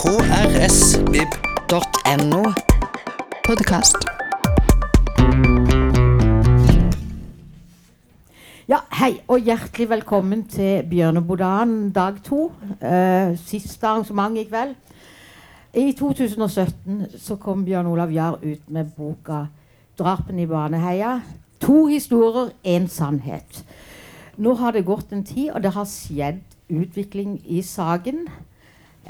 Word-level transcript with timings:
krsvib.no. 0.00 1.32
Podkast. 3.44 3.96
Ja, 8.68 8.78
hei 8.96 9.20
og 9.28 9.44
hjertelig 9.44 9.90
velkommen 9.90 10.48
til 10.48 10.88
Bjørnebodaen 10.88 11.92
dag 11.92 12.16
to. 12.24 12.48
Eh, 12.80 13.36
siste 13.44 13.86
arrangement 13.86 14.40
i 14.40 14.44
kveld. 14.48 14.74
I 15.76 15.92
2017 15.92 17.06
så 17.20 17.36
kom 17.36 17.64
Bjørn 17.68 17.86
Olav 17.92 18.10
Jahr 18.10 18.40
ut 18.40 18.70
med 18.72 18.84
boka 18.96 19.44
'Drapene 19.98 20.42
i 20.42 20.46
Baneheia'. 20.46 21.20
To 21.60 21.86
historier, 21.86 22.48
én 22.64 22.88
sannhet. 22.88 23.64
Nå 24.36 24.54
har 24.54 24.70
det 24.70 24.84
gått 24.84 25.12
en 25.12 25.24
tid, 25.24 25.50
og 25.50 25.62
det 25.62 25.72
har 25.72 25.84
skjedd 25.84 26.40
utvikling 26.70 27.40
i 27.44 27.62
saken. 27.62 28.28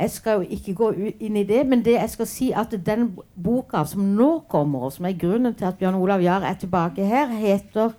Jeg 0.00 0.10
skal 0.10 0.38
jo 0.40 0.46
ikke 0.56 0.72
gå 0.74 0.86
inn 1.20 1.34
i 1.36 1.44
det, 1.44 1.60
men 1.68 1.82
det 1.84 1.98
jeg 1.98 2.08
skal 2.08 2.28
si 2.28 2.46
at 2.56 2.72
den 2.86 3.10
boka 3.36 3.82
som 3.84 4.06
nå 4.16 4.30
kommer, 4.48 4.86
og 4.86 4.94
som 4.94 5.04
er 5.04 5.18
grunnen 5.20 5.52
til 5.54 5.68
at 5.68 5.76
Bjørn 5.76 5.98
Olav 5.98 6.22
Jahr 6.24 6.46
er 6.48 6.54
tilbake 6.56 7.04
her, 7.04 7.28
heter 7.28 7.90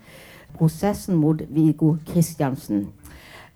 'Prosessen 0.57 1.15
mot 1.15 1.41
Viggo 1.49 1.95
Kristiansen'. 2.07 2.87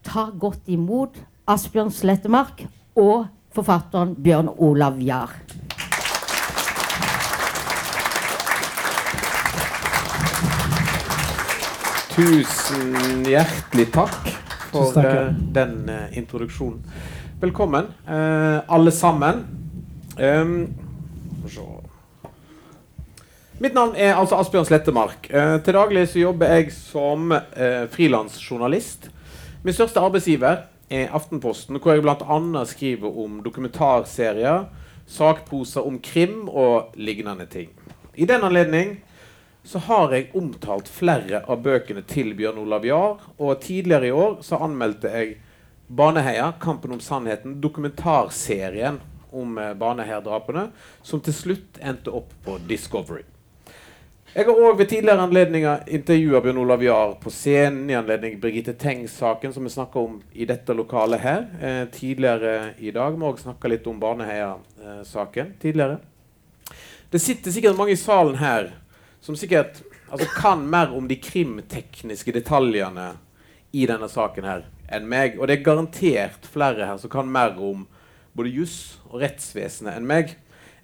Ta 0.03 0.29
godt 0.39 0.61
imot 0.67 1.17
Asbjørn 1.47 1.91
Slettemark 1.91 2.67
og 2.95 3.25
forfatteren 3.51 4.15
Bjørn 4.15 4.49
Olav 4.57 4.99
Jahr. 4.99 5.33
Tusen 12.15 13.25
hjertelig 13.25 13.91
takk 13.91 14.29
for 14.69 14.85
Tusen 14.85 15.01
takk, 15.01 15.05
ja. 15.05 15.27
eh, 15.27 15.35
den 15.55 15.89
eh, 15.89 16.17
introduksjonen. 16.17 16.85
Velkommen, 17.45 17.85
eh, 18.07 18.59
alle 18.67 18.91
sammen. 18.91 19.35
Um. 20.17 20.67
Mitt 23.59 23.73
navn 23.73 23.93
er 23.95 24.15
altså 24.17 24.39
Asbjørn 24.41 24.65
Slettemark. 24.65 25.29
Eh, 25.29 25.59
til 25.61 25.77
daglig 25.77 26.07
så 26.09 26.23
jobber 26.23 26.55
jeg 26.55 26.71
som 26.73 27.35
eh, 27.35 27.85
frilansjournalist. 27.93 29.11
Min 29.61 29.77
største 29.77 30.01
arbeidsgiver 30.01 30.63
er 30.89 31.13
Aftenposten, 31.13 31.77
hvor 31.77 31.93
jeg 31.93 32.01
bl.a. 32.01 32.65
skriver 32.65 33.21
om 33.25 33.37
dokumentarserier, 33.45 34.65
sakposer 35.05 35.85
om 35.85 36.01
krim 36.01 36.47
og 36.49 36.97
lignende 36.97 37.45
ting. 37.45 37.69
I 38.15 38.25
den 38.25 38.41
anledning 38.41 39.03
så 39.63 39.85
har 39.85 40.17
jeg 40.17 40.31
omtalt 40.33 40.89
flere 40.89 41.45
av 41.45 41.61
bøkene 41.61 42.01
til 42.09 42.33
Bjørn 42.33 42.65
Olav 42.65 42.89
Jahr. 42.89 43.19
Og 43.37 43.59
tidligere 43.61 44.09
i 44.09 44.17
år 44.25 44.39
så 44.41 44.65
anmeldte 44.65 45.13
jeg 45.13 45.37
Baneheia, 45.87 46.53
kampen 46.61 46.91
om 46.91 46.99
sannheten, 46.99 47.61
dokumentarserien 47.61 48.99
om 49.31 49.57
eh, 49.57 49.73
Baneheia-drapene, 49.73 50.69
som 51.01 51.21
til 51.21 51.33
slutt 51.33 51.79
endte 51.81 52.13
opp 52.13 52.33
på 52.45 52.57
Discovery. 52.69 53.21
Jeg 54.35 54.49
har 54.49 54.57
òg 54.67 54.79
ved 54.81 54.89
tidligere 54.91 55.23
anledninger 55.23 55.85
intervjua 55.95 56.41
Bjørn 56.43 56.57
Olav 56.59 56.81
Jahr 56.83 57.13
på 57.21 57.31
scenen 57.31 57.87
i 57.87 57.95
anledning 57.95 58.39
Birgitte 58.41 58.73
Tengs-saken, 58.75 59.53
som 59.53 59.63
vi 59.63 59.71
snakka 59.71 60.01
om 60.01 60.17
i 60.33 60.47
dette 60.49 60.75
lokalet 60.75 61.23
her 61.23 61.45
eh, 61.61 61.83
tidligere 61.93 62.73
i 62.77 62.91
dag. 62.91 63.15
Vi 63.15 63.23
har 63.23 63.31
òg 63.31 63.39
snakka 63.45 63.71
litt 63.71 63.87
om 63.87 64.01
Baneheia-saken 64.01 65.53
tidligere. 65.61 66.01
Det 67.13 67.21
sitter 67.21 67.53
sikkert 67.53 67.77
mange 67.77 67.93
i 67.93 68.01
salen 68.01 68.35
her 68.41 68.73
som 69.23 69.37
sikkert 69.39 69.83
altså, 70.09 70.27
kan 70.35 70.65
mer 70.67 70.91
om 70.97 71.07
de 71.07 71.15
krimtekniske 71.21 72.33
detaljene 72.35 73.13
i 73.71 73.85
denne 73.87 74.09
saken 74.11 74.49
her 74.49 74.65
enn 74.93 75.07
meg. 75.09 75.39
Og 75.39 75.47
det 75.47 75.57
er 75.59 75.67
garantert 75.67 76.49
flere 76.51 76.87
her 76.89 76.99
som 77.01 77.11
kan 77.11 77.29
mer 77.31 77.57
om 77.57 77.85
både 78.35 78.51
juss 78.51 78.97
og 79.09 79.21
rettsvesenet 79.23 79.95
enn 79.95 80.09
meg. 80.09 80.35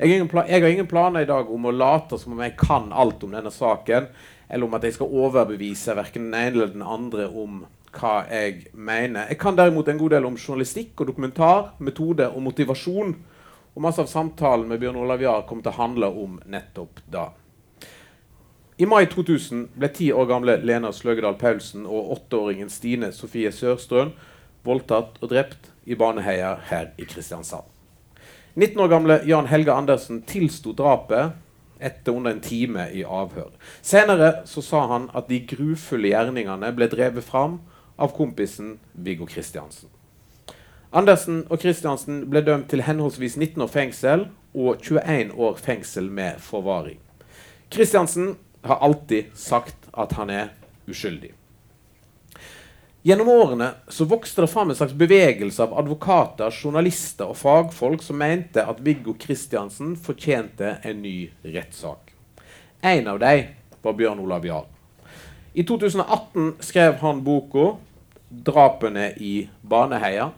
Jeg 0.02 0.18
har, 0.18 0.48
jeg 0.50 0.64
har 0.64 0.72
ingen 0.72 0.90
planer 0.90 1.26
i 1.26 1.30
dag 1.30 1.50
om 1.52 1.68
å 1.68 1.74
late 1.76 2.18
som 2.18 2.34
om 2.34 2.42
jeg 2.42 2.56
kan 2.58 2.90
alt 2.90 3.22
om 3.24 3.36
denne 3.36 3.52
saken, 3.54 4.08
eller 4.50 4.66
om 4.66 4.74
at 4.74 4.88
jeg 4.88 4.96
skal 4.96 5.14
overbevise 5.14 5.94
verken 5.96 6.30
den 6.30 6.40
ene 6.40 6.56
eller 6.56 6.74
den 6.74 6.86
andre 6.86 7.28
om 7.30 7.62
hva 7.92 8.22
jeg 8.32 8.72
mener. 8.74 9.28
Jeg 9.30 9.40
kan 9.42 9.58
derimot 9.60 9.92
en 9.92 10.00
god 10.00 10.16
del 10.16 10.26
om 10.30 10.40
journalistikk 10.40 11.04
og 11.04 11.12
dokumentar, 11.12 11.74
metode 11.84 12.30
og 12.32 12.42
motivasjon. 12.48 13.14
Og 13.72 13.84
masse 13.84 14.04
av 14.04 14.10
samtalen 14.12 14.68
med 14.68 14.82
Bjørn 14.82 15.00
Olav 15.00 15.22
Jahr 15.24 15.46
kommer 15.48 15.68
til 15.68 15.74
å 15.76 15.80
handle 15.80 16.10
om 16.24 16.40
nettopp 16.52 17.04
da. 17.12 17.30
I 18.82 18.86
mai 18.90 19.06
2000 19.06 19.68
ble 19.78 19.88
ti 19.94 20.08
år 20.10 20.26
gamle 20.26 20.56
Lena 20.66 20.90
Sløgedal 20.96 21.36
Paulsen 21.38 21.84
og 21.86 22.16
åtteåringen 22.16 22.72
Stine 22.74 23.12
Sofie 23.14 23.52
Sørstrøn 23.54 24.10
voldtatt 24.66 25.20
og 25.22 25.30
drept 25.30 25.70
i 25.86 25.94
Baneheia 25.94 26.56
her 26.72 26.88
i 26.98 27.06
Kristiansand. 27.06 27.68
19 28.56 28.82
år 28.82 28.90
gamle 28.90 29.20
Jan 29.30 29.52
Helge 29.52 29.76
Andersen 29.76 30.24
tilsto 30.26 30.74
drapet 30.74 31.38
etter 31.78 32.18
under 32.18 32.34
en 32.34 32.42
time 32.42 32.88
i 32.90 33.06
avhør. 33.06 33.54
Senere 33.86 34.34
så 34.50 34.66
sa 34.66 34.88
han 34.96 35.10
at 35.14 35.30
de 35.30 35.44
grufulle 35.46 36.16
gjerningene 36.16 36.74
ble 36.74 36.90
drevet 36.90 37.28
fram 37.28 37.60
av 38.02 38.18
kompisen 38.18 38.80
Viggo 38.94 39.30
Kristiansen. 39.30 39.94
Andersen 40.90 41.44
og 41.52 41.62
Kristiansen 41.62 42.24
ble 42.34 42.42
dømt 42.50 42.72
til 42.74 42.88
henholdsvis 42.90 43.38
19 43.38 43.62
år 43.62 43.76
fengsel 43.78 44.30
og 44.58 44.82
21 44.82 45.36
år 45.38 45.60
fengsel 45.70 46.10
med 46.10 46.42
forvaring. 46.42 46.98
Kristiansen 47.70 48.40
har 48.62 48.82
alltid 48.82 49.32
sagt 49.36 49.90
at 49.92 50.14
han 50.18 50.30
er 50.30 50.52
uskyldig. 50.88 51.34
Gjennom 53.02 53.30
årene 53.34 53.72
så 53.90 54.06
vokste 54.06 54.44
det 54.44 54.52
fram 54.52 54.70
en 54.70 54.78
slags 54.78 54.94
bevegelse 54.94 55.64
av 55.64 55.72
advokater, 55.82 56.54
journalister 56.54 57.32
og 57.32 57.40
fagfolk 57.40 58.04
som 58.06 58.20
mente 58.22 58.62
at 58.62 58.84
Viggo 58.86 59.16
Kristiansen 59.18 59.96
fortjente 59.98 60.76
en 60.86 61.02
ny 61.02 61.32
rettssak. 61.42 62.14
En 62.82 63.10
av 63.10 63.18
dem 63.24 63.56
var 63.82 63.98
Bjørn 63.98 64.22
Olav 64.22 64.46
Jahr. 64.46 64.68
I 65.54 65.66
2018 65.66 66.54
skrev 66.60 67.00
han 67.02 67.24
boka 67.26 67.76
'Drapene 68.30 69.12
i 69.18 69.50
Baneheia'. 69.62 70.30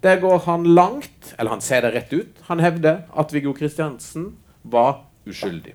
Der 0.00 0.20
går 0.20 0.38
han 0.38 0.64
langt, 0.74 1.34
eller 1.38 1.50
han 1.50 1.60
sier 1.60 1.80
det 1.82 1.94
rett 1.94 2.12
ut. 2.12 2.36
Han 2.52 2.60
hevder 2.60 3.08
at 3.16 3.32
Viggo 3.32 3.52
Kristiansen 3.52 4.36
var 4.62 5.06
uskyldig. 5.24 5.74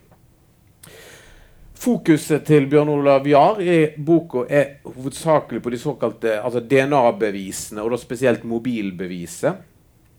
Fokuset 1.80 2.44
til 2.44 2.66
Bjørn 2.68 2.90
Olav 2.92 3.28
Jahr 3.28 3.62
i 3.64 3.76
boka 4.04 4.42
er 4.52 4.82
hovedsakelig 4.84 5.62
på 5.64 5.72
de 5.72 5.78
såkalte 5.80 6.34
altså 6.42 6.60
DNA-bevisene, 6.60 7.80
og 7.80 7.94
da 7.94 8.00
spesielt 8.02 8.44
mobilbeviset. 8.44 9.62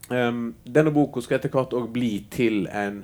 Um, 0.08 0.54
denne 0.64 0.92
boka 0.94 1.20
skal 1.20 1.36
etter 1.36 1.52
hvert 1.52 1.76
òg 1.76 1.90
bli 1.92 2.14
til 2.32 2.64
en 2.72 3.02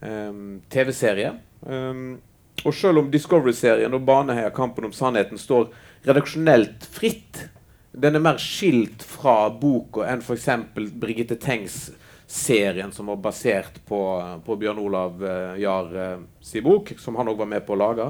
um, 0.00 0.62
TV-serie. 0.72 1.34
Um, 1.60 2.16
og 2.64 2.72
selv 2.72 3.02
om 3.02 3.10
Discovery-serien 3.12 3.92
og 3.92 4.08
Baneheia 4.08 4.48
kampen 4.54 4.88
om 4.88 4.96
sannheten 4.96 5.40
står 5.40 5.68
redaksjonelt 6.08 6.88
fritt, 6.88 7.50
den 7.92 8.16
er 8.16 8.24
mer 8.24 8.40
skilt 8.40 9.04
fra 9.04 9.50
boka 9.60 10.08
enn 10.08 10.24
f.eks. 10.24 10.48
Brigitte 10.72 11.36
Tengs 11.36 11.90
serien 12.34 12.92
som 12.92 13.06
var 13.06 13.16
basert 13.16 13.86
på, 13.86 13.98
på 14.44 14.56
Bjørn 14.56 14.78
Olav 14.78 15.24
eh, 15.24 15.60
Jahr 15.62 15.96
eh, 15.96 16.18
sin 16.42 16.64
bok, 16.64 16.90
som 16.98 17.14
han 17.16 17.28
òg 17.30 17.38
var 17.44 17.46
med 17.46 17.62
på 17.66 17.76
å 17.76 17.78
lage. 17.78 18.08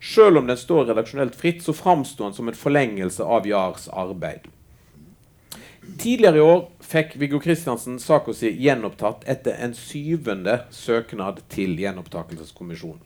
Selv 0.00 0.40
om 0.40 0.48
den 0.48 0.56
står 0.56 0.88
redaksjonelt 0.88 1.36
fritt, 1.36 1.60
så 1.62 1.74
framsto 1.76 2.24
han 2.24 2.32
som 2.32 2.48
en 2.48 2.56
forlengelse 2.56 3.24
av 3.24 3.44
Jahrs 3.48 3.90
arbeid. 3.92 4.48
Tidligere 6.00 6.40
i 6.40 6.46
år 6.46 6.62
fikk 6.80 7.18
Viggo 7.20 7.38
Kristiansen 7.42 8.00
saka 8.02 8.32
si 8.34 8.54
gjenopptatt 8.64 9.28
etter 9.28 9.60
en 9.60 9.76
syvende 9.76 10.62
søknad 10.74 11.44
til 11.52 11.76
gjenopptakelseskommisjonen. 11.78 13.04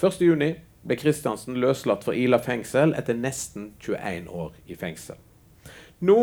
1.6 0.00 0.64
ble 0.88 0.96
Kristiansen 0.98 1.60
løslatt 1.60 2.08
fra 2.08 2.16
Ila 2.16 2.40
fengsel 2.40 2.96
etter 2.96 3.18
nesten 3.18 3.74
21 3.84 4.32
år 4.32 4.56
i 4.64 4.78
fengsel. 4.78 5.20
Nå 6.00 6.18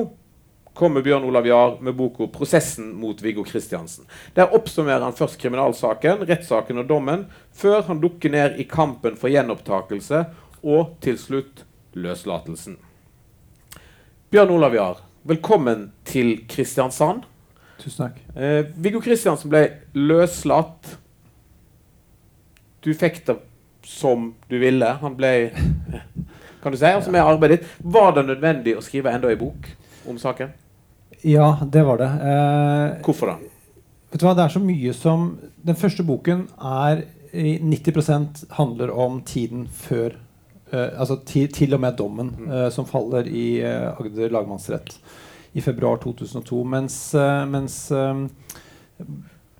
kommer 0.75 1.01
Bjørn 1.01 1.23
Olav 1.23 1.47
Jahr 1.47 1.77
med 1.81 1.95
boka 1.95 2.27
'Prosessen 2.27 2.93
mot 2.99 3.21
Viggo 3.21 3.43
Kristiansen'. 3.43 4.05
Der 4.35 4.53
oppsummerer 4.53 5.03
han 5.03 5.13
først 5.13 5.39
kriminalsaken, 5.39 6.27
rettssaken 6.29 6.77
og 6.77 6.89
dommen, 6.89 7.25
før 7.53 7.81
han 7.81 8.01
dukker 8.01 8.29
ned 8.29 8.59
i 8.59 8.63
kampen 8.63 9.15
for 9.17 9.31
gjenopptakelse 9.31 10.25
og 10.63 10.97
til 11.01 11.17
slutt 11.17 11.63
løslatelsen. 11.93 12.77
Bjørn 14.29 14.51
Olav 14.51 14.75
Jahr, 14.75 15.01
velkommen 15.23 15.91
til 16.05 16.43
Kristiansand. 16.49 17.23
Tusen 17.79 18.05
takk. 18.05 18.19
Eh, 18.35 18.65
Viggo 18.75 18.99
Kristiansen 18.99 19.49
ble 19.49 19.69
løslatt. 19.93 20.97
Du 22.83 22.93
fikk 22.93 23.23
det 23.27 23.37
som 23.85 24.33
du 24.49 24.59
ville. 24.59 24.85
Han 25.01 25.15
ble 25.15 25.51
Kan 26.63 26.71
du 26.71 26.77
si? 26.77 26.85
Altså 26.85 27.11
med 27.11 27.21
arbeidet 27.21 27.59
ditt. 27.59 27.73
Var 27.79 28.11
det 28.11 28.25
nødvendig 28.25 28.73
å 28.75 28.81
skrive 28.81 29.11
enda 29.13 29.29
en 29.29 29.37
bok 29.37 29.67
om 30.09 30.17
saken? 30.17 30.49
Ja, 31.25 31.47
det 31.71 31.81
var 31.87 31.97
det. 31.97 32.11
Eh, 32.29 33.03
Hvorfor 33.05 33.31
da? 33.31 33.35
vet 34.11 34.21
du 34.21 34.25
hva, 34.27 34.35
Det 34.37 34.43
er 34.45 34.53
så 34.53 34.61
mye 34.61 34.93
som 34.93 35.23
Den 35.65 35.75
første 35.79 36.05
boken 36.05 36.45
er 36.61 37.01
90% 37.33 38.45
handler 38.55 38.91
om 38.93 39.17
tiden 39.27 39.65
før 39.67 40.13
eh, 40.71 40.91
Altså 40.93 41.17
ti, 41.25 41.47
til 41.51 41.73
og 41.75 41.81
med 41.81 41.97
dommen 41.97 42.29
eh, 42.45 42.69
som 42.71 42.85
faller 42.87 43.27
i 43.27 43.59
eh, 43.59 43.89
Agder 43.91 44.29
lagmannsrett 44.31 44.99
i 45.55 45.61
februar 45.63 45.97
2002. 46.03 46.61
Mens, 46.67 46.97
eh, 47.15 47.45
mens 47.47 47.79
eh, 47.91 48.21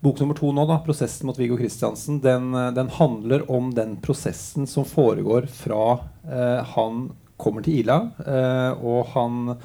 Bok 0.05 0.19
nummer 0.21 0.37
to 0.37 0.51
nå, 0.53 0.67
da, 0.69 0.77
'Prosessen 0.85 1.25
mot 1.25 1.39
Viggo 1.39 1.57
Kristiansen', 1.57 2.21
den, 2.21 2.51
den 2.75 2.89
handler 2.93 3.47
om 3.51 3.71
den 3.73 3.95
prosessen 4.03 4.67
som 4.67 4.85
foregår 4.85 5.47
fra 5.49 5.99
eh, 6.29 6.61
han 6.75 7.07
kommer 7.41 7.65
til 7.65 7.79
Ila, 7.81 7.97
eh, 8.21 8.85
og 8.85 9.07
han 9.15 9.55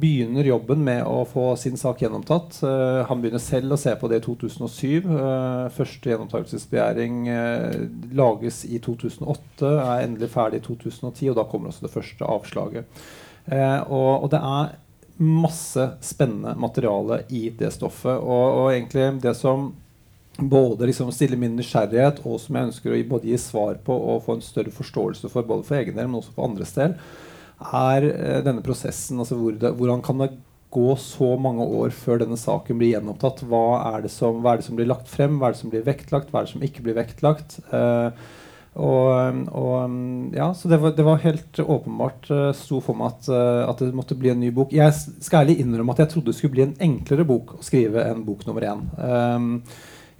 begynner 0.00 0.46
jobben 0.46 0.84
med 0.86 1.02
å 1.08 1.24
få 1.26 1.56
sin 1.58 1.76
sak 1.76 2.02
gjennomtatt. 2.04 2.60
Eh, 2.62 3.00
han 3.08 3.22
begynner 3.22 3.42
selv 3.42 3.74
å 3.74 3.80
se 3.80 3.94
på 3.98 4.10
det 4.10 4.20
i 4.20 4.24
2007. 4.24 5.02
Eh, 5.02 5.64
første 5.74 6.12
gjennomtakelsesbegjæring 6.12 7.24
lages 8.14 8.62
i 8.68 8.78
2008, 8.82 9.72
er 9.72 10.06
endelig 10.06 10.30
ferdig 10.34 10.62
i 10.62 10.66
2010, 10.68 11.32
og 11.32 11.40
da 11.40 11.48
kommer 11.50 11.72
også 11.72 11.88
det 11.88 11.94
første 11.96 12.30
avslaget. 12.36 13.04
og 13.90 14.30
det 14.30 14.38
er 14.38 14.76
masse 15.22 15.90
spennende 16.00 16.54
materiale 16.56 17.22
i 17.28 17.50
det 17.50 17.72
stoffet. 17.74 18.18
Og, 18.18 18.46
og 18.62 18.72
egentlig 18.72 19.22
det 19.22 19.34
som 19.36 19.72
både 20.38 20.86
liksom 20.88 21.12
stiller 21.12 21.36
min 21.36 21.56
nysgjerrighet, 21.56 22.22
og 22.24 22.40
som 22.40 22.56
jeg 22.56 22.70
ønsker 22.70 22.94
å 22.94 23.02
både 23.10 23.28
gi 23.28 23.38
svar 23.38 23.76
på 23.84 23.92
og 23.94 24.24
få 24.24 24.38
en 24.38 24.44
større 24.44 24.72
forståelse 24.72 25.30
for 25.32 25.46
både 25.46 25.66
for 25.68 25.80
egen 25.80 25.98
del, 25.98 26.08
men 26.08 26.22
også 26.22 26.34
for 26.36 26.48
andres 26.48 26.72
del, 26.76 26.96
er 27.70 28.08
eh, 28.10 28.40
denne 28.46 28.64
prosessen. 28.64 29.20
altså 29.22 29.38
hvor 29.38 29.56
det, 29.58 29.74
Hvordan 29.78 30.02
kan 30.04 30.22
det 30.22 30.32
gå 30.72 30.94
så 30.96 31.34
mange 31.36 31.64
år 31.64 31.92
før 31.92 32.22
denne 32.22 32.38
saken 32.40 32.78
blir 32.80 32.94
gjenopptatt? 32.94 33.44
Hva 33.48 33.64
er, 33.92 34.08
som, 34.12 34.40
hva 34.40 34.54
er, 34.54 34.62
det 34.62 34.68
som, 34.68 34.78
blir 34.78 34.88
lagt 34.88 35.10
frem? 35.12 35.38
Hva 35.38 35.50
er 35.50 35.56
det 35.56 35.62
som 35.62 35.72
blir 35.72 35.84
vektlagt? 35.86 36.30
Hva 36.32 36.42
er 36.42 36.48
det 36.48 36.54
som 36.54 36.64
ikke 36.64 36.86
blir 36.86 36.96
vektlagt? 36.98 37.58
Eh, 37.72 38.22
og, 38.72 39.40
og, 39.52 39.96
ja, 40.32 40.46
så 40.56 40.68
det 40.70 40.78
var, 40.80 40.94
det 40.96 41.04
var 41.04 41.18
helt 41.20 41.58
åpenbart 41.60 42.30
uh, 42.32 42.46
sto 42.56 42.78
for 42.80 42.96
meg 42.96 43.10
at, 43.10 43.26
uh, 43.28 43.68
at, 43.68 43.82
det 43.84 43.92
måtte 43.92 44.16
bli 44.16 44.30
en 44.32 44.40
ny 44.40 44.48
bok. 44.54 44.72
Jeg 44.72 44.94
skal 44.96 45.42
ærlig 45.42 45.58
innrømme 45.60 45.92
at 45.92 46.00
jeg 46.00 46.12
trodde 46.14 46.30
det 46.30 46.38
skulle 46.38 46.56
bli 46.56 46.64
en 46.64 46.78
enklere 46.88 47.26
bok 47.28 47.58
å 47.58 47.66
skrive 47.66 48.06
enn 48.08 48.24
bok 48.24 48.46
nummer 48.48 48.64
én. 48.70 48.86
Um, 48.96 49.50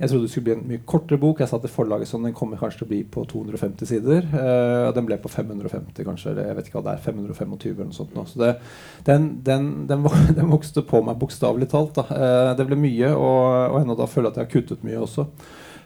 jeg 0.03 0.11
trodde 0.11 0.27
det 0.27 0.33
skulle 0.33 0.47
bli 0.49 0.55
en 0.57 0.65
mye 0.67 0.83
kortere 0.93 1.21
bok. 1.23 1.41
Jeg 1.41 1.51
sa 1.53 1.61
til 1.63 1.71
forlaget 1.71 2.11
sånn, 2.11 2.27
den 2.27 2.35
kommer 2.35 2.59
kanskje 2.59 2.83
til 2.83 2.89
å 2.89 2.91
bli 2.91 3.01
på 3.07 3.23
250 3.31 3.87
sider. 3.87 4.29
Uh, 4.35 4.91
den 4.97 5.07
ble 5.07 5.19
på 5.23 5.31
550, 5.31 6.03
kanskje. 6.09 6.33
Eller 6.33 6.51
jeg 6.51 6.59
vet 6.59 6.71
ikke 6.71 6.81
hva 6.81 6.87
det 6.89 6.95
er. 6.97 7.05
525 7.07 7.57
eller 7.71 7.87
noe 7.87 7.97
sånt. 7.97 8.17
Nå. 8.19 8.27
Så 8.27 8.43
det, 8.43 8.53
den, 9.07 9.29
den, 9.47 9.73
den, 9.87 10.03
den, 10.39 10.51
vokste 10.51 10.83
på 10.83 11.05
meg 11.07 11.21
bokstavelig 11.23 11.71
talt. 11.71 12.03
Uh, 12.11 12.53
det 12.59 12.67
ble 12.67 12.81
mye, 12.83 13.15
og, 13.15 13.43
og 13.73 13.83
ennå 13.85 13.99
da 13.99 14.11
føler 14.11 14.33
jeg 14.33 14.35
at 14.35 14.43
jeg 14.43 14.49
har 14.49 14.57
kuttet 14.57 14.89
mye 14.89 15.05
også. 15.07 15.31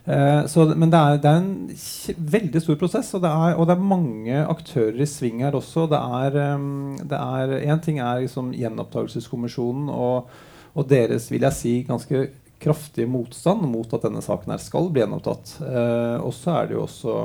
Eh, 0.06 0.46
så, 0.46 0.64
men 0.78 0.90
det 0.92 0.98
er, 0.98 1.16
det 1.18 1.30
er, 1.30 1.40
en 1.42 2.26
veldig 2.32 2.60
stor 2.62 2.76
prosess, 2.78 3.08
og 3.18 3.24
det, 3.24 3.30
er, 3.30 3.56
og 3.58 3.66
det, 3.66 3.74
er, 3.74 3.88
mange 3.90 4.42
aktører 4.46 5.00
i 5.02 5.08
sving 5.10 5.42
her 5.42 5.56
også. 5.58 5.88
Det 5.90 5.98
er, 5.98 6.54
um, 6.54 7.80
ting 7.82 7.98
er 7.98 8.22
liksom 8.22 8.52
Gjenopptakelseskommisjonen 8.54 9.90
og, 9.90 10.30
og, 10.74 10.86
deres 10.88 11.26
vil 11.32 11.42
jeg 11.48 11.58
si, 11.58 11.74
ganske 11.88 12.28
kraftige 12.62 13.08
motstand 13.10 13.66
mot 13.68 13.92
at 13.94 14.06
denne 14.06 14.22
saken 14.24 14.54
her 14.54 14.62
skal 14.62 14.90
bli 14.90 15.02
gjenopptatt. 15.04 15.58
Eh, 15.66 16.16
og 16.22 16.34
så 16.34 16.60
er 16.60 16.68
det 16.68 16.78
jo 16.78 16.86
også 16.86 17.20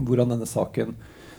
hvordan 0.00 0.34
denne 0.34 0.48
saken 0.48 0.94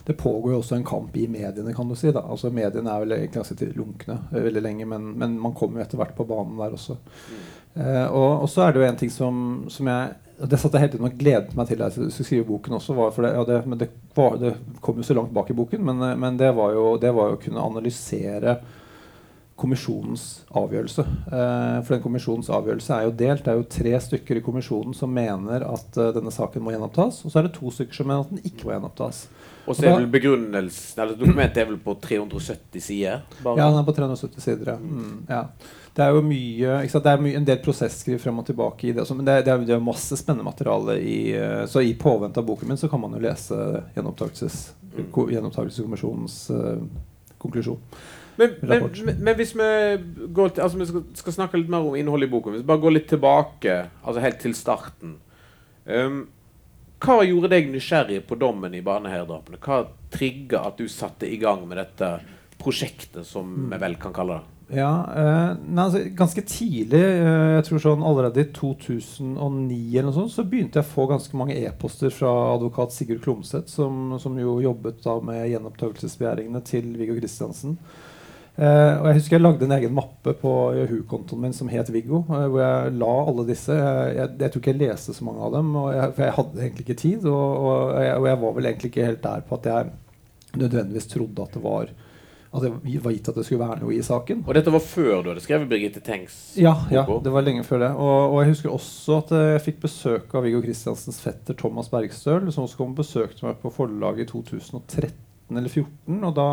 det 0.05 0.15
pågår 0.17 0.55
jo 0.55 0.59
også 0.63 0.75
en 0.75 0.85
kamp 0.85 1.17
i 1.17 1.27
mediene. 1.29 1.73
kan 1.73 1.89
du 1.89 1.95
si 1.95 2.11
da. 2.11 2.23
Altså 2.25 2.49
Mediene 2.49 2.89
er 2.89 3.03
vel 3.03 3.11
egentlig 3.15 3.37
ganske 3.37 3.67
lunkne 3.77 4.17
eh, 4.31 4.43
veldig 4.47 4.63
lenge, 4.63 4.87
men, 4.89 5.11
men 5.17 5.37
man 5.39 5.53
kommer 5.57 5.79
jo 5.81 5.85
etter 5.85 6.01
hvert 6.01 6.15
på 6.17 6.25
banen 6.29 6.57
der 6.57 6.73
også. 6.77 6.97
Mm. 6.97 7.43
Eh, 7.73 8.07
og, 8.07 8.41
og, 8.41 8.49
så 8.49 8.65
er 8.65 8.73
det 8.73 8.81
jo 8.81 8.87
en 8.87 8.99
ting 9.03 9.13
som, 9.13 9.45
som 9.69 9.91
jeg 9.91 10.17
det 10.41 10.57
satt 10.57 10.73
jeg 10.73 10.81
hele 10.81 10.93
tiden 10.95 11.05
og 11.05 11.17
gledet 11.19 11.51
meg 11.53 11.67
til 11.69 11.83
jeg 11.83 11.93
skulle 11.93 12.25
skrive 12.25 12.45
boken 12.47 12.79
også. 12.79 12.95
Det, 12.97 13.29
ja, 13.29 13.43
det, 13.45 13.57
men 13.69 13.77
det, 13.77 13.91
var, 14.17 14.39
det, 14.41 14.55
kom 14.81 14.97
jo 14.97 15.05
så 15.05 15.13
langt 15.13 15.33
bak 15.35 15.51
i 15.53 15.55
boken, 15.57 15.83
men, 15.85 16.01
men 16.17 16.39
det, 16.39 16.49
var 16.57 16.73
jo, 16.73 16.85
det 17.01 17.11
var 17.13 17.29
jo 17.29 17.37
å 17.37 17.41
kunne 17.43 17.65
analysere 17.69 18.55
kommisjonens 19.61 20.25
avgjørelse. 20.57 21.05
Eh, 21.05 21.77
for 21.85 21.95
den 21.95 22.03
kommisjonens 22.03 22.49
avgjørelse 22.53 22.95
er 22.97 23.07
jo 23.07 23.13
delt. 23.21 23.43
Det 23.45 23.53
er 23.53 23.59
jo 23.59 23.67
tre 23.77 23.93
stykker 24.07 24.39
i 24.39 24.43
kommisjonen 24.45 24.95
som 24.97 25.13
mener 25.13 25.65
at 25.67 25.99
uh, 26.01 26.09
denne 26.15 26.33
saken 26.33 26.65
må 26.65 26.73
gjenopptas. 26.73 27.21
Og 27.25 27.33
så 27.33 27.41
er 27.41 27.47
det 27.47 27.55
to 27.59 27.73
stykker 27.73 28.01
som 28.01 28.09
mener 28.09 28.25
at 28.25 28.33
den 28.33 28.41
ikke 28.47 28.67
må 28.67 28.75
gjenopptas. 28.75 29.25
Og 29.61 29.77
så 29.77 29.85
er 29.85 29.99
vel 29.99 30.07
begrunnelsen 30.09 31.03
Eller 31.03 31.13
dokumentet 31.19 31.59
er 31.61 31.67
vel 31.69 31.77
på 31.83 31.93
370 32.01 32.81
sider? 32.81 33.21
Bare. 33.43 33.59
Ja, 33.59 33.69
den 33.69 33.77
er 33.77 33.85
på 33.85 33.93
370 33.93 34.41
sider. 34.41 34.73
Ja. 34.73 34.79
Mm, 34.81 35.21
ja 35.29 35.45
det 35.91 36.05
er 36.05 36.15
jo 36.15 36.21
mye, 36.23 36.75
det 36.87 37.11
er 37.11 37.19
mye, 37.19 37.35
en 37.35 37.47
del 37.47 37.57
prosesskriv 37.63 38.21
frem 38.23 38.37
og 38.39 38.45
tilbake 38.47 38.87
i 38.87 38.93
det. 38.95 39.03
Men 39.11 39.25
det, 39.27 39.41
det, 39.43 39.53
er, 39.53 39.65
det 39.67 39.75
er 39.75 39.83
masse 39.83 40.15
spennende 40.15 40.47
materiale 40.47 40.95
i 41.03 41.17
eh, 41.35 41.65
Så 41.67 41.83
i 41.83 41.91
påvente 41.99 42.39
av 42.39 42.47
boken 42.47 42.71
min 42.71 42.79
så 42.79 42.87
kan 42.89 43.01
man 43.01 43.17
jo 43.17 43.19
lese 43.19 43.57
gjenopptakelses, 43.97 44.59
gjenopptakelseskommisjonens 45.11 46.37
uh, 46.55 46.79
konklusjon. 47.43 47.79
Men, 48.39 48.53
men, 48.61 48.85
men, 49.19 49.33
hvis 49.35 49.55
vi, 49.57 49.69
går 50.33 50.53
til, 50.53 50.63
altså 50.63 50.79
vi 50.79 50.87
skal, 50.89 51.03
skal, 51.19 51.35
snakke 51.35 51.59
litt 51.59 51.71
mer 51.71 51.87
om 51.87 51.97
innholdet 51.99 52.29
i 52.29 52.31
boken 52.31 52.55
Hvis 52.55 52.63
vi 52.63 52.69
bare 52.69 52.83
går 52.85 52.95
litt 52.95 53.09
tilbake, 53.11 53.75
altså 54.01 54.23
helt 54.23 54.39
til 54.41 54.55
starten 54.57 55.17
um, 55.85 56.21
Hva 57.03 57.17
gjorde 57.27 57.51
deg 57.51 57.67
nysgjerrig 57.73 58.21
på 58.29 58.37
dommen 58.39 58.77
i 58.77 58.83
barneherredrapene? 58.85 59.59
Hva 59.61 59.83
trigga 60.13 60.63
at 60.69 60.79
du 60.79 60.87
satte 60.91 61.27
i 61.27 61.39
gang 61.41 61.67
med 61.67 61.81
dette 61.81 62.13
prosjektet, 62.61 63.25
som 63.27 63.71
vi 63.71 63.79
vel 63.81 63.97
kan 63.99 64.15
kalle 64.15 64.39
det? 64.39 64.61
Ja, 64.71 64.91
eh, 65.15 65.57
nei, 65.67 65.83
altså, 65.83 65.99
Ganske 66.15 66.43
tidlig, 66.47 67.01
eh, 67.01 67.55
jeg 67.57 67.65
tror 67.67 67.81
sånn 67.83 68.05
allerede 68.07 68.45
i 68.45 68.51
2009, 68.55 69.79
eller 69.97 70.07
noe 70.07 70.15
sånt, 70.15 70.31
så 70.31 70.45
begynte 70.47 70.79
jeg 70.79 70.87
å 70.87 70.93
få 70.93 71.07
ganske 71.09 71.35
mange 71.35 71.57
e-poster 71.59 72.13
fra 72.15 72.31
advokat 72.53 72.95
Sigurd 72.95 73.19
Klomsæt, 73.25 73.67
som, 73.71 74.15
som, 74.21 74.37
jo 74.39 74.61
jobbet 74.63 75.01
da 75.03 75.17
med 75.19 75.49
gjenopptakelsesbegjæringene 75.51 76.63
til 76.67 76.87
Viggo 76.95 77.17
Kristiansen. 77.19 77.75
Eh, 78.59 78.93
og 78.99 79.07
Jeg 79.07 79.17
husker 79.21 79.37
jeg 79.37 79.43
lagde 79.45 79.65
en 79.65 79.73
egen 79.77 79.93
mappe 79.95 80.33
på 80.37 80.51
Yahoo-kontoen 80.75 81.39
min 81.45 81.55
som 81.55 81.71
het 81.71 81.91
Viggo. 81.93 82.25
Eh, 82.27 82.45
hvor 82.51 82.61
jeg 82.61 82.93
la 82.99 83.15
alle 83.31 83.47
disse. 83.47 83.73
Jeg, 83.77 84.13
jeg, 84.17 84.35
jeg, 84.43 84.51
tror 84.51 84.63
ikke 84.63 84.73
jeg 84.73 84.81
leste 84.83 85.15
så 85.15 85.27
mange 85.27 85.47
av 85.47 85.55
dem, 85.55 85.73
jeg, 85.95 86.13
for 86.17 86.25
jeg 86.27 86.37
hadde 86.37 86.63
egentlig 86.65 86.85
ikke 86.85 87.01
tid. 87.01 87.27
Og, 87.31 87.49
og, 87.57 87.75
og, 87.95 88.29
jeg, 88.29 88.39
var 88.43 88.55
vel 88.57 88.71
egentlig 88.71 88.93
ikke 88.93 89.09
helt 89.09 89.23
der 89.23 89.43
på 89.47 89.59
at 89.59 89.69
jeg 89.71 89.91
nødvendigvis 90.59 91.07
trodde 91.07 91.45
at 91.47 91.53
det 91.55 91.63
var 91.63 91.93
at 92.51 92.65
det 92.65 92.99
var 92.99 93.13
gitt 93.15 93.29
at 93.31 93.37
det 93.39 93.45
skulle 93.47 93.63
være 93.63 93.79
noe 93.79 93.93
i 93.95 94.01
saken. 94.03 94.41
Og 94.43 94.57
dette 94.57 94.71
var 94.73 94.81
før 94.83 95.21
du 95.23 95.29
hadde 95.31 95.43
skrevet 95.43 95.69
Birgitte 95.71 96.01
Tengs? 96.03 96.35
Ja, 96.59 96.73
ja, 96.91 97.05
det 97.07 97.31
var 97.31 97.45
lenge 97.45 97.63
før 97.63 97.79
det. 97.85 97.91
Og, 97.95 98.17
og, 98.25 98.35
jeg 98.41 98.51
husker 98.51 98.73
også 98.73 99.21
at 99.21 99.31
jeg 99.37 99.61
fikk 99.69 99.79
besøk 99.85 100.35
av 100.35 100.43
Viggo 100.43 100.59
Kristiansens 100.65 101.21
fetter 101.23 101.55
Thomas 101.55 101.87
Bergstøl, 101.93 102.51
som 102.51 102.65
også 102.65 102.81
kom 102.81 102.91
og 102.91 102.99
besøkte 102.99 103.47
meg 103.47 103.61
på 103.63 103.71
forlaget 103.71 104.27
i 104.27 104.31
2013 104.33 105.15
eller 105.55 105.71
2014. 105.71 106.19
Og 106.27 106.35
da, 106.41 106.49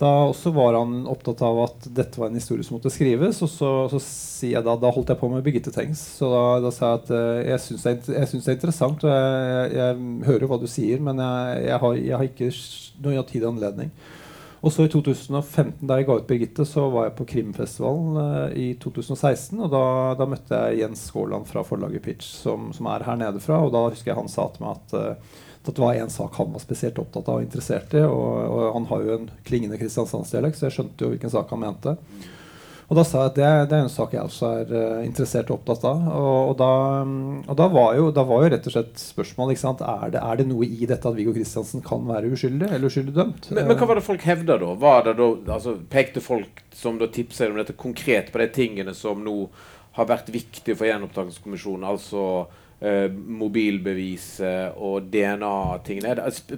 da 0.00 0.10
også 0.30 0.48
var 0.56 0.78
han 0.78 1.02
opptatt 1.10 1.42
av 1.44 1.58
at 1.66 1.88
dette 1.92 2.20
var 2.20 2.30
en 2.30 2.38
historie 2.38 2.64
som 2.64 2.78
måtte 2.78 2.92
skrives. 2.92 3.42
Og 3.44 3.50
så, 3.52 3.70
så 3.92 4.00
sier 4.00 4.56
jeg 4.56 4.64
da, 4.64 4.76
da 4.80 4.92
holdt 4.94 5.12
jeg 5.12 5.20
på 5.20 5.28
med 5.28 5.44
Birgitte 5.44 5.72
Tengs. 5.74 6.00
Så 6.16 6.30
da, 6.32 6.44
da 6.64 6.70
sa 6.72 6.94
jeg 6.94 7.02
at 7.02 7.12
uh, 7.12 7.40
jeg 7.44 7.64
syns 7.66 7.84
det, 7.84 7.92
det, 8.06 8.22
er 8.22 8.54
interessant, 8.54 9.04
og 9.04 9.12
jeg, 9.12 9.34
jeg, 9.44 9.74
jeg 9.76 10.30
hører 10.30 10.48
hva 10.48 10.58
du 10.62 10.64
sier, 10.70 11.04
men 11.04 11.20
jeg, 11.20 11.60
jeg 11.66 11.82
har, 11.84 12.00
har, 12.14 12.26
ikke 12.30 12.50
noe 13.04 13.26
tid 13.28 13.44
og 13.44 13.52
anledning. 13.52 13.92
Og 14.60 14.72
så 14.72 14.84
i 14.84 14.90
2015, 14.92 15.86
da 15.88 15.96
jeg 15.96 16.08
ga 16.08 16.16
ut 16.16 16.26
'Birgitte', 16.28 16.66
så 16.68 16.86
var 16.92 17.06
jeg 17.06 17.16
på 17.20 17.28
Krimfestivalen 17.34 18.16
uh, 18.16 18.56
i 18.56 18.72
2016. 18.80 19.60
Og 19.60 19.68
da, 19.72 19.84
da, 20.16 20.28
møtte 20.28 20.64
jeg 20.64 20.80
Jens 20.80 21.04
Skåland 21.12 21.48
fra 21.48 21.64
forlaget 21.64 22.04
Pitch, 22.08 22.32
som, 22.40 22.72
som, 22.76 22.88
er 22.88 23.04
her 23.04 23.20
nede 23.20 23.40
fra. 23.44 23.60
Og 23.64 23.72
da 23.76 23.84
husker 23.90 24.14
jeg 24.14 24.20
han 24.20 24.32
sa 24.32 24.48
til 24.52 24.64
meg 24.64 24.80
at, 24.80 25.30
uh, 25.60 25.68
at 25.68 25.76
det 25.76 25.84
var 25.84 25.94
en 25.94 26.10
sak 26.10 26.36
han 26.40 26.52
var 26.52 26.62
spesielt 26.62 26.98
opptatt 26.98 27.28
av 27.28 27.40
og 27.40 27.46
interessert 27.46 27.94
i. 27.94 28.02
Og, 28.02 28.36
og 28.48 28.74
han 28.78 28.90
har 28.90 29.06
jo 29.06 29.16
en 29.18 29.30
klingende 29.46 29.78
kristiansandsdialekt, 29.80 30.58
så 30.58 30.68
jeg 30.68 30.78
skjønte 30.78 31.04
jo 31.04 31.14
hvilken 31.14 31.32
sak 31.32 31.50
han 31.52 31.64
mente. 31.64 31.96
Og 32.90 32.96
da 32.98 33.04
sa 33.06 33.20
jeg 33.20 33.30
at 33.30 33.36
det, 33.36 33.48
det 33.70 33.76
er 33.76 33.84
en 33.84 33.92
sak 33.92 34.14
jeg 34.16 34.26
også 34.26 34.48
er 34.64 34.70
uh, 34.74 35.02
interessert 35.06 35.50
og 35.52 35.60
opptatt 35.60 35.84
av. 35.86 36.06
Og, 36.10 36.38
og, 36.50 36.54
da, 36.58 36.70
og 37.44 37.58
da, 37.60 37.68
var 37.70 37.92
jo, 37.94 38.08
da, 38.16 38.24
var 38.26 38.42
jo, 38.42 38.48
rett 38.56 38.66
og 38.66 38.74
slett 38.74 38.98
spørsmålet 38.98 39.62
er 39.62 40.14
det, 40.16 40.22
er 40.24 40.40
det, 40.40 40.46
noe 40.50 40.66
i 40.66 40.88
dette 40.90 41.06
at 41.06 41.14
Viggo 41.14 41.34
Kristiansen 41.36 41.84
kan 41.86 42.02
være 42.08 42.32
uskyldig 42.34 42.66
eller 42.66 42.90
uskyldig 42.90 43.14
dømt? 43.14 43.52
Men, 43.52 43.68
men, 43.68 43.78
hva 43.78 43.92
var 43.92 44.00
det 44.00 44.06
folk 44.08 44.26
hevda 44.26 44.58
da? 44.58 44.72
Da 45.06 45.14
altså, 45.54 45.76
pekte 45.92 46.24
folk 46.24 46.64
som 46.74 46.98
da 46.98 47.06
tipsa 47.14 47.46
om 47.46 47.60
dette 47.60 47.78
konkret 47.78 48.32
på 48.34 48.42
de 48.42 48.48
tingene 48.58 48.96
som 48.98 49.22
nå 49.22 49.36
har 49.94 50.10
vært 50.10 50.34
viktige 50.34 50.74
for 50.74 50.90
gjenopptakelseskommisjonen? 50.90 51.86
Altså 51.86 52.24
Uh, 52.80 53.10
mobilbeviset 53.12 54.78
og 54.80 55.10
DNA-tingene. 55.12 56.14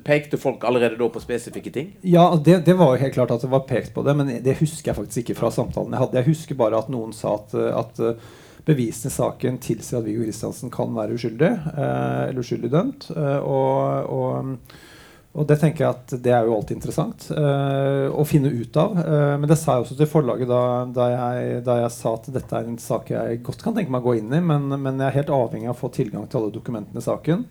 Pekte 0.06 0.38
folk 0.38 0.62
allerede 0.68 0.94
da 1.00 1.08
på 1.10 1.18
spesifikke 1.18 1.72
ting? 1.74 1.88
Ja, 2.06 2.28
det, 2.38 2.60
det, 2.68 2.76
var 2.78 2.94
helt 3.00 3.16
klart 3.16 3.32
at 3.34 3.42
det 3.42 3.50
var 3.50 3.64
pekt 3.66 3.90
på 3.96 4.04
det, 4.06 4.14
men 4.14 4.30
det 4.44 4.54
husker 4.60 4.92
jeg 4.92 5.00
faktisk 5.00 5.24
ikke 5.24 5.40
fra 5.40 5.50
samtalen 5.50 5.96
jeg 5.96 6.04
hadde. 6.04 6.20
Jeg 6.20 6.30
husker 6.30 6.60
bare 6.60 6.78
at 6.78 6.92
noen 6.94 7.10
sa 7.16 7.34
at, 7.40 7.56
at 7.58 7.98
eh, 8.06 8.30
bevisene 8.68 9.10
i 9.10 9.16
saken 9.16 9.58
tilsier 9.66 9.98
at 9.98 10.06
Viggo 10.06 10.22
Kristiansen 10.22 10.70
kan 10.70 10.94
være 10.94 11.18
uskyldig, 11.18 11.50
uh, 11.72 12.22
eller 12.28 12.42
uskyldig 12.44 12.70
dømt. 12.70 13.10
Uh, 13.18 13.40
og, 13.42 14.14
og 14.14 14.91
og 15.32 15.46
det 15.48 15.56
tenker 15.62 15.86
jeg 15.86 15.96
at 15.96 16.12
det 16.20 16.32
er 16.36 16.44
jo 16.44 16.52
alltid 16.58 16.76
interessant 16.76 17.24
uh, 17.32 18.12
å 18.12 18.24
finne 18.28 18.50
ut 18.52 18.76
av. 18.76 18.98
Uh, 19.00 19.34
men 19.40 19.48
det 19.48 19.56
sa 19.56 19.78
jeg 19.78 19.86
også 19.86 19.96
til 19.96 20.10
forlaget 20.10 20.50
da, 20.50 20.60
da, 20.92 21.06
jeg, 21.08 21.60
da, 21.64 21.76
jeg, 21.80 21.92
sa 21.94 22.10
at 22.18 22.26
dette 22.34 22.58
er 22.58 22.66
en 22.68 22.80
sak 22.80 23.12
jeg 23.14 23.38
godt 23.46 23.62
kan 23.64 23.76
tenke 23.76 23.94
meg 23.94 24.04
å 24.04 24.10
gå 24.10 24.18
inn 24.18 24.28
i, 24.28 24.42
men, 24.44 24.66
men, 24.74 25.00
jeg 25.00 25.08
er 25.08 25.16
helt 25.22 25.32
avhengig 25.32 25.70
av 25.70 25.78
å 25.78 25.80
få 25.80 25.88
tilgang 25.94 26.26
til 26.28 26.42
alle 26.42 26.52
dokumentene 26.52 27.00
i 27.00 27.06
saken. 27.06 27.46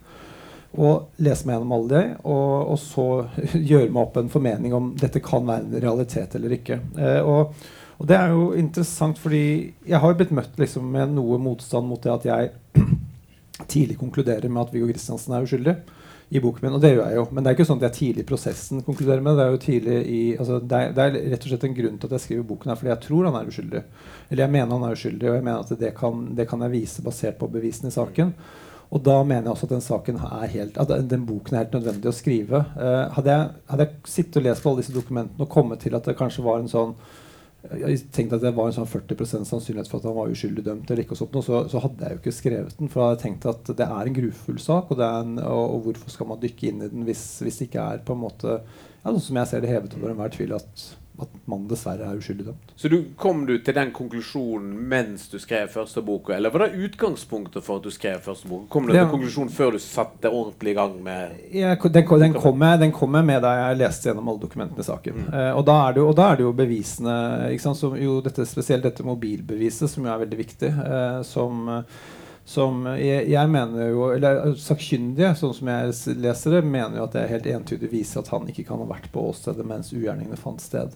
Og 0.77 1.23
lese 1.25 1.47
meg 1.47 1.57
gjennom 1.57 1.73
alle 1.79 1.89
de, 1.95 2.01
og, 2.21 2.51
og, 2.75 2.77
så 2.83 3.05
gjøre 3.71 3.89
meg 3.89 4.01
opp 4.03 4.19
en 4.21 4.29
formening 4.35 4.75
om 4.77 4.91
dette 5.01 5.23
kan 5.25 5.49
være 5.49 5.65
en 5.65 5.85
realitet 5.87 6.37
eller 6.37 6.53
ikke. 6.59 6.77
Uh, 6.99 7.21
og, 7.21 7.63
Og 8.01 8.07
det 8.09 8.15
er 8.17 8.31
jo 8.33 8.45
interessant, 8.57 9.17
fordi 9.21 9.43
jeg 9.85 9.99
har 10.01 10.09
jo 10.09 10.19
blitt 10.21 10.31
møtt 10.33 10.55
liksom 10.57 10.85
med 10.89 11.11
noe 11.13 11.37
motstand 11.41 11.85
mot 11.85 12.01
det 12.01 12.13
at 12.13 12.29
jeg 12.29 12.53
tidlig 13.73 13.97
konkluderer 13.97 14.49
med 14.49 14.63
at 14.63 14.71
Viggo 14.73 14.87
Kristiansen 14.89 15.33
er 15.37 15.45
uskyldig 15.45 15.75
i 16.31 16.39
boken 16.39 16.63
min. 16.63 16.75
Og 16.77 16.83
det 16.83 16.93
gjør 16.93 17.09
jeg 17.09 17.17
jo. 17.17 17.25
Men 17.29 17.43
det 17.43 17.51
er 17.51 17.57
ikke 17.57 17.67
sånn 17.67 17.81
at 17.81 17.89
jeg 17.89 17.97
tidlig 17.97 18.23
i 18.23 18.29
prosessen 18.29 18.83
konkluderer 18.87 19.23
med 19.25 19.35
det. 19.35 19.45
er 19.45 19.51
jo 19.51 19.61
tidlig 19.65 19.97
i, 20.07 20.21
altså 20.39 20.59
det, 20.63 20.77
er, 20.79 20.93
det, 20.95 21.05
er, 21.05 21.31
rett 21.33 21.45
og 21.45 21.51
slett 21.51 21.65
en 21.67 21.75
grunn 21.75 21.97
til 21.99 22.07
at 22.07 22.15
jeg 22.15 22.25
skriver 22.25 22.45
boken 22.53 22.71
her, 22.71 22.79
fordi 22.79 22.91
jeg 22.93 23.03
tror 23.05 23.27
han 23.27 23.37
er 23.39 23.51
uskyldig. 23.51 23.81
Eller 24.29 24.45
jeg 24.45 24.53
mener 24.55 24.71
han 24.77 24.85
er 24.87 24.95
uskyldig, 24.95 25.27
og 25.27 25.35
jeg 25.35 25.45
mener 25.49 25.65
at 25.65 25.81
det 25.83 25.93
kan, 25.97 26.21
det 26.37 26.45
kan 26.47 26.63
jeg 26.63 26.73
vise 26.77 27.03
basert 27.03 27.39
på 27.41 27.49
bevisene 27.51 27.91
i 27.91 27.97
saken. 27.97 28.31
Og 28.91 29.03
da 29.03 29.17
mener 29.23 29.49
jeg 29.49 29.53
også 29.53 29.67
at 29.67 29.73
den 29.75 29.83
saken 29.83 30.21
er 30.27 30.47
helt, 30.55 30.79
at 30.79 30.95
den 31.11 31.27
boken 31.27 31.55
er 31.55 31.65
helt 31.65 31.75
nødvendig 31.75 32.11
å 32.11 32.15
skrive. 32.15 32.63
Eh, 32.75 33.03
hadde, 33.17 33.35
jeg, 33.35 33.51
hadde 33.71 33.87
jeg 33.87 34.13
sittet 34.15 34.39
og 34.39 34.47
lest 34.47 34.63
på 34.63 34.71
alle 34.71 34.83
disse 34.83 34.95
dokumentene 34.95 35.47
og 35.47 35.51
kommet 35.51 35.83
til 35.83 35.95
at 35.95 36.07
det 36.07 36.17
kanskje 36.19 36.47
var 36.47 36.59
en 36.59 36.71
sånn 36.71 36.95
jeg 37.61 37.97
tenkte 38.09 38.39
at 38.39 38.43
det 38.43 38.53
var 38.57 38.69
en 38.69 38.73
sånn 38.73 38.89
40% 38.89 39.45
sannsynlighet 39.45 39.89
for 39.91 40.01
at 40.01 40.07
han 40.09 40.15
var 40.17 40.31
uskyldig 40.33 40.63
dømt, 40.65 40.89
eller 40.89 41.03
ikke 41.03 41.13
og 41.13 41.19
sånt, 41.19 41.37
så, 41.45 41.59
så, 41.69 41.81
hadde 41.83 42.07
jeg 42.07 42.15
jo 42.15 42.21
ikke 42.21 42.33
skrevet 42.33 42.79
den. 42.79 42.89
For 42.89 43.03
jeg 43.03 43.11
hadde 43.11 43.21
tenkt 43.21 43.45
at 43.51 43.73
det 43.77 43.85
er 43.85 44.09
en 44.09 44.17
grufull 44.17 44.57
sak, 44.61 44.89
og, 44.89 45.03
en, 45.05 45.35
og, 45.43 45.75
og 45.75 45.85
hvorfor 45.85 46.15
skal 46.15 46.31
man 46.31 46.41
dykke 46.41 46.71
inn 46.71 46.81
i 46.81 46.89
den 46.91 47.05
hvis, 47.05 47.25
hvis 47.45 47.61
det 47.61 47.69
ikke 47.69 47.85
er 47.93 48.01
på 48.07 48.17
en 48.17 48.23
måte 48.23 48.57
ja, 48.57 49.11
sånn 49.11 49.23
som 49.27 49.39
jeg 49.41 49.51
ser 49.51 49.63
det 49.63 49.71
hevet 49.71 49.93
over 49.97 50.13
enhver 50.13 50.33
tvil 50.33 50.57
at 50.57 50.87
at 51.19 51.33
man 51.49 51.65
dessverre 51.69 52.07
er 52.07 52.19
uskyldig 52.19 52.45
dømt. 52.47 52.71
Så 52.79 52.89
du, 52.89 52.97
kom 53.19 53.43
du 53.45 53.53
til 53.61 53.75
den 53.75 53.91
konklusjonen 53.95 54.71
mens 54.91 55.27
du 55.31 55.37
skrev 55.41 55.69
første 55.73 56.03
boka, 56.05 56.33
eller 56.35 56.53
var 56.53 56.65
det 56.65 56.87
utgangspunktet 56.87 57.65
for 57.65 57.81
at 57.81 57.85
du 57.85 57.93
skrev 57.93 58.21
første 58.23 58.49
boka? 58.49 58.69
Kom 58.71 58.87
du 58.87 58.95
til 58.95 59.09
konklusjonen 59.11 59.51
før 59.53 59.75
du 59.75 59.81
satte 59.83 60.31
ordentlig 60.31 60.73
i 60.73 60.77
gang 60.79 60.95
med 61.03 61.35
ja, 61.51 61.75
den, 61.75 61.91
den, 61.93 62.07
kom 62.37 62.65
jeg, 62.65 62.81
den, 62.85 62.95
kom 62.95 63.19
jeg, 63.19 63.27
med 63.27 63.43
da 63.45 63.53
jeg 63.59 63.81
leste 63.81 64.09
gjennom 64.09 64.31
alle 64.31 64.45
dokumentene 64.45 64.85
i 64.85 64.87
saken. 64.87 65.19
Mm. 65.25 65.33
Eh, 65.41 65.51
og, 65.51 65.65
da 65.67 65.77
jo, 65.97 66.07
og, 66.07 66.15
da 66.17 66.31
er 66.31 66.39
det 66.39 66.47
jo, 66.47 66.55
bevisene 66.63 67.19
som, 67.61 67.97
jo 67.99 68.19
dette, 68.25 68.47
Spesielt 68.51 68.83
dette 68.83 69.05
mobilbeviset, 69.05 69.89
som 69.91 70.05
jo 70.05 70.11
er 70.11 70.23
veldig 70.25 70.39
viktig. 70.39 70.71
eh, 70.71 71.21
som 71.27 71.67
uh, 71.69 71.83
som 72.51 72.83
jeg, 72.99 73.29
jeg, 73.31 73.49
mener 73.51 73.91
jo 73.93 74.09
eller 74.11 74.55
Sakkyndige, 74.59 75.31
sånn 75.39 75.55
som 75.55 75.71
jeg 75.71 76.19
leser 76.19 76.57
det, 76.57 76.61
mener 76.67 76.99
jo 76.99 77.07
at 77.07 77.15
det 77.15 77.23
er 77.23 77.33
helt 77.37 77.49
entydig 77.53 77.91
viser 77.93 78.21
at 78.21 78.31
han 78.33 78.49
ikke 78.51 78.65
kan 78.67 78.81
ha 78.83 78.87
vært 78.89 79.07
på 79.13 79.23
åstedet 79.29 79.67
mens 79.67 79.93
ugjerningene 79.95 80.39
fant 80.39 80.63
sted. 80.63 80.95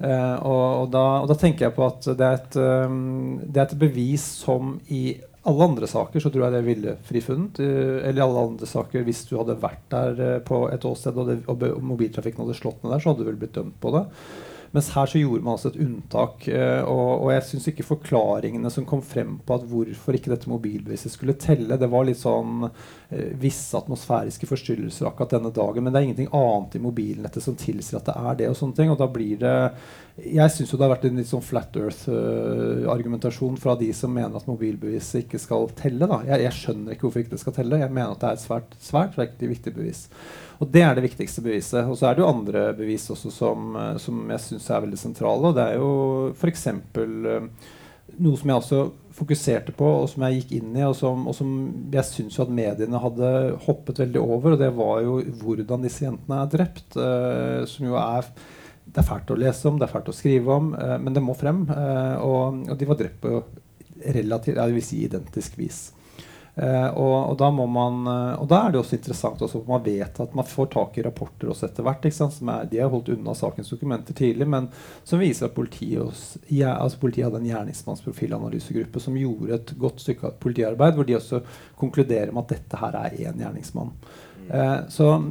Eh, 0.00 0.36
og, 0.48 0.66
og, 0.82 0.86
da, 0.94 1.04
og, 1.20 1.26
da, 1.28 1.36
tenker 1.38 1.68
jeg 1.68 1.76
på 1.76 1.84
at 1.84 2.06
det 2.16 2.26
er, 2.26 2.38
et, 2.38 2.54
um, 2.88 3.40
det 3.44 3.60
er 3.60 3.66
et 3.66 3.80
bevis 3.82 4.24
som 4.40 4.78
i 4.88 5.18
alle 5.48 5.66
andre 5.70 5.88
saker 5.88 6.20
så 6.20 6.32
tror 6.32 6.46
jeg 6.46 6.54
det 6.56 6.66
ville 6.66 6.94
frifunnet. 7.08 7.60
Uh, 7.60 8.00
eller 8.00 8.22
i 8.22 8.24
alle 8.24 8.46
andre 8.50 8.68
saker 8.68 9.04
hvis 9.06 9.26
du 9.28 9.36
hadde 9.38 9.58
vært 9.60 9.84
der 9.92 10.22
uh, 10.24 10.36
på 10.44 10.64
et 10.72 10.86
åsted 10.88 11.20
og, 11.20 11.28
det, 11.28 11.42
og, 11.52 11.66
mobiltrafikken 11.92 12.46
hadde 12.46 12.56
slått 12.58 12.80
ned 12.80 12.94
der, 12.94 13.04
så 13.04 13.12
hadde 13.12 13.26
du 13.26 13.30
vel 13.30 13.42
blitt 13.42 13.56
dømt 13.56 13.76
på 13.82 13.92
det. 13.98 14.06
Mens 14.70 14.92
her 14.94 15.08
så 15.10 15.18
gjorde 15.18 15.42
man 15.42 15.56
altså 15.56 15.72
et 15.72 15.80
unntak. 15.82 16.46
Eh, 16.48 16.82
og, 16.86 17.24
og 17.24 17.32
jeg 17.34 17.46
syns 17.48 17.66
ikke 17.72 17.86
forklaringene 17.88 18.70
som 18.70 18.86
kom 18.86 19.02
frem 19.02 19.38
på 19.46 19.56
at 19.56 19.64
hvorfor 19.70 20.14
ikke 20.14 20.30
dette 20.30 20.50
mobilbeviset 20.50 21.14
skulle 21.14 21.38
telle, 21.40 21.78
det 21.80 21.88
var 21.90 22.06
litt 22.06 22.20
sånn 22.20 22.68
eh, 22.68 23.32
visse 23.40 23.74
atmosfæriske 23.78 24.46
forstyrrelser 24.50 25.10
akkurat 25.10 25.34
denne 25.34 25.50
dagen. 25.54 25.82
Men 25.82 25.92
det 25.94 26.00
er 26.02 26.08
ingenting 26.10 26.30
annet 26.36 26.78
i 26.78 26.84
mobilnettet 26.84 27.46
som 27.46 27.58
tilsier 27.58 27.98
at 27.98 28.12
det 28.12 28.16
er 28.20 28.38
det. 28.38 28.52
og 28.52 28.60
sånne 28.60 28.78
ting, 28.78 28.94
og 28.94 29.00
da 29.00 29.10
blir 29.10 29.42
det 29.42 29.56
jeg 30.20 30.52
syns 30.52 30.72
det 30.74 30.84
har 30.84 30.92
vært 30.92 31.06
en 31.08 31.18
litt 31.20 31.28
sånn 31.30 31.44
flat 31.44 31.76
earth-argumentasjon 31.80 33.56
uh, 33.56 33.60
fra 33.62 33.76
de 33.80 33.88
som 33.96 34.12
mener 34.12 34.36
at 34.36 34.48
mobilbeviset 34.50 35.24
ikke 35.24 35.40
skal 35.40 35.70
telle. 35.78 36.08
Jeg, 36.28 36.42
jeg, 36.44 36.56
skjønner 36.58 36.94
ikke 36.94 37.06
hvorfor 37.06 37.22
ikke 37.22 37.34
det 37.34 37.42
skal 37.42 37.56
telle. 37.56 37.80
Jeg 37.80 37.94
mener 37.94 38.14
at 38.14 38.22
det 38.22 38.28
er 38.28 38.38
et 38.38 38.44
svært, 38.44 38.76
svært 38.84 39.16
viktig 39.40 39.74
bevis. 39.76 40.02
Og 40.60 40.68
det 40.68 40.82
er 40.84 40.96
det 40.96 41.06
viktigste 41.06 41.42
beviset. 41.44 41.88
Og 41.88 41.96
så 41.96 42.10
er 42.10 42.16
det 42.16 42.24
jo 42.24 42.30
andre 42.30 42.70
bevis 42.76 43.08
også 43.12 43.32
som, 43.32 43.76
eh, 43.80 43.96
som 44.02 44.22
jeg 44.28 44.44
syns 44.44 44.70
er 44.70 44.82
veldig 44.84 45.00
sentrale. 45.00 45.50
Og 45.50 45.56
det 45.56 45.66
er 45.66 45.78
jo 45.80 45.92
f.eks. 46.36 46.66
Uh, 47.00 47.46
noe 48.20 48.36
som 48.36 48.50
jeg 48.50 48.60
også 48.60 48.80
fokuserte 49.16 49.72
på, 49.76 49.88
og 50.02 50.08
som 50.10 50.24
jeg 50.26 50.40
gikk 50.40 50.54
inn 50.58 50.76
i, 50.76 50.84
og 50.84 50.96
som, 50.98 51.22
og 51.30 51.36
som 51.36 51.50
jeg 51.94 52.08
syns 52.08 52.38
at 52.42 52.52
mediene 52.52 53.00
hadde 53.00 53.30
hoppet 53.64 54.02
veldig 54.02 54.20
over, 54.20 54.56
og 54.56 54.60
det 54.60 54.70
var 54.76 55.04
jo 55.06 55.20
hvordan 55.40 55.86
disse 55.86 56.04
jentene 56.04 56.42
er 56.42 56.50
drept. 56.52 56.88
Uh, 56.98 57.62
som 57.70 57.88
jo 57.88 57.96
er 58.00 58.28
det 58.90 58.98
er 58.98 59.06
fælt 59.06 59.30
å 59.30 59.38
lese 59.38 59.68
om, 59.70 59.78
det 59.78 59.86
er 59.86 59.92
fælt 59.92 60.10
å 60.10 60.16
skrive 60.16 60.54
om, 60.60 60.72
uh, 60.74 60.96
men 61.00 61.16
det 61.16 61.24
må 61.24 61.36
frem. 61.38 61.62
Uh, 61.70 62.16
og, 62.26 62.60
og, 62.66 62.76
de 62.76 62.90
var 62.90 63.00
drept 63.00 63.20
på 63.22 63.40
relativt, 64.00 64.58
jeg 64.58 64.76
vil 64.76 64.84
si 64.84 65.00
identisk 65.06 65.56
vis. 65.60 65.80
Uh, 66.60 66.90
og, 66.92 67.14
og, 67.30 67.34
da 67.40 67.48
man, 67.56 68.02
og 68.36 68.44
da 68.50 68.58
er 68.66 68.74
det 68.74 68.80
også 68.82 68.98
interessant 68.98 69.40
også 69.40 69.62
man 69.64 69.80
vet 69.84 70.18
at 70.20 70.34
man 70.36 70.44
får 70.44 70.66
tak 70.74 70.98
i 71.00 71.04
rapporter 71.06 71.48
også 71.52 71.70
etter 71.70 71.86
hvert. 71.86 72.04
Er, 72.04 72.66
de 72.68 72.82
har 72.82 72.92
holdt 72.92 73.12
unna 73.14 73.34
sakens 73.38 73.72
dokumenter 73.72 74.16
tidlig, 74.16 74.48
men 74.50 74.68
som 75.04 75.22
viser 75.22 75.48
at 75.48 75.56
politiet, 75.56 76.02
også, 76.04 76.42
ja, 76.52 76.74
altså 76.74 77.00
politiet 77.00 77.28
hadde 77.28 77.40
en 77.40 77.48
gjerningsmannsprofilanalysegruppe 77.48 79.00
som 79.00 79.16
gjorde 79.16 79.56
et 79.56 79.72
godt 79.80 80.04
stykke 80.04 80.34
politiarbeid, 80.42 80.98
hvor 80.98 81.08
de 81.08 81.16
også 81.16 81.40
konkluderer 81.80 82.34
med 82.34 82.44
at 82.44 82.58
dette 82.58 82.82
her 82.82 82.98
er 83.00 83.16
én 83.16 83.40
gjerningsmann. 83.40 83.94
Eh, 84.50 84.78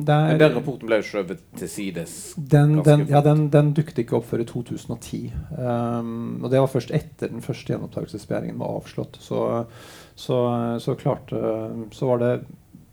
der, 0.08 0.38
den 0.40 0.54
rapporten 0.56 0.88
ble 0.88 1.02
jo 1.02 1.08
skjøvet 1.10 1.42
til 1.60 1.70
sides? 1.72 2.14
Den, 2.38 2.78
den, 2.86 3.04
ja, 3.12 3.20
den, 3.26 3.50
den, 3.52 3.74
dukket 3.76 4.06
ikke 4.06 4.16
opp 4.20 4.30
før 4.30 4.46
i 4.46 4.48
2010. 4.48 5.20
Um, 5.58 6.40
og 6.40 6.48
det 6.54 6.62
var 6.64 6.72
først 6.72 6.94
etter 6.96 7.34
den 7.34 7.44
første 7.44 7.74
gjenopptakelsesbegjæringen 7.74 8.62
var 8.62 8.80
avslått. 8.80 9.20
Så, 9.20 9.42
så, 10.16 10.40
så, 10.80 10.96
klarte 11.00 11.42
Så 11.96 12.08
var 12.08 12.24
det 12.24 12.32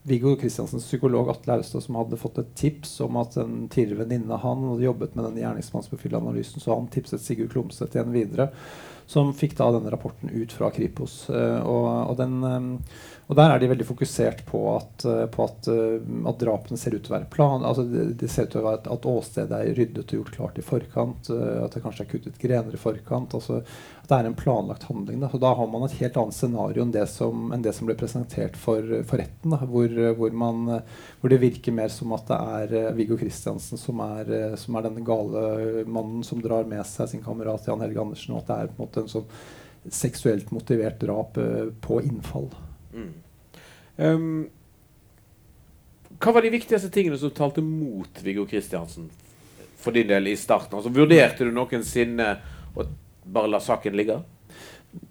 Viggo 0.06 0.34
Kristiansens 0.38 0.86
psykolog 0.86 1.30
Atle 1.30 1.60
Austad 1.60 1.86
som 1.86 1.98
hadde 1.98 2.18
fått 2.18 2.42
et 2.42 2.52
tips 2.58 2.98
om 3.06 3.18
at 3.22 3.38
en 3.42 3.64
tidligere 3.70 4.04
venninne 4.04 4.42
han 4.42 4.68
hadde 4.70 4.86
jobbet 4.86 5.14
med 5.14 5.28
den 5.30 5.40
gjerningsmannsprofilanalysen, 5.42 6.62
så 6.62 6.74
han 6.74 6.90
tipset 6.94 7.22
Sigurd 7.22 7.50
Klomsæt 7.54 7.94
igjen 7.94 8.14
videre, 8.14 8.50
som 9.10 9.34
fikk 9.34 9.56
da 9.58 9.72
denne 9.74 9.90
rapporten 9.94 10.30
ut 10.30 10.54
fra 10.54 10.70
Kripos. 10.74 11.24
Uh, 11.30 11.58
og, 11.62 11.90
og 12.10 12.18
den 12.18 12.38
um, 12.42 12.72
og 13.26 13.34
Der 13.34 13.50
er 13.50 13.58
de 13.58 13.66
veldig 13.66 13.84
fokusert 13.88 14.44
på 14.46 14.60
at, 14.76 15.04
eh, 15.04 15.24
på 15.26 15.42
at, 15.42 15.66
eh, 15.66 15.98
at 16.30 16.38
drapene 16.38 16.78
ser 16.78 16.94
ut 16.94 17.02
til 17.02 17.10
å 17.10 17.16
være 17.16 17.30
plan. 17.30 17.64
Altså 17.66 17.82
det, 17.82 18.04
det, 18.20 18.28
ser 18.30 18.46
ut 18.46 18.52
til 18.54 18.60
å 18.60 18.68
være 18.68 18.92
at, 18.94 19.08
åstedet 19.10 19.56
er 19.56 19.74
ryddet 19.74 20.12
og 20.12 20.20
gjort 20.20 20.34
klart 20.36 20.58
i 20.60 20.62
forkant. 20.62 21.30
Eh, 21.34 21.56
at 21.64 21.74
det 21.74 21.82
kanskje 21.82 22.04
er 22.04 22.10
kuttet 22.12 22.36
grener 22.38 22.76
i 22.76 22.78
forkant. 22.78 23.34
Altså 23.34 23.64
at 23.64 24.12
det 24.12 24.18
er 24.20 24.28
en 24.28 24.36
planlagt 24.38 24.86
handling. 24.86 25.18
Da, 25.24 25.30
Så 25.32 25.40
da 25.42 25.50
har 25.58 25.66
man 25.72 25.82
et 25.88 25.96
helt 25.98 26.20
annet 26.22 26.36
scenario 26.36 26.84
enn 26.84 26.92
det 26.94 27.02
som, 27.10 27.48
enn 27.50 27.64
det 27.64 27.72
som 27.74 27.90
ble 27.90 27.96
presentert 27.98 28.54
for, 28.62 28.94
for 29.10 29.18
retten. 29.18 29.56
Hvor, 29.72 29.98
hvor, 30.20 30.38
man, 30.44 30.62
hvor, 31.18 31.32
det 31.32 31.40
virker 31.42 31.74
mer 31.74 31.90
som 31.90 32.14
at 32.14 32.30
det 32.30 32.38
er 32.38 32.94
Viggo 32.94 33.18
Kristiansen 33.18 33.80
som 33.80 34.04
er, 34.06 34.54
som 34.60 34.78
er 34.78 34.86
denne 34.86 35.02
gale 35.02 35.82
mannen 35.82 36.22
som 36.22 36.38
drar 36.44 36.70
med 36.70 36.86
seg 36.86 37.10
sin 37.10 37.26
kamerat 37.26 37.66
Jan 37.66 37.82
Helge 37.82 38.06
Andersen, 38.06 38.36
og 38.36 38.44
at 38.44 38.52
det 38.52 38.60
er 38.60 38.70
på 38.70 38.78
en 38.78 38.86
måte 38.86 39.02
en 39.02 39.12
sånn 39.16 39.28
seksuelt 39.90 40.54
motivert 40.54 41.02
drap 41.02 41.34
på 41.82 42.00
innfall. 42.06 42.52
Mm. 42.96 43.12
Um, 43.96 44.46
hva 46.16 46.32
var 46.32 46.44
de 46.44 46.52
viktigste 46.52 46.88
tingene 46.92 47.18
som 47.20 47.32
talte 47.34 47.64
mot 47.64 48.22
Viggo 48.24 48.46
Kristiansen 48.48 49.10
for 49.80 49.96
din 49.96 50.08
del 50.08 50.30
i 50.30 50.36
starten? 50.40 50.78
Altså, 50.78 50.92
vurderte 50.92 51.44
du 51.44 51.52
noensinne 51.54 52.30
å 52.76 52.86
bare 53.26 53.52
la 53.52 53.60
saken 53.60 53.96
ligge? 53.98 54.18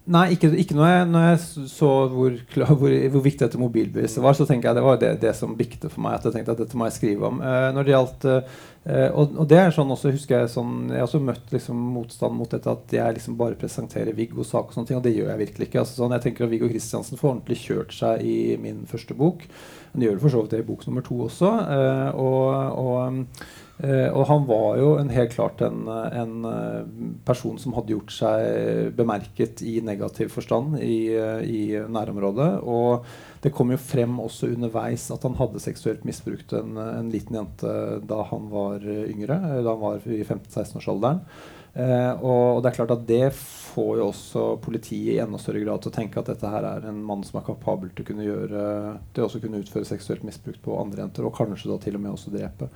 Nei, 0.05 0.35
ikke, 0.35 0.51
ikke 0.61 0.75
når, 0.77 0.85
jeg, 0.85 1.05
når, 1.09 1.23
jeg, 1.25 1.67
så 1.71 1.87
hvor, 2.13 2.33
hvor, 2.53 2.91
hvor 3.15 3.23
viktig 3.25 3.41
dette 3.41 3.57
mobilbeviset 3.57 4.21
var, 4.21 4.35
så 4.37 4.45
tenker 4.45 4.69
jeg 4.69 4.77
det 4.77 4.83
var 4.85 4.99
det, 5.01 5.09
det 5.23 5.31
som 5.37 5.55
bikte 5.57 5.89
for 5.89 6.03
meg. 6.05 6.19
at 6.19 6.27
Jeg 6.27 6.35
tenkte 6.35 6.53
at 6.53 6.61
dette 6.61 6.77
må 6.77 6.85
jeg 6.85 6.97
skrive 6.99 7.25
om. 7.31 7.39
Uh, 7.41 7.71
når 7.73 7.87
det 7.87 7.95
gjaldt 7.95 8.27
uh, 8.29 8.59
og, 8.85 9.31
og, 9.33 9.47
det 9.49 9.57
er 9.57 9.73
sånn 9.73 9.89
også, 9.95 10.11
husker 10.13 10.43
Jeg 10.43 10.51
sånn, 10.53 10.75
jeg 10.91 11.01
har 11.01 11.07
også 11.07 11.23
møtt 11.25 11.55
liksom, 11.55 11.79
motstand 11.95 12.37
mot 12.37 12.51
dette 12.53 12.69
at 12.69 12.93
jeg 12.93 13.17
liksom 13.17 13.39
bare 13.39 13.57
presenterer 13.57 14.13
Viggos 14.13 14.53
sak, 14.53 14.69
og 14.69 14.77
sånne 14.77 14.91
ting, 14.91 14.99
og 14.99 15.07
det 15.07 15.15
gjør 15.15 15.31
jeg 15.33 15.41
virkelig 15.41 15.69
ikke. 15.71 15.81
Altså, 15.81 15.97
sånn, 15.97 16.13
jeg 16.13 16.27
tenker 16.27 16.45
at 16.45 16.53
Viggo 16.53 16.69
Kristiansen 16.69 17.21
får 17.21 17.31
ordentlig 17.31 17.59
kjørt 17.63 17.97
seg 17.97 18.21
i 18.21 18.37
min 18.61 18.85
første 18.89 19.17
bok. 19.17 19.47
Han 19.95 20.05
gjør 20.05 20.19
det 20.19 20.25
for 20.27 20.35
så 20.35 20.45
vidt 20.45 20.53
det 20.53 20.61
i 20.61 20.69
bok 20.69 20.85
nummer 20.85 21.05
to 21.05 21.17
også. 21.25 21.53
Uh, 21.65 22.09
og, 22.21 22.45
og 22.85 23.64
og 23.83 24.21
han 24.29 24.45
var 24.47 24.77
jo 24.79 24.91
en, 24.95 25.09
helt 25.11 25.33
klart 25.33 25.59
en, 25.65 25.81
en, 25.91 26.35
eh, 26.47 26.85
person 27.27 27.57
som 27.59 27.73
hadde 27.75 27.91
gjort 27.91 28.13
seg 28.15 28.93
bemerket 28.95 29.59
i 29.67 29.81
negativ 29.83 30.31
forstand 30.31 30.77
i, 30.79 31.11
uh, 31.11 31.41
i, 31.43 31.75
nærområdet. 31.91 32.61
Og 32.63 33.03
det 33.43 33.51
kom 33.55 33.73
jo 33.73 33.81
frem 33.81 34.15
også 34.23 34.53
underveis 34.53 35.09
at 35.11 35.27
han 35.27 35.35
hadde 35.41 35.63
seksuelt 35.63 36.07
misbrukt 36.07 36.55
en, 36.55 36.79
en 36.79 37.11
liten 37.11 37.35
jente 37.35 37.75
da 38.07 38.21
han 38.31 38.47
var 38.53 38.85
yngre, 38.85 39.41
da 39.59 39.75
han 39.75 39.83
var 39.83 40.07
i 40.07 40.23
15-16-årsalderen. 40.23 41.25
Uh, 41.75 42.13
og, 42.23 42.61
det 42.63 42.69
er 42.69 42.75
klart 42.77 42.93
at 42.93 43.01
det 43.07 43.25
får 43.35 43.97
jo 43.99 44.05
også 44.07 44.43
politiet 44.63 45.17
i 45.17 45.19
enda 45.19 45.35
større 45.41 45.59
grad 45.65 45.81
til 45.83 45.91
å 45.91 45.95
tenke 45.97 46.21
at 46.21 46.29
dette 46.31 46.47
her 46.47 46.63
er 46.69 46.85
en 46.87 47.01
mann 47.03 47.25
som 47.27 47.41
er 47.41 47.47
kapabel 47.49 47.89
til 47.91 48.05
å 48.05 48.07
kunne 48.07 48.27
gjøre 48.27 48.61
til 49.11 49.25
også 49.25 49.41
kunne 49.43 49.59
utføre 49.59 49.87
seksuelt 49.89 50.23
misbruk 50.23 50.61
på 50.63 50.77
andre 50.79 51.03
jenter, 51.03 51.27
og 51.27 51.35
kanskje 51.35 51.73
da 51.73 51.79
til 51.83 51.97
og 51.99 52.05
med 52.05 52.15
også 52.15 52.31
drepe. 52.31 52.69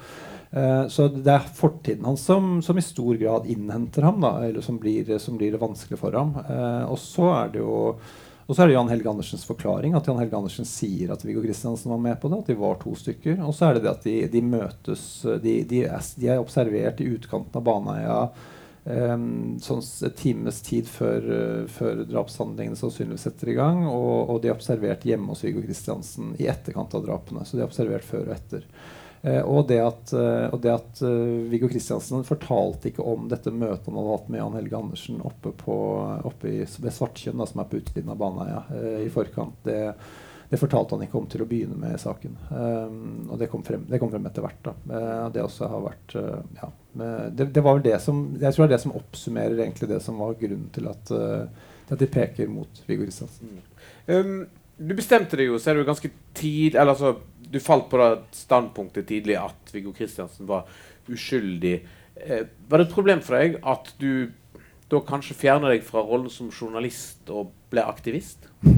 Uh, 0.52 0.84
så 0.92 1.08
det 1.16 1.32
er 1.32 1.52
fortiden 1.56 2.10
hans 2.10 2.28
som, 2.28 2.58
som, 2.66 2.80
i 2.80 2.84
stor 2.84 3.16
grad 3.22 3.48
innhenter 3.48 4.10
ham, 4.10 4.20
da, 4.26 4.36
eller 4.50 4.66
som 4.66 4.82
blir, 4.84 5.16
som 5.24 5.40
blir 5.40 5.56
det 5.56 5.64
vanskelig 5.64 6.02
for 6.02 6.20
ham. 6.20 6.36
Uh, 6.50 6.92
og 6.92 7.00
så 7.00 7.32
er 7.38 7.56
det 7.56 7.64
jo 7.64 7.78
og 8.50 8.56
så 8.58 8.64
er 8.64 8.72
det 8.72 8.74
Jan 8.74 8.88
Helge 8.90 9.10
Andersens 9.12 9.46
forklaring. 9.46 9.94
At 9.94 10.08
Jan 10.10 10.18
Helge 10.18 10.34
Andersen 10.34 10.66
sier 10.66 11.12
at 11.14 11.22
Viggo 11.22 11.44
Kristiansen 11.44 11.92
var 11.94 12.00
med 12.02 12.16
på 12.18 12.32
det. 12.32 12.40
At 12.42 12.48
de 12.50 12.56
var 12.58 12.80
to 12.82 12.96
stykker. 12.98 13.36
Og 13.46 13.54
så 13.54 13.68
er 13.68 13.78
det 13.78 13.84
det 13.84 13.92
at 13.92 14.08
de, 14.08 14.16
de 14.34 14.42
møtes 14.42 15.04
de, 15.44 15.60
de, 15.70 15.84
er, 15.86 16.08
de, 16.18 16.32
er, 16.32 16.42
observert 16.42 17.04
i 17.06 17.12
utkanten 17.14 17.60
av 17.60 17.68
Baneheia 17.68 18.24
Um, 18.90 19.60
sånn 19.62 19.84
times 20.18 20.64
tid 20.66 20.88
før, 20.90 21.26
før 21.70 22.00
drapshandlingene 22.10 22.78
sannsynligvis 22.80 23.28
setter 23.28 23.52
i 23.54 23.58
gang. 23.60 23.84
Og, 23.90 24.32
og 24.34 24.40
de 24.42 24.50
er 24.50 24.56
observert 24.56 25.06
hjemme 25.06 25.30
hos 25.34 25.44
Viggo 25.46 25.62
Kristiansen 25.66 26.34
i 26.42 26.48
etterkant 26.50 26.96
av 26.98 27.06
drapene. 27.06 27.46
Så 27.46 27.58
de 27.58 27.64
har 27.64 27.70
observert 27.70 28.08
før 28.08 28.26
og 28.28 28.34
etter. 28.38 28.66
Uh, 29.20 29.44
og 29.44 29.68
det 29.70 29.82
at, 29.84 30.14
uh, 30.16 30.48
og 30.50 30.62
det 30.64 30.74
at 30.74 31.04
Viggo 31.52 31.70
Kristiansen 31.70 32.26
fortalte 32.26 32.90
ikke 32.90 33.06
om 33.06 33.28
dette 33.30 33.54
møtet 33.54 33.92
han 33.92 34.00
hadde 34.00 34.16
hatt 34.16 34.32
med 34.32 34.42
Jan 34.42 34.58
Helge 34.58 34.80
Andersen 34.80 35.22
oppe, 35.28 35.54
på, 35.60 35.78
oppe 36.32 36.50
i, 36.50 36.64
ved 36.66 36.96
Svartkjønn, 36.96 37.46
som 37.52 37.62
er 37.62 37.70
på 37.70 37.84
utsiden 37.84 38.10
av 38.16 38.18
Baneheia, 38.24 38.64
i 39.04 39.12
forkant. 39.14 39.62
det 39.68 39.84
det 40.50 40.58
fortalte 40.58 40.96
han 40.96 41.06
ikke 41.06 41.18
om 41.20 41.28
til 41.30 41.44
å 41.44 41.48
begynne 41.50 41.78
med 41.78 42.00
saken. 42.02 42.38
Um, 42.50 43.28
og 43.30 43.38
det 43.38 43.52
kom, 43.52 43.62
frem, 43.66 43.84
det 43.90 44.00
kom 44.02 44.10
frem 44.10 44.26
etter 44.26 44.42
hvert. 44.42 44.62
da. 44.66 44.74
Uh, 44.90 45.26
det 45.36 45.44
vært 45.86 46.16
uh, 46.18 46.40
ja, 46.58 46.70
det, 47.30 47.52
det, 47.54 47.62
var 47.62 47.78
vel 47.78 47.86
det 47.86 48.00
som 48.02 48.24
jeg 48.34 48.56
tror 48.56 48.66
det 48.66 48.70
er 48.72 48.74
det 48.74 48.82
som 48.82 48.96
oppsummerer 48.98 49.62
egentlig 49.62 49.92
det 49.92 50.00
som 50.02 50.18
var 50.18 50.40
grunnen 50.40 50.72
til 50.74 50.90
at, 50.90 51.14
uh, 51.14 51.76
at 51.86 52.02
de 52.02 52.10
peker 52.10 52.50
mot 52.50 52.82
Viggo 52.88 53.06
Kristiansen. 53.06 53.54
Mm. 53.54 53.62
Um, 54.10 54.34
du 54.80 54.96
bestemte 54.98 55.38
deg 55.38 55.52
jo, 55.52 55.62
så 55.62 55.70
er 55.70 55.78
du 55.78 55.86
ganske 55.86 56.10
tid, 56.34 56.74
eller 56.74 56.96
altså, 56.96 57.14
du 57.46 57.62
falt 57.62 57.86
på 57.92 58.02
det 58.02 58.10
standpunktet 58.40 59.10
tidlig 59.12 59.38
at 59.38 59.74
Viggo 59.76 59.94
Kristiansen 59.94 60.50
var 60.50 60.66
uskyldig. 61.10 61.78
var 62.70 62.80
det 62.80 62.86
et 62.88 62.94
problem 62.94 63.22
for 63.26 63.38
deg 63.38 63.58
at 63.68 63.90
du 64.02 64.30
da 64.90 65.00
kanskje 65.06 65.38
fjerne 65.38 65.70
deg 65.70 65.84
fra 65.86 66.02
rollen 66.02 66.32
som 66.34 66.50
journalist 66.50 67.30
og 67.30 67.52
ble 67.70 67.84
aktivist? 67.86 68.48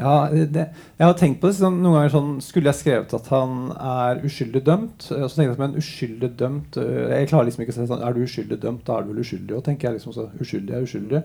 ja, 0.00 0.14
det, 0.32 0.64
jeg 0.96 1.04
har 1.04 1.16
tenkt 1.18 1.42
på 1.42 1.50
det 1.50 1.58
sånn, 1.58 1.76
noen 1.82 1.98
ganger 1.98 2.14
sånn 2.14 2.30
Skulle 2.42 2.72
jeg 2.72 2.80
skrevet 2.80 3.12
at 3.14 3.28
han 3.30 3.68
er 3.76 4.22
uskyldig 4.26 4.62
dømt? 4.66 5.06
Og 5.12 5.28
så 5.28 5.36
tenkte 5.36 5.52
jeg 5.52 5.60
men 5.60 5.76
uskyldig 5.78 6.30
dømt 6.40 6.78
øh, 6.82 7.12
Jeg 7.12 7.28
klarer 7.30 7.46
liksom 7.46 7.62
ikke 7.62 7.76
å 7.76 7.76
si 7.76 7.86
sånn 7.92 8.02
Er 8.02 8.16
du 8.16 8.24
uskyldig 8.24 8.58
dømt, 8.64 8.82
da 8.88 8.96
er 8.96 9.06
du 9.06 9.12
vel 9.12 9.22
uskyldig. 9.22 9.54
Og 9.58 9.62
tenker 9.68 9.90
jeg 9.90 9.98
liksom 10.00 10.16
så 10.16 10.26
Uskyldig 10.42 10.74
er 10.74 10.88
uskyldig. 10.88 11.22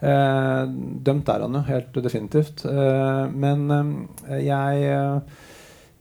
Eh, 0.00 0.64
dømt 1.06 1.28
er 1.28 1.44
han 1.44 1.58
jo, 1.58 1.62
helt 1.68 2.00
definitivt. 2.02 2.64
Eh, 2.64 3.24
men 3.36 3.66
eh, 3.76 4.40
jeg 4.46 5.22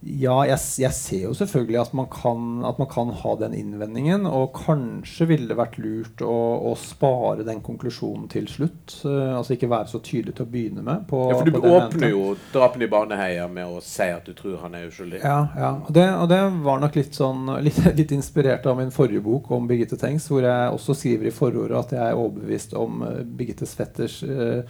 ja, 0.01 0.36
jeg, 0.48 0.60
jeg, 0.79 0.96
ser 0.96 1.24
jo 1.25 1.34
selvfølgelig 1.36 1.79
at 1.82 1.96
man, 1.98 2.08
kan, 2.13 2.44
at 2.65 2.77
man, 2.79 2.88
kan, 2.88 3.10
ha 3.20 3.34
den 3.41 3.56
innvendingen. 3.58 4.24
Og 4.29 4.53
kanskje 4.56 5.27
ville 5.34 5.50
det 5.50 5.58
vært 5.60 5.75
lurt 5.82 6.24
å, 6.24 6.38
å 6.72 6.74
spare 6.79 7.44
den 7.48 7.60
konklusjonen 7.65 8.29
til 8.32 8.48
slutt. 8.51 8.96
Uh, 9.03 9.36
altså 9.38 9.58
ikke 9.58 9.72
være 9.72 9.91
så 9.91 10.01
tydelig 10.06 10.38
til 10.38 10.48
å 10.48 10.51
begynne 10.53 10.86
med. 10.88 11.03
På, 11.10 11.25
ja, 11.34 11.41
For 11.41 11.51
du 11.51 11.60
åpner 11.60 12.13
jo 12.13 12.24
drapene 12.53 12.88
i 12.88 12.91
Baneheia 12.91 13.50
med 13.51 13.68
å 13.68 13.84
si 13.84 14.08
at 14.08 14.24
du 14.29 14.32
tror 14.38 14.62
han 14.63 14.79
er 14.79 14.88
uskyldig. 14.88 15.20
Ja, 15.20 15.41
ja. 15.60 15.74
Og, 15.84 15.91
det, 15.96 16.08
og 16.15 16.32
det 16.32 16.39
var 16.63 16.79
nok 16.86 16.96
litt, 16.96 17.12
sånn, 17.20 17.51
litt, 17.65 17.84
litt, 18.00 18.15
inspirert 18.15 18.65
av 18.72 18.79
min 18.79 18.96
forrige 18.96 19.25
bok 19.25 19.51
om 19.56 19.68
Birgitte 19.68 20.00
Tengs, 20.00 20.29
hvor 20.32 20.48
jeg 20.48 20.72
også 20.79 20.96
skriver 20.96 21.27
i 21.27 21.36
forordet 21.36 21.84
at 21.84 21.96
jeg 21.98 22.06
er 22.08 22.24
overbevist 22.24 22.77
om 22.79 23.03
Birgitte 23.03 23.50
Birgittes 23.50 23.75
fetters 23.75 24.24
uh, 24.24 24.63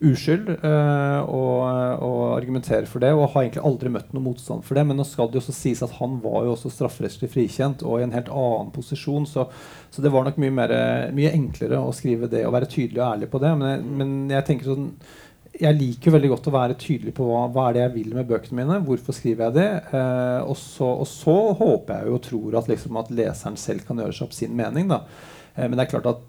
uskyld 0.00 0.48
uh, 0.62 1.20
og, 1.28 1.60
og, 2.00 2.20
argumenterer 2.36 2.88
for 2.88 3.02
det. 3.04 3.12
Og 3.14 3.30
har 3.34 3.44
egentlig 3.44 3.64
aldri 3.68 3.92
møtt 3.92 4.12
noen 4.14 4.26
motstand 4.30 4.66
for 4.66 4.78
det. 4.78 4.84
Men 4.88 5.00
nå 5.00 5.06
skal 5.08 5.30
det 5.30 5.38
jo 5.38 5.44
også 5.44 5.56
sies 5.56 5.82
at 5.86 5.96
han 6.00 6.18
var 6.24 6.46
jo 6.46 6.54
også 6.56 6.72
strafferettslig 6.74 7.30
frikjent 7.32 7.84
og 7.86 8.00
i 8.00 8.06
en 8.06 8.14
helt 8.16 8.30
annen 8.32 8.70
posisjon. 8.74 9.28
Så, 9.28 9.46
så 9.92 10.04
det 10.04 10.12
var 10.14 10.28
nok 10.28 10.40
mye, 10.42 10.54
mer, 10.60 10.76
mye, 11.16 11.34
enklere 11.36 11.80
å 11.80 11.94
skrive 11.96 12.30
det 12.32 12.46
og 12.46 12.54
være 12.56 12.70
tydelig 12.70 13.02
og 13.02 13.08
ærlig 13.10 13.30
på 13.32 13.42
det. 13.42 13.56
Men 13.60 13.74
jeg, 13.74 13.90
men 14.02 14.14
jeg 14.36 14.48
tenker 14.50 14.72
sånn 14.72 14.86
jeg 15.60 15.76
liker 15.76 16.14
veldig 16.14 16.30
godt 16.32 16.48
å 16.48 16.54
være 16.54 16.76
tydelig 16.80 17.12
på 17.16 17.26
hva, 17.26 17.42
hva 17.52 17.66
er 17.68 17.76
det 17.76 17.82
jeg 17.82 17.94
vil 17.98 18.14
med 18.16 18.28
bøkene 18.30 18.62
mine. 18.62 18.78
Hvorfor 18.86 19.16
skriver 19.16 19.48
jeg 19.48 19.56
det? 19.58 19.68
Eh, 19.92 20.40
og, 20.46 20.56
så, 20.56 20.88
og, 21.02 21.08
så, 21.10 21.36
håper 21.58 21.98
jeg 21.98 22.08
jo 22.08 22.16
og 22.16 22.24
tror 22.26 22.58
at, 22.60 22.70
liksom, 22.70 22.98
at 23.00 23.12
leseren 23.12 23.58
selv 23.60 23.84
kan 23.88 24.00
gjøre 24.00 24.16
seg 24.16 24.28
opp 24.28 24.36
sin 24.36 24.54
mening. 24.56 24.92
Eh, 24.94 25.66
men 25.66 25.76
det 25.76 25.84
er 25.84 25.92
klart 25.92 26.08
at 26.10 26.22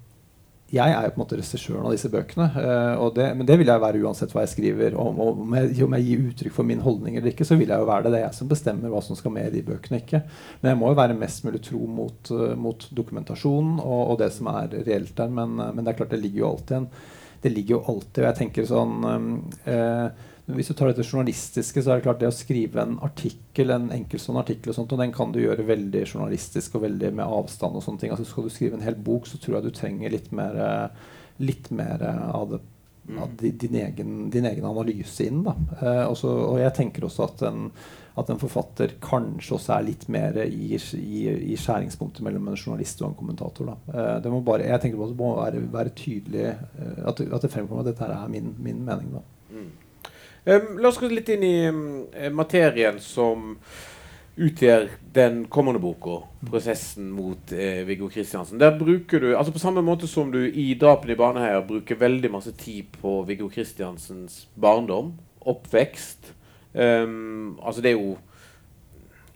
jeg 0.72 0.94
er 0.96 1.04
jo 1.04 1.12
på 1.12 1.20
en 1.20 1.22
måte 1.26 1.38
regissøren 1.40 1.84
av 1.84 1.94
disse 1.94 2.10
bøkene. 2.12 2.48
Uh, 2.56 3.02
det, 3.16 3.26
men 3.36 3.48
det 3.48 3.58
vil 3.60 3.68
jeg 3.68 3.84
være 3.84 4.00
uansett 4.06 4.32
hva 4.32 4.46
jeg 4.46 4.54
skriver. 4.54 4.96
Om, 5.00 5.20
om, 5.20 5.56
jeg, 5.58 5.74
om, 5.84 5.96
jeg, 5.98 6.06
gir 6.08 6.30
uttrykk 6.30 6.56
for 6.56 6.68
min 6.68 6.84
holdning 6.86 7.18
eller 7.20 7.34
ikke, 7.34 7.48
så 7.48 7.58
vil 7.60 7.74
jeg 7.74 7.84
jo 7.84 7.90
være 7.90 8.06
det. 8.06 8.14
Det 8.14 8.20
er 8.22 8.26
jeg 8.28 8.40
som 8.40 8.52
bestemmer 8.52 8.94
hva 8.94 9.04
som 9.04 9.20
skal 9.20 9.36
med 9.36 9.50
i 9.50 9.58
de 9.58 9.66
bøkene. 9.68 10.00
ikke. 10.00 10.24
Men 10.62 10.72
jeg 10.72 10.80
må 10.80 10.94
jo 10.94 11.00
være 11.02 11.18
mest 11.20 11.44
mulig 11.48 11.64
tro 11.68 11.82
mot, 12.00 12.32
uh, 12.32 12.54
mot 12.56 12.88
dokumentasjonen 13.02 13.82
og, 13.84 14.02
og, 14.02 14.16
det 14.24 14.32
som 14.38 14.52
er 14.54 14.78
reelt 14.80 15.16
der. 15.20 15.36
Men, 15.42 15.60
uh, 15.60 15.74
men, 15.76 15.84
det 15.84 15.94
er 15.94 16.00
klart, 16.00 16.16
det 16.16 16.24
ligger 16.24 16.46
jo 16.46 16.54
alltid 16.54 16.78
en 16.80 16.92
Det 17.42 17.52
ligger 17.52 17.76
jo 17.76 17.86
alltid, 17.90 18.20
og 18.22 18.28
jeg 18.30 18.38
tenker 18.38 18.66
sånn 18.70 18.98
um, 19.02 19.30
hvis 20.50 20.72
du 20.72 20.74
tar 20.74 20.90
dette 20.90 21.06
journalistiske, 21.06 21.84
så 21.84 21.92
er 21.92 22.00
det 22.00 22.06
klart 22.08 22.20
det 22.22 22.30
å 22.32 22.36
skrive 22.36 22.82
en 22.82 22.98
artikkel, 23.06 23.72
en 23.74 23.92
enkeltstående 23.94 24.42
artikkel, 24.42 24.72
og 24.72 24.80
sånt, 24.80 24.96
og 24.96 25.02
den 25.04 25.14
kan 25.16 25.32
du 25.34 25.40
gjøre 25.42 25.68
veldig 25.68 26.04
journalistisk 26.08 26.76
og 26.80 26.86
veldig 26.88 27.14
med 27.20 27.26
avstand. 27.26 27.78
og 27.78 27.86
sånne 27.86 28.04
ting. 28.04 28.14
Altså 28.14 28.26
Skal 28.28 28.48
du 28.48 28.54
skrive 28.54 28.80
en 28.80 28.86
hel 28.86 28.98
bok, 28.98 29.30
så 29.30 29.40
tror 29.42 29.60
jeg 29.60 29.70
du 29.70 29.78
trenger 29.78 30.14
litt 30.14 30.32
mer, 30.36 30.92
litt 31.42 31.72
mer 31.72 32.04
av, 32.10 32.56
det, 32.56 32.62
av 33.22 33.34
din, 33.38 33.76
egen, 33.76 34.30
din, 34.34 34.46
egen, 34.46 34.66
analyse 34.66 35.26
inn. 35.26 35.44
da. 35.46 35.56
Eh, 35.82 36.06
også, 36.10 36.32
og 36.52 36.62
jeg 36.62 36.74
tenker 36.78 37.06
også 37.06 37.28
at 37.28 37.44
en, 37.50 37.70
at 38.20 38.30
en, 38.30 38.40
forfatter 38.42 38.96
kanskje 39.04 39.56
også 39.58 39.76
er 39.78 39.88
litt 39.88 40.08
mer 40.12 40.42
i, 40.44 40.74
i, 40.98 41.22
i 41.54 41.60
skjæringspunktet 41.60 42.26
mellom 42.26 42.50
en 42.50 42.60
journalist 42.60 43.02
og 43.04 43.12
en 43.12 43.20
kommentator. 43.20 43.72
Eh, 43.94 44.18
det 44.24 44.34
må 44.34 44.42
bare, 44.46 44.68
jeg 44.70 44.84
tenker 44.84 45.00
også 45.00 45.16
det 45.16 45.22
må 45.22 45.32
være, 45.38 45.64
være 45.78 45.96
tydelig 45.98 46.50
eh, 46.50 47.06
at, 47.06 47.22
at, 47.22 47.40
det 47.46 47.54
fremkommer 47.54 47.86
at 47.86 47.94
dette 47.94 48.10
er 48.10 48.28
min, 48.32 48.54
min 48.60 48.84
mening. 48.88 49.16
da. 49.18 49.24
Mm. 49.52 49.72
La 50.44 50.88
oss 50.90 50.98
gå 50.98 51.06
litt 51.12 51.28
inn 51.30 51.44
i 51.46 51.56
um, 51.70 51.82
materien 52.34 52.96
som 52.98 53.52
utgjør 54.42 54.88
den 55.14 55.44
kommende 55.54 55.78
boka, 55.84 56.24
'Prosessen 56.42 57.12
mot 57.14 57.52
eh, 57.54 57.84
Viggo 57.86 58.08
Kristiansen'. 58.10 58.58
Der 58.58 58.74
bruker 58.80 59.22
du, 59.22 59.36
altså 59.38 59.54
På 59.54 59.62
samme 59.62 59.84
måte 59.86 60.08
som 60.08 60.32
du 60.32 60.40
i 60.42 60.74
'Drapene 60.74 61.14
i 61.14 61.20
Baneheia' 61.20 61.62
bruker 61.68 62.00
veldig 62.00 62.32
masse 62.32 62.56
tid 62.58 62.90
på 63.02 63.22
Viggo 63.28 63.50
Kristiansens 63.54 64.48
barndom, 64.56 65.14
oppvekst 65.42 66.34
um, 66.74 67.60
Altså 67.62 67.82
Det 67.82 67.92
er 67.92 68.00
jo 68.00 68.18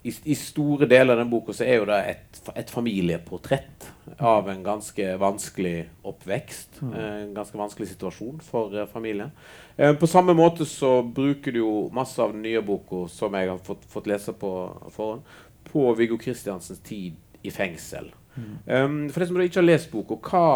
i, 0.06 0.12
i, 0.24 0.34
store 0.38 0.86
deler 0.86 1.16
av 1.16 1.18
den 1.18 1.30
boka 1.30 1.54
så 1.56 1.64
er 1.66 1.80
jo 1.80 1.86
det 1.88 1.96
et, 2.12 2.40
et 2.54 2.70
familieportrett 2.70 3.88
av 4.22 4.46
en 4.50 4.62
ganske 4.62 5.06
vanskelig 5.18 5.88
oppvekst. 6.06 6.80
Mm. 6.82 6.92
Eh, 6.94 7.16
en 7.24 7.32
ganske 7.34 7.58
vanskelig 7.58 7.88
situasjon 7.90 8.38
for 8.46 8.74
uh, 8.76 8.84
familien. 8.92 9.32
Uh, 9.74 9.92
på 9.98 10.06
samme 10.06 10.34
måte 10.38 10.66
så 10.68 11.00
bruker 11.02 11.52
du 11.54 11.58
jo 11.58 11.72
masse 11.94 12.22
av 12.22 12.36
den 12.36 12.44
nye 12.46 12.62
boka 12.62 13.06
som 13.10 13.34
jeg 13.34 13.50
har 13.50 13.58
fått, 13.66 13.82
fått 13.90 14.06
lese 14.10 14.34
på 14.36 14.52
forhånd, 14.94 15.26
på 15.66 15.88
Viggo 15.98 16.20
Kristiansens 16.22 16.84
tid 16.86 17.18
i 17.42 17.50
fengsel. 17.50 18.12
Mm. 18.36 18.54
Um, 18.66 18.98
for 19.10 19.20
det 19.20 19.28
som 19.28 19.38
du 19.38 19.42
ikke 19.42 19.62
har 19.62 19.70
lest 19.70 19.90
boka, 19.90 20.20
hva, 20.30 20.46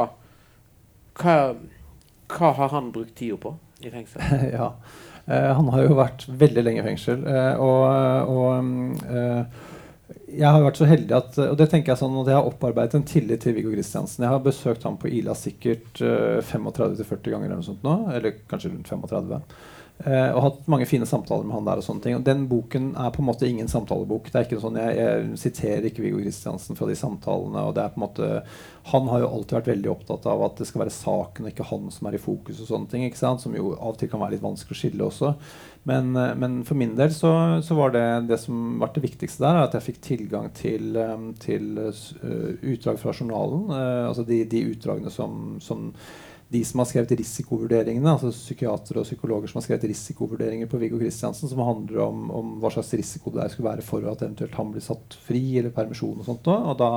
hva, 1.19 1.37
hva, 2.31 2.53
har 2.63 2.75
han 2.77 2.93
brukt 2.95 3.17
tida 3.19 3.41
på 3.41 3.57
i 3.83 3.91
fengsel? 3.91 4.23
ja, 4.59 4.77
Han 5.29 5.69
har 5.71 5.85
jo 5.85 5.99
vært 5.99 6.25
veldig 6.41 6.63
lenge 6.65 6.81
i 6.83 6.87
fengsel. 6.87 7.21
Uh, 7.27 7.61
og, 7.63 8.31
og 8.31 8.49
jeg 10.31 10.47
har 10.47 10.63
vært 10.63 10.79
så 10.81 10.89
heldig 10.91 11.15
at 11.15 11.39
og 11.43 11.57
det 11.59 11.67
tenker 11.71 11.93
jeg 11.93 12.01
sånn, 12.01 12.17
at 12.23 12.31
jeg 12.31 12.39
har 12.39 12.49
opparbeidet 12.49 12.99
en 12.99 13.07
tillit 13.07 13.43
til 13.45 13.55
Viggo 13.57 13.73
Kristiansen. 13.75 14.25
Jeg 14.25 14.33
har 14.33 14.43
besøkt 14.43 14.87
ham 14.87 14.97
på 14.99 15.11
Ila 15.21 15.37
sikkert 15.39 16.03
uh, 16.03 16.41
35-40 16.43 17.35
ganger 17.35 17.47
eller 17.47 17.61
noe 17.61 17.69
sånt 17.69 17.87
nå. 17.87 17.97
Eller 18.15 18.41
kanskje 18.51 18.73
rundt 18.73 18.91
35. 18.91 19.43
Uh, 20.01 20.33
og 20.33 20.41
hatt 20.47 20.69
mange 20.73 20.87
fine 20.89 21.05
samtaler 21.05 21.45
med 21.45 21.53
han 21.59 21.67
der. 21.67 21.81
og 21.83 21.85
sånne 21.85 22.01
ting. 22.05 22.15
Og 22.17 22.25
Den 22.25 22.47
boken 22.49 22.95
er 22.97 23.11
på 23.13 23.21
en 23.21 23.29
måte 23.29 23.49
ingen 23.49 23.69
samtalebok. 23.69 24.31
det 24.31 24.39
er 24.39 24.47
ikke 24.47 24.61
sånn, 24.63 24.79
Jeg, 24.81 24.97
jeg 24.97 25.41
siterer 25.43 25.89
ikke 25.91 26.05
Viggo 26.07 26.23
Kristiansen 26.23 26.79
fra 26.79 26.89
de 26.89 26.97
samtalene. 26.97 27.67
og 27.69 27.75
det 27.77 27.85
er 27.85 27.93
på 27.93 28.01
en 28.01 28.07
måte, 28.07 28.29
Han 28.89 29.09
har 29.09 29.21
jo 29.21 29.29
alltid 29.29 29.59
vært 29.59 29.73
veldig 29.75 29.91
opptatt 29.93 30.25
av 30.27 30.43
at 30.43 30.57
det 30.57 30.67
skal 30.67 30.87
være 30.87 30.95
saken 30.95 31.45
og 31.45 31.51
ikke 31.53 31.69
han 31.69 31.91
som 31.93 32.09
er 32.09 32.17
i 32.17 32.23
fokus. 32.23 32.63
og 32.63 32.71
sånne 32.71 32.89
ting, 32.89 33.05
ikke 33.05 33.21
sant? 33.21 33.45
Som 33.45 33.55
jo 33.55 33.75
av 33.77 33.93
og 33.93 33.99
til 33.99 34.09
kan 34.09 34.21
være 34.21 34.39
litt 34.39 34.47
vanskelig 34.47 34.73
å 34.73 34.81
skille 34.81 35.05
også. 35.05 35.35
Men, 35.85 36.17
uh, 36.17 36.33
men 36.35 36.65
for 36.65 36.81
min 36.81 36.97
del 36.97 37.13
så, 37.13 37.61
så, 37.61 37.77
var 37.77 37.93
det 37.93 38.07
det 38.33 38.41
som 38.41 38.81
var 38.81 38.95
det 38.95 39.05
viktigste 39.05 39.45
der, 39.45 39.67
at 39.67 39.77
jeg 39.77 39.85
fikk 39.91 40.01
tilgang 40.01 40.49
til, 40.57 40.97
um, 40.97 41.35
til 41.37 41.77
uh, 41.77 42.57
utdrag 42.73 42.97
fra 42.99 43.13
journalen. 43.13 43.69
altså 44.09 44.25
de, 44.25 44.45
de 44.49 44.65
utdragene 44.73 45.13
som, 45.13 45.59
som 45.61 45.93
de 46.51 46.65
som 46.65 46.81
har 46.83 46.87
skrevet 46.91 47.13
risikovurderingene, 47.15 48.11
altså 48.11 48.33
psykiatere 48.35 49.05
og 49.05 49.07
psykologer 49.07 49.51
som 49.51 49.61
har 49.61 49.65
skrevet 49.69 49.85
risikovurderinger 49.93 50.67
på 50.67 50.81
Viggo 50.83 50.99
Kristiansen, 50.99 51.47
som 51.47 51.61
handler 51.63 52.01
om, 52.03 52.25
om, 52.35 52.49
hva 52.59 52.73
slags 52.75 52.91
risiko 52.99 53.31
det 53.37 53.47
skulle 53.53 53.69
være 53.69 53.85
for 53.87 54.09
at 54.11 54.25
eventuelt 54.25 54.57
han 54.59 54.73
blir 54.75 54.83
satt 54.83 55.15
fri 55.29 55.45
eller 55.61 55.71
permisjon. 55.77 56.19
Og 56.19 56.27
sånt. 56.27 56.51
Og 56.51 56.75
da, 56.81 56.89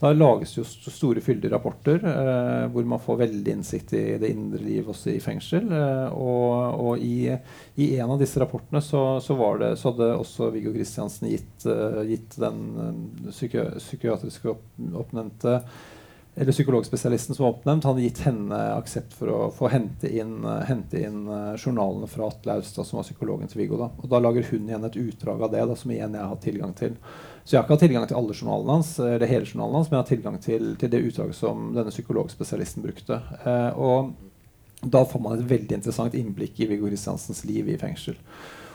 da 0.00 0.10
lages 0.10 0.56
jo 0.56 0.64
store, 0.66 1.22
fyldige 1.22 1.52
rapporter 1.54 2.02
eh, 2.02 2.64
hvor 2.74 2.88
man 2.90 3.02
får 3.04 3.20
veldig 3.20 3.54
innsikt 3.60 3.94
i 3.94 4.02
det 4.24 4.32
indre 4.34 4.64
liv 4.64 4.90
også 4.90 5.14
i 5.14 5.22
fengsel. 5.22 5.70
Eh, 5.70 6.18
og, 6.18 6.82
og 6.88 7.06
i, 7.06 7.30
i, 7.76 7.92
en 7.94 8.16
av 8.16 8.18
disse 8.18 8.42
rapportene 8.42 8.82
så, 8.82 9.04
så, 9.22 9.38
det, 9.62 9.70
så 9.78 9.92
hadde 9.92 10.10
også 10.18 10.50
Viggo 10.56 10.74
Kristiansen 10.74 11.30
gitt, 11.30 11.54
uh, 11.70 12.02
gitt 12.10 12.34
den 12.42 12.60
uh, 12.74 13.30
psyki 13.30 13.62
psykiatriske 13.78 14.50
opp, 14.50 14.66
oppnevnte 14.98 15.60
eller 16.34 16.52
psykologspesialisten 16.52 17.34
som 17.34 17.44
var 17.44 17.52
oppnevnt, 17.52 17.84
hadde 17.84 18.04
gitt 18.04 18.20
henne 18.24 18.58
aksept 18.76 19.16
for 19.18 19.32
å 19.34 19.40
få 19.54 19.70
hente 19.72 20.08
inn, 20.08 20.38
uh, 20.46 20.60
hente 20.68 21.00
inn 21.02 21.24
uh, 21.28 21.56
journalene 21.58 22.08
fra 22.10 22.28
Atle 22.30 22.60
Austad, 22.60 22.86
som 22.86 23.00
var 23.00 23.08
psykologen 23.08 23.50
til 23.50 23.64
Viggo. 23.64 23.80
Da. 23.80 23.90
Og 23.98 24.12
da 24.12 24.22
lager 24.22 24.46
hun 24.52 24.70
igjen 24.70 24.86
et 24.86 25.00
utdrag 25.00 25.42
av 25.42 25.52
det, 25.52 25.66
da, 25.66 25.76
som 25.76 25.92
igjen 25.92 26.14
jeg 26.14 26.22
har 26.22 26.32
hatt 26.32 26.46
tilgang 26.46 26.76
til. 26.78 26.96
Så 27.44 27.54
jeg 27.56 27.58
har 27.58 27.66
ikke 27.66 27.76
hatt 27.76 27.82
tilgang 27.82 28.06
til 28.06 28.18
alle 28.20 28.34
journalene 28.36 28.74
hans, 28.78 28.92
eller 29.02 29.26
hele 29.26 29.48
journalen 29.48 29.80
hans, 29.80 29.90
men 29.90 29.96
jeg 29.98 30.04
har 30.04 30.10
tilgang 30.10 30.40
til, 30.44 30.72
til 30.78 30.92
det 30.92 31.00
utdraget 31.08 31.38
som 31.38 31.70
denne 31.74 31.90
psykologspesialisten 31.90 32.84
brukte. 32.84 33.16
Eh, 33.42 33.80
og 33.80 34.12
da 34.82 35.02
får 35.08 35.22
man 35.24 35.34
et 35.34 35.48
veldig 35.50 35.80
interessant 35.80 36.14
innblikk 36.16 36.60
i 36.60 36.68
Viggo 36.70 36.88
Kristiansens 36.88 37.42
liv 37.48 37.72
i 37.72 37.78
fengsel. 37.80 38.20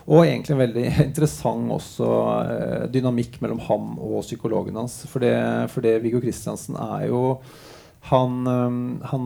Og 0.05 0.21
egentlig 0.21 0.53
en 0.53 0.61
veldig 0.61 0.87
interessant 1.07 1.71
også 1.73 2.09
eh, 2.45 2.81
dynamikk 2.93 3.39
mellom 3.43 3.61
ham 3.67 3.95
og 3.97 4.19
psykologen 4.25 4.77
hans. 4.77 5.01
For 5.09 5.23
det, 5.23 5.37
for 5.73 5.85
det 5.85 5.97
Viggo 6.03 6.21
Kristiansen 6.23 6.77
er 6.77 7.07
jo 7.09 7.23
han, 8.05 8.45
han, 9.01 9.23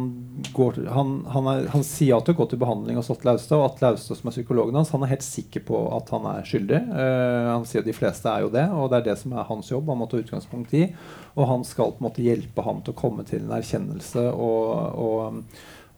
går, 0.54 0.78
han, 0.88 1.48
er, 1.52 1.66
han, 1.74 1.82
sier 1.84 2.16
at 2.16 2.30
til 2.30 2.38
å 2.38 2.38
gå 2.38 2.46
til 2.48 2.62
behandling 2.62 2.96
hos 2.96 3.10
Atle 3.12 3.34
Austad, 3.36 3.58
og 3.58 3.66
Atle 3.66 3.90
Austad, 3.92 4.16
som 4.16 4.30
er 4.30 4.36
psykologen 4.38 4.78
hans, 4.80 4.94
han 4.96 5.04
er 5.04 5.12
helt 5.12 5.26
sikker 5.26 5.66
på 5.68 5.82
at 5.98 6.14
han 6.16 6.28
er 6.32 6.48
skyldig. 6.48 6.80
Uh, 6.88 7.50
han 7.58 7.68
sier 7.68 7.84
at 7.84 7.90
de 7.90 7.98
fleste 7.98 8.32
er 8.32 8.46
jo 8.46 8.54
det, 8.54 8.64
og 8.72 8.88
det 8.88 9.02
er 9.02 9.10
det 9.10 9.18
som 9.20 9.36
er 9.36 9.50
hans 9.50 9.74
jobb. 9.74 9.92
Han 9.92 10.00
må 10.00 10.08
ta 10.08 10.22
utgangspunkt 10.22 10.78
i. 10.80 10.86
Og 11.36 11.50
han 11.52 11.68
skal 11.68 11.92
på 11.92 12.00
en 12.00 12.08
måte 12.08 12.24
hjelpe 12.24 12.64
ham 12.64 12.80
til 12.86 12.96
å 12.96 13.02
komme 13.02 13.28
til 13.28 13.44
en 13.44 13.52
erkjennelse 13.60 14.24
og, 14.32 14.72
og 14.96 15.44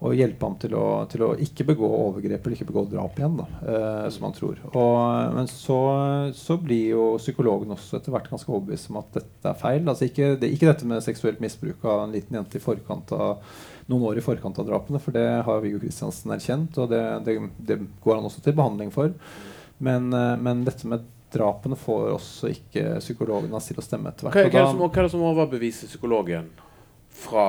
og 0.02 0.16
hjelpe 0.18 0.48
ham 0.48 0.56
til 0.58 0.74
å, 0.74 0.86
til 1.10 1.22
å, 1.28 1.28
ikke 1.46 1.66
begå 1.70 1.86
overgrep 1.86 2.48
eller 2.48 2.58
ikke 2.58 2.70
begå 2.72 2.82
drap 2.90 3.20
igjen, 3.20 3.36
da, 3.38 3.46
eh, 3.62 4.06
som 4.10 4.24
han 4.26 4.34
tror. 4.34 4.58
Og, 4.72 5.34
men 5.36 5.50
så, 5.50 5.78
så, 6.34 6.58
blir 6.58 6.96
jo 6.96 7.04
psykologen 7.22 7.76
også 7.76 8.00
etter 8.00 8.16
hvert 8.16 8.32
ganske 8.32 8.50
overbevist 8.50 8.90
om 8.90 8.98
at 9.04 9.12
dette 9.20 9.52
er 9.52 9.60
feil. 9.62 9.84
Altså 9.86 10.08
ikke, 10.08 10.32
det, 10.42 10.50
ikke, 10.56 10.72
dette 10.72 10.88
med 10.90 11.06
seksuelt 11.06 11.44
misbruk 11.44 11.86
av 11.86 12.08
en 12.08 12.16
liten 12.16 12.40
jente 12.40 12.58
i 12.58 12.64
forkant 12.64 13.14
av 13.14 13.44
noen 13.92 14.08
år 14.10 14.18
i 14.18 14.24
forkant 14.26 14.58
av 14.64 14.72
drapene, 14.72 15.02
for 15.04 15.14
det 15.14 15.28
har 15.46 15.62
Viggo 15.62 15.82
Kristiansen 15.84 16.34
erkjent, 16.34 16.80
og 16.82 16.90
det, 16.90 17.02
det, 17.28 17.36
det, 17.62 17.78
går 18.02 18.18
han 18.18 18.26
også 18.26 18.42
til 18.42 18.56
behandling 18.58 18.90
for. 18.96 19.14
Men, 19.86 20.10
eh, 20.18 20.34
men 20.42 20.64
dette 20.66 20.90
med 20.90 21.06
drapene 21.32 21.78
får 21.78 22.16
også 22.16 22.50
ikke 22.56 22.96
psykologen 23.04 23.54
hans 23.54 23.70
til 23.70 23.78
å 23.78 23.86
stemme 23.86 24.10
etter 24.10 24.26
hvert. 24.26 24.50
Hva, 24.50 24.66
hva, 24.74 24.90
er 24.90 25.06
det 25.06 25.14
som 25.14 25.28
overbeviser 25.30 25.94
psykologen 25.94 26.50
fra 27.22 27.46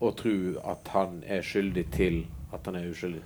å 0.00 0.12
tro 0.16 0.36
at 0.68 0.88
han 0.94 1.20
er 1.24 1.44
skyldig 1.44 1.86
til 1.94 2.24
at 2.54 2.66
han 2.68 2.78
er 2.78 2.88
uskyldig? 2.90 3.22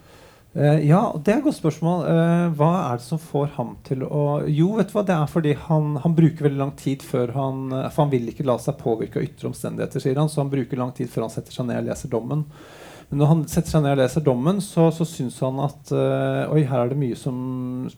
Uh, 0.50 0.80
ja, 0.82 1.00
det 1.14 1.30
er 1.30 1.38
et 1.38 1.46
godt 1.46 1.60
spørsmål. 1.60 2.00
Uh, 2.08 2.46
hva 2.58 2.70
er 2.88 2.98
det 2.98 3.06
som 3.06 3.20
får 3.22 3.52
ham 3.54 3.76
til 3.86 4.02
å 4.02 4.42
Jo, 4.50 4.72
vet 4.80 4.90
du 4.90 4.96
hva, 4.96 5.04
det 5.06 5.14
er 5.14 5.30
fordi 5.30 5.54
han, 5.68 5.94
han 6.02 6.16
bruker 6.16 6.48
veldig 6.48 6.58
lang 6.58 6.74
tid 6.78 7.04
før 7.06 7.30
han 7.36 7.68
For 7.70 8.02
han 8.02 8.10
vil 8.10 8.32
ikke 8.32 8.46
la 8.48 8.56
seg 8.58 8.80
påvirke 8.80 9.20
av 9.20 9.28
ytre 9.28 9.52
omstendigheter, 9.52 10.02
sier 10.02 10.18
han, 10.18 10.30
så 10.32 10.42
han 10.42 10.50
bruker 10.50 10.80
lang 10.80 10.90
tid 10.96 11.10
før 11.12 11.28
han 11.28 11.34
setter 11.36 11.54
seg 11.54 11.70
ned 11.70 11.84
og 11.84 11.90
leser 11.92 12.10
dommen. 12.10 12.46
Men 13.10 13.24
når 13.24 13.28
han 13.32 13.40
setter 13.50 13.72
seg 13.72 13.82
ned 13.82 13.96
og 13.96 13.98
leser 14.04 14.22
dommen, 14.22 14.60
så, 14.62 14.84
så 14.94 15.02
syns 15.08 15.40
han 15.42 15.56
at 15.64 15.90
uh, 15.90 16.52
oi, 16.54 16.60
her 16.62 16.84
er 16.84 16.92
det 16.92 16.98
mye 17.00 17.16
som, 17.18 17.34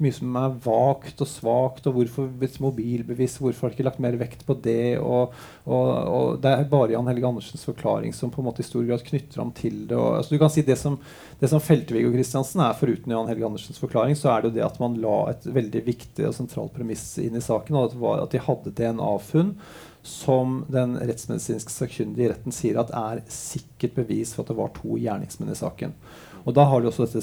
mye 0.00 0.14
som 0.16 0.38
er 0.40 0.54
vagt 0.64 1.20
og 1.20 1.28
svakt. 1.28 1.88
Og 1.90 1.98
hvorfor 1.98 2.30
et 2.46 2.56
mobilbevis? 2.64 3.34
Hvorfor 3.42 3.66
har 3.66 3.74
de 3.74 3.76
ikke 3.76 3.86
lagt 3.90 4.00
mer 4.00 4.16
vekt 4.16 4.46
på 4.48 4.56
det? 4.64 4.96
Og, 5.04 5.36
og, 5.68 5.90
og 6.08 6.40
Det 6.40 6.54
er 6.54 6.64
bare 6.72 6.94
Jan 6.94 7.12
Helge 7.12 7.28
Andersens 7.28 7.68
forklaring 7.68 8.16
som 8.16 8.32
på 8.32 8.40
en 8.40 8.48
måte 8.48 8.64
i 8.64 8.68
stor 8.70 8.88
grad 8.88 9.04
knytter 9.04 9.44
ham 9.44 9.52
til 9.52 9.82
det. 9.84 10.00
Og, 10.00 10.16
altså, 10.22 10.32
du 10.32 10.40
kan 10.40 10.54
si 10.56 10.64
Det 10.64 10.78
som, 10.80 10.96
det 11.44 11.52
som 11.52 11.60
Feltevig 11.60 12.08
Kristiansen 12.16 12.64
er, 12.64 12.80
foruten 12.80 13.12
Jan 13.12 13.28
Helge 13.28 13.50
Andersens 13.50 13.84
forklaring, 13.84 14.16
så 14.16 14.32
er 14.32 14.40
det 14.40 14.54
jo 14.54 14.56
det 14.62 14.68
at 14.70 14.80
man 14.80 14.96
la 15.04 15.18
et 15.34 15.44
veldig 15.60 15.86
viktig 15.92 16.30
og 16.30 16.38
sentralt 16.40 16.72
premiss 16.72 17.10
inn 17.20 17.36
i 17.36 17.44
saken. 17.44 17.76
og 17.76 17.92
at, 17.92 18.00
at 18.24 18.32
de 18.32 18.46
hadde 18.48 18.76
DNA-funn 18.80 19.58
som 20.02 20.64
den 20.72 20.96
rettsmedisinske 20.98 21.70
sakkyndige 21.70 22.26
i 22.26 22.32
retten 22.32 22.54
sier 22.54 22.80
at 22.80 22.90
er 22.96 23.22
sikkert 23.30 23.94
bevis 24.00 24.34
for 24.34 24.42
at 24.42 24.50
det 24.50 24.58
var 24.58 24.72
to 24.74 24.98
gjerningsmenn 24.98 25.52
i 25.54 25.58
saken. 25.58 25.94
Og 26.42 26.54
Da 26.54 26.64
har 26.66 26.80
du 26.80 26.88
også 26.88 27.06
dette 27.06 27.22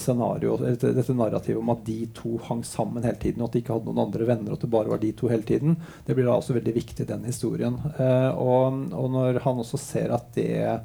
dette, 0.64 0.94
dette 0.96 1.14
narrativet 1.14 1.60
om 1.60 1.74
at 1.74 1.84
de 1.84 2.08
to 2.16 2.38
hang 2.48 2.64
sammen 2.64 3.04
hele 3.04 3.20
tiden, 3.20 3.42
og 3.42 3.50
at 3.50 3.54
de 3.54 3.60
ikke 3.60 3.76
hadde 3.76 3.92
noen 3.92 4.06
andre 4.06 4.26
venner, 4.26 4.52
og 4.52 4.58
at 4.58 4.64
det 4.64 4.72
bare 4.72 4.94
var 4.94 5.02
de 5.02 5.12
to 5.12 5.28
hele 5.28 5.44
tiden. 5.44 5.76
Det 6.06 6.16
blir 6.16 6.26
da 6.30 6.38
også 6.38 6.56
veldig 6.56 6.76
viktig 6.78 7.04
i 7.04 7.10
den 7.10 7.28
historien. 7.28 7.76
Eh, 8.00 8.30
og, 8.32 8.80
og 8.96 9.12
når 9.12 9.42
han 9.44 9.60
også 9.60 9.78
ser 9.82 10.16
at 10.16 10.32
det 10.40 10.80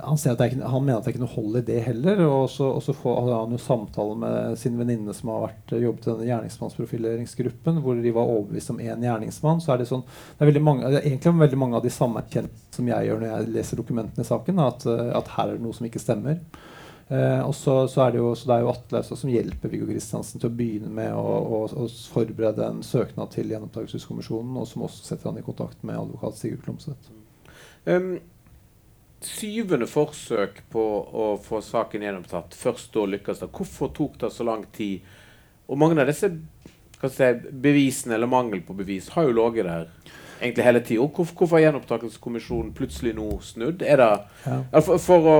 han, 0.00 0.16
ikke, 0.16 0.64
han, 0.64 0.84
mener 0.84 0.98
at 0.98 1.04
det 1.04 1.10
er 1.10 1.14
ikke 1.16 1.22
noe 1.26 1.34
hold 1.34 1.58
i 1.60 1.64
det 1.68 1.78
heller. 1.84 2.22
Og 2.24 2.46
så, 2.50 2.70
og 2.78 2.80
så 2.84 2.94
får 2.96 3.18
han 3.28 3.52
jo 3.52 3.60
samtale 3.60 4.16
med 4.22 4.58
sin 4.60 4.78
venninne 4.80 5.12
som 5.16 5.32
har 5.34 5.46
vært, 5.46 5.74
jobbet 5.84 6.06
i 6.06 6.10
denne 6.10 6.28
gjerningsmannsprofileringsgruppen, 6.30 7.80
hvor 7.84 8.00
de 8.00 8.14
var 8.16 8.32
overbevist 8.32 8.72
om 8.72 8.80
én 8.80 9.04
gjerningsmann. 9.04 9.60
Så 9.60 9.74
er 9.74 9.82
det 9.82 9.90
sånn 9.90 10.04
det 10.38 10.48
er, 10.48 10.60
mange, 10.64 10.88
det 10.88 11.02
er 11.02 11.10
egentlig 11.10 11.36
veldig 11.44 11.60
mange 11.60 11.80
av 11.80 11.84
de 11.84 11.92
samme 11.92 12.24
erkjennelsene 12.24 12.72
som 12.72 12.88
jeg 12.88 13.08
gjør 13.08 13.18
når 13.20 13.28
jeg 13.28 13.52
leser 13.52 13.80
dokumentene 13.82 14.24
i 14.24 14.28
saken, 14.28 14.62
at, 14.64 14.86
at 15.20 15.34
her 15.36 15.50
er 15.50 15.58
det 15.58 15.66
noe 15.66 15.76
som 15.76 15.88
ikke 15.88 16.00
stemmer. 16.00 16.40
Eh, 17.12 17.40
og 17.44 17.52
så, 17.54 17.74
så, 17.92 18.06
er 18.06 18.14
det 18.14 18.22
jo, 18.22 18.30
så 18.38 18.56
jo 18.62 18.70
Atle 18.72 19.02
som 19.04 19.28
hjelper 19.28 19.68
Viggo 19.72 19.88
Kristiansen 19.90 20.40
til 20.40 20.48
å 20.48 20.56
begynne 20.56 20.92
med 20.94 21.12
å, 21.12 21.20
å, 21.20 21.58
å 21.84 21.88
forberede 22.14 22.64
en 22.64 22.80
søknad 22.86 23.34
til 23.34 23.52
Gjenopptakelseskommisjonen, 23.52 24.56
og 24.56 24.68
som 24.70 24.86
også 24.86 25.04
setter 25.10 25.28
han 25.28 25.40
i 25.40 25.44
kontakt 25.44 25.82
med 25.84 26.00
advokat 26.00 26.38
Sigurd 26.38 26.64
Klomsæt. 26.64 27.10
Um, 27.84 28.14
syvende 29.28 29.88
forsøk 29.90 30.62
på 30.72 30.82
å 31.22 31.26
få 31.42 31.60
saken 31.64 32.04
gjennomtatt. 32.06 32.56
Først 32.58 32.92
da 32.94 33.06
lykkes 33.08 33.42
det. 33.42 33.50
Hvorfor 33.54 33.92
tok 33.96 34.18
det 34.20 34.32
så 34.34 34.46
lang 34.46 34.64
tid? 34.74 35.06
Og 35.70 35.78
mange 35.80 36.00
av 36.02 36.10
disse 36.10 36.30
si, 36.30 37.30
bevisene, 37.50 38.16
eller 38.16 38.30
mangel 38.30 38.62
på 38.66 38.76
bevis, 38.78 39.10
har 39.14 39.26
jo 39.28 39.36
ligget 39.36 39.68
der 39.68 39.88
egentlig 40.42 40.66
hele 40.66 40.82
tida. 40.84 41.06
Hvorfor, 41.06 41.56
har 41.56 41.66
gjenopptakelseskommisjonen 41.66 42.72
plutselig 42.76 43.14
nå 43.18 43.28
snudd? 43.46 43.82
Er 43.82 44.02
det 44.02 44.10
ja. 44.46 44.58
for, 44.80 44.98
for 45.02 45.30
å 45.30 45.38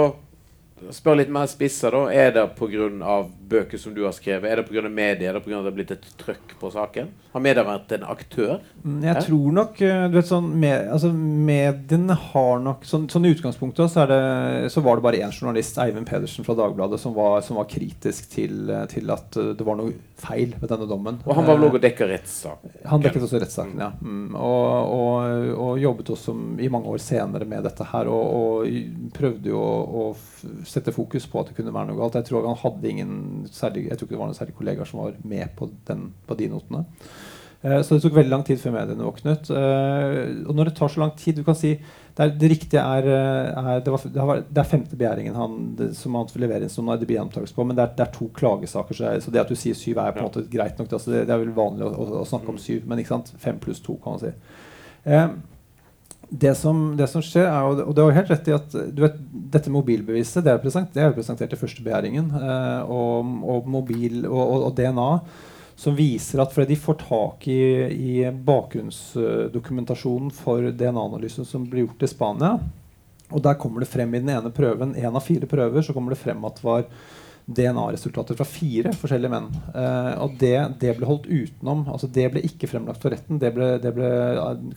Spør 0.90 1.20
litt 1.20 1.30
mer 1.32 1.46
spissa, 1.50 1.90
da. 1.94 2.06
Er 2.12 2.32
det 2.34 2.46
pga. 2.58 3.22
bøker 3.52 3.78
som 3.78 3.94
du 3.94 4.04
har 4.04 4.14
skrevet? 4.16 4.50
Er 4.50 4.56
det 4.56 4.68
pga. 4.68 4.88
media? 4.88 5.30
Er 5.30 5.34
det 5.34 5.44
pga. 5.44 5.62
det 5.62 5.70
har 5.70 5.76
blitt 5.76 5.90
et 5.94 6.06
trøkk 6.18 6.56
på 6.60 6.70
saken? 6.72 7.12
Har 7.32 7.40
media 7.40 7.64
vært 7.64 7.92
en 7.96 8.04
aktør? 8.12 8.60
Mm, 8.84 8.98
jeg 9.04 9.14
her? 9.14 9.22
tror 9.24 9.52
nok 9.56 9.80
eh, 9.80 10.02
du 10.10 10.18
vet 10.18 10.28
sånn, 10.28 10.48
med, 10.60 10.88
altså, 10.92 11.12
Mediene 11.12 12.16
har 12.32 12.58
nok 12.60 12.82
Sånn, 12.84 13.06
sånn 13.08 13.24
i 13.24 13.30
utgangspunktet 13.32 13.92
så, 13.92 14.04
det, 14.10 14.18
så, 14.74 14.82
var 14.84 14.98
det 14.98 15.04
bare 15.06 15.20
én 15.22 15.32
journalist, 15.32 15.78
Eivind 15.80 16.08
Pedersen 16.08 16.44
fra 16.44 16.56
Dagbladet, 16.58 16.98
som 17.00 17.14
var, 17.16 17.38
som 17.46 17.60
var 17.60 17.68
kritisk 17.70 18.28
til, 18.32 18.66
eh, 18.68 18.84
til, 18.90 19.08
at 19.14 19.38
det 19.38 19.64
var 19.64 19.78
noe 19.78 19.94
feil 20.22 20.52
ved 20.60 20.70
denne 20.70 20.86
dommen. 20.90 21.20
Og 21.24 21.34
han 21.38 21.46
var 21.46 21.58
vel 21.58 21.68
òg 21.70 21.78
og 21.78 21.82
dekka 21.82 22.08
rettssaken? 22.10 22.74
Han 22.90 23.04
dekket 23.04 23.26
også 23.26 23.40
rettssaken, 23.42 23.80
ja. 23.80 23.90
Mm, 24.02 24.36
og, 24.36 24.92
og, 24.98 25.48
og, 25.56 25.72
jobbet 25.82 26.12
også 26.14 26.34
i 26.62 26.70
mange 26.72 26.92
år 26.92 27.02
senere 27.02 27.48
med 27.48 27.64
dette 27.66 27.86
her, 27.94 28.10
og, 28.12 28.36
og 28.36 29.08
prøvde 29.16 29.52
jo 29.52 29.62
å 29.62 30.04
sette 30.72 30.94
fokus 30.94 31.28
på 31.28 31.42
at 31.42 31.50
det 31.50 31.58
kunne 31.58 31.74
være 31.74 31.90
noe 31.90 32.00
galt. 32.00 32.18
Jeg 32.18 32.28
tror 32.30 32.48
han 32.48 32.58
hadde 32.62 32.90
ingen 32.90 33.12
særlig, 33.52 33.88
jeg 33.90 33.98
tror 33.98 34.08
ikke 34.08 34.16
det 34.16 34.22
var 34.22 34.32
noen 34.32 34.40
særlig 34.40 34.56
kollegaer 34.58 34.88
som 34.88 35.04
var 35.04 35.20
med 35.28 35.54
på, 35.58 35.68
den, 35.88 36.08
på 36.26 36.38
de 36.38 36.48
notene. 36.52 36.84
Uh, 37.62 37.78
så 37.78 37.94
det 37.94 38.02
tok 38.02 38.16
veldig 38.16 38.32
lang 38.32 38.42
tid 38.46 38.58
før 38.58 38.74
mediene 38.74 39.06
våknet. 39.06 39.50
Uh, 39.54 40.48
og 40.50 40.56
når 40.58 40.70
det 40.70 40.76
tar 40.80 40.90
så 40.90 41.02
lang 41.04 41.12
tid 41.18 41.38
du 41.38 41.44
kan 41.46 41.58
si, 41.58 41.76
Det, 42.12 42.24
er, 42.24 42.32
det 42.36 42.48
riktige 42.50 42.80
er, 42.80 43.06
eh, 43.08 43.60
er 43.72 43.78
det, 43.80 43.92
var, 43.92 44.02
det, 44.04 44.24
var, 44.28 44.40
det, 44.44 44.58
er 44.60 44.68
femte 44.68 44.96
begjæringen 45.00 45.32
han, 45.32 45.54
som 45.96 46.18
han 46.18 46.26
leverer 46.36 46.66
inn 46.66 46.68
som 46.68 46.90
det 47.00 47.06
blir 47.08 47.22
på. 47.56 47.64
Men 47.64 47.78
det 47.78 47.86
er, 47.86 47.94
det 47.96 48.04
er 48.04 48.10
to 48.12 48.28
klagesaker, 48.36 48.94
så, 48.94 49.14
så, 49.24 49.32
det 49.32 49.40
at 49.40 49.48
du 49.48 49.56
sier 49.56 49.72
syv, 49.72 49.96
er 49.96 50.12
på 50.12 50.20
en 50.20 50.28
måte 50.28 50.42
greit 50.52 50.76
nok. 50.76 50.92
Altså 50.92 51.10
det, 51.14 51.22
er 51.24 51.40
vel 51.40 51.54
vanlig 51.56 51.86
å, 51.86 51.88
å, 51.88 52.08
å, 52.20 52.26
snakke 52.28 52.52
om 52.52 52.60
syv, 52.60 52.84
men 52.84 53.00
ikke 53.00 53.14
sant? 53.14 53.32
fem 53.40 53.56
pluss 53.56 53.80
to, 53.80 53.96
kan 54.04 54.18
man 54.18 54.20
si. 54.26 54.34
Uh, 55.08 55.32
det 56.32 56.54
som, 56.56 56.96
det 56.96 57.06
som, 57.12 57.20
skjer, 57.24 57.44
er 57.44 57.82
og 57.84 57.92
det 57.92 58.02
er 58.02 58.14
helt 58.16 58.30
rett 58.32 58.46
i 58.48 58.54
at 58.56 58.74
vet, 58.96 59.18
dette 59.52 59.72
mobilbeviset 59.72 60.44
det 60.44 60.54
er, 60.54 60.60
present, 60.62 60.88
det 60.94 61.02
er 61.04 61.12
presentert 61.12 61.52
i 61.52 61.58
første 61.60 61.84
begjæringen. 61.84 62.30
Eh, 62.38 62.82
og, 62.88 63.34
og, 63.44 63.68
mobil, 63.68 64.22
og, 64.24 64.68
og, 64.68 64.70
DNA 64.78 65.10
som 65.82 65.96
viser 65.96 66.40
at 66.40 66.52
fordi 66.54 66.72
de 66.72 66.80
får 66.80 66.96
tak 67.02 67.48
i, 67.52 67.60
i 67.92 68.14
bakgrunnsdokumentasjonen 68.48 70.30
for 70.36 70.70
DNA-analysen 70.70 71.48
som 71.48 71.66
blir 71.68 71.84
gjort 71.84 72.06
i 72.06 72.10
Spania, 72.12 72.54
og 73.32 73.44
der 73.44 73.58
kommer 73.60 73.84
det 73.84 73.90
frem 73.92 74.12
i 74.14 74.20
den 74.22 74.32
ene 74.32 74.52
prøven, 74.54 74.96
en 74.96 75.18
av 75.18 75.24
fire 75.24 75.48
prøver, 75.50 75.84
så 75.84 75.96
kommer 75.96 76.14
det 76.14 76.20
frem 76.22 76.44
at 76.48 76.60
det 76.60 76.68
var 76.68 76.86
DNA-resultater 77.46 78.38
fra 78.38 78.46
fire 78.46 78.92
forskjellige 78.94 79.32
menn. 79.32 79.48
Eh, 79.74 80.12
og 80.22 80.38
det, 80.40 80.56
det, 80.82 80.94
ble 80.98 81.08
holdt 81.08 81.28
utenom. 81.28 81.84
altså 81.90 82.10
Det 82.12 82.28
ble 82.32 82.44
ikke 82.46 82.70
fremlagt 82.70 83.02
for 83.02 83.14
retten. 83.14 83.40
Det 83.42 83.52
ble, 83.56 83.74
det 83.82 83.92
ble 83.96 84.10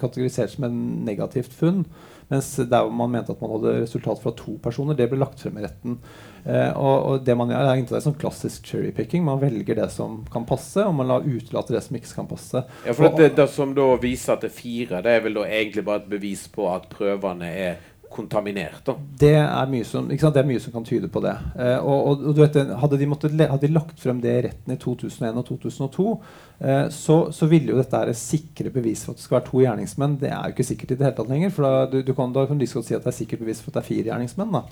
kategorisert 0.01 0.56
som 0.56 0.67
en 0.67 0.78
negativt 1.06 1.54
funn. 1.54 1.84
Mens 2.32 2.56
der 2.58 2.88
man 2.89 3.12
mente 3.13 3.36
at 3.36 3.41
man 3.41 3.51
hadde 3.54 3.84
resultat 3.84 4.21
fra 4.23 4.34
to 4.34 4.56
personer, 4.63 4.97
det 4.97 5.12
ble 5.12 5.19
lagt 5.21 5.43
frem 5.43 5.60
i 5.60 5.65
retten. 5.65 5.99
Eh, 6.45 6.71
og, 6.73 6.95
og, 6.95 7.19
det 7.25 7.36
man 7.38 7.54
gjør, 7.54 7.62
er 7.62 7.71
egentlig 7.75 8.01
sånn 8.06 8.17
klassisk 8.21 8.69
cherrypicking. 8.71 9.25
Man 9.25 9.41
velger 9.41 9.78
det 9.78 9.91
som 9.93 10.23
kan 10.34 10.47
passe, 10.49 10.82
og 10.82 10.95
man 10.97 11.12
lar 11.12 11.25
utelate 11.25 11.75
det 11.75 11.84
som 11.86 11.97
ikke 11.99 12.13
kan 12.17 12.30
passe. 12.30 12.63
Ja, 12.86 12.97
for 12.97 13.13
det, 13.17 13.32
det, 13.38 13.49
som 13.54 13.78
da 13.78 13.91
viser 14.01 14.36
at 14.36 14.45
det 14.45 14.51
er 14.54 14.58
fire, 14.58 15.04
det 15.06 15.13
er 15.13 15.25
vel 15.25 15.38
da 15.38 15.45
egentlig 15.45 15.86
bare 15.86 16.01
et 16.01 16.10
bevis 16.17 16.47
på 16.54 16.69
at 16.73 16.89
prøvene 16.89 17.49
er 17.49 17.91
kontaminert. 18.15 18.82
da. 18.88 18.95
Det 19.19 19.34
er 19.36 19.69
mye 19.71 19.86
som? 19.88 20.08
Det 20.08 20.41
er 20.41 20.47
mye 20.47 20.62
som 20.63 20.73
kan 20.73 20.86
tyde 20.88 21.10
på 21.12 21.21
det. 21.23 21.36
Eh, 21.60 21.78
og, 21.78 22.08
og, 22.08 22.23
og 22.32 22.39
vet, 22.39 22.56
hadde, 22.80 22.99
de 23.01 23.10
måttet, 23.12 23.36
hadde 23.36 23.67
de 23.67 23.75
lagt 23.75 23.99
frem 24.01 24.21
det 24.23 24.32
i 24.32 24.43
retten 24.47 24.75
i 24.75 24.80
2001 24.80 25.41
og 25.41 25.45
2002, 25.49 26.08
eh, 26.13 26.54
så, 26.93 27.15
så 27.35 27.47
ville 27.51 27.73
jo 27.73 27.77
dette 27.79 27.99
være 27.99 28.15
sikre 28.15 28.71
bevis 28.73 29.03
for 29.03 29.13
at 29.13 29.19
det 29.19 29.25
skal 29.25 29.37
være 29.39 29.47
to 29.49 29.61
gjerningsmenn. 29.63 30.17
Det 30.21 30.29
er 30.31 30.47
jo 30.47 30.55
ikke 30.55 30.67
sikkert 30.69 30.93
i 30.93 30.97
det 30.97 31.07
hele 31.07 31.17
tatt 31.17 31.31
lenger. 31.31 31.53
For 31.53 31.67
da, 31.67 31.85
du, 31.91 31.97
du 32.05 32.13
kan, 32.15 32.33
da 32.35 32.45
kan 32.47 32.61
du 32.61 32.65
si 32.69 32.79
at 32.79 33.03
det 33.03 33.11
er 33.11 33.17
sikkert 33.17 33.43
bevis 33.43 33.59
for 33.61 33.73
at 33.73 33.79
det 33.79 33.83
er 33.83 33.89
fire 33.89 34.09
gjerningsmenn. 34.11 34.55
Da. 34.55 34.63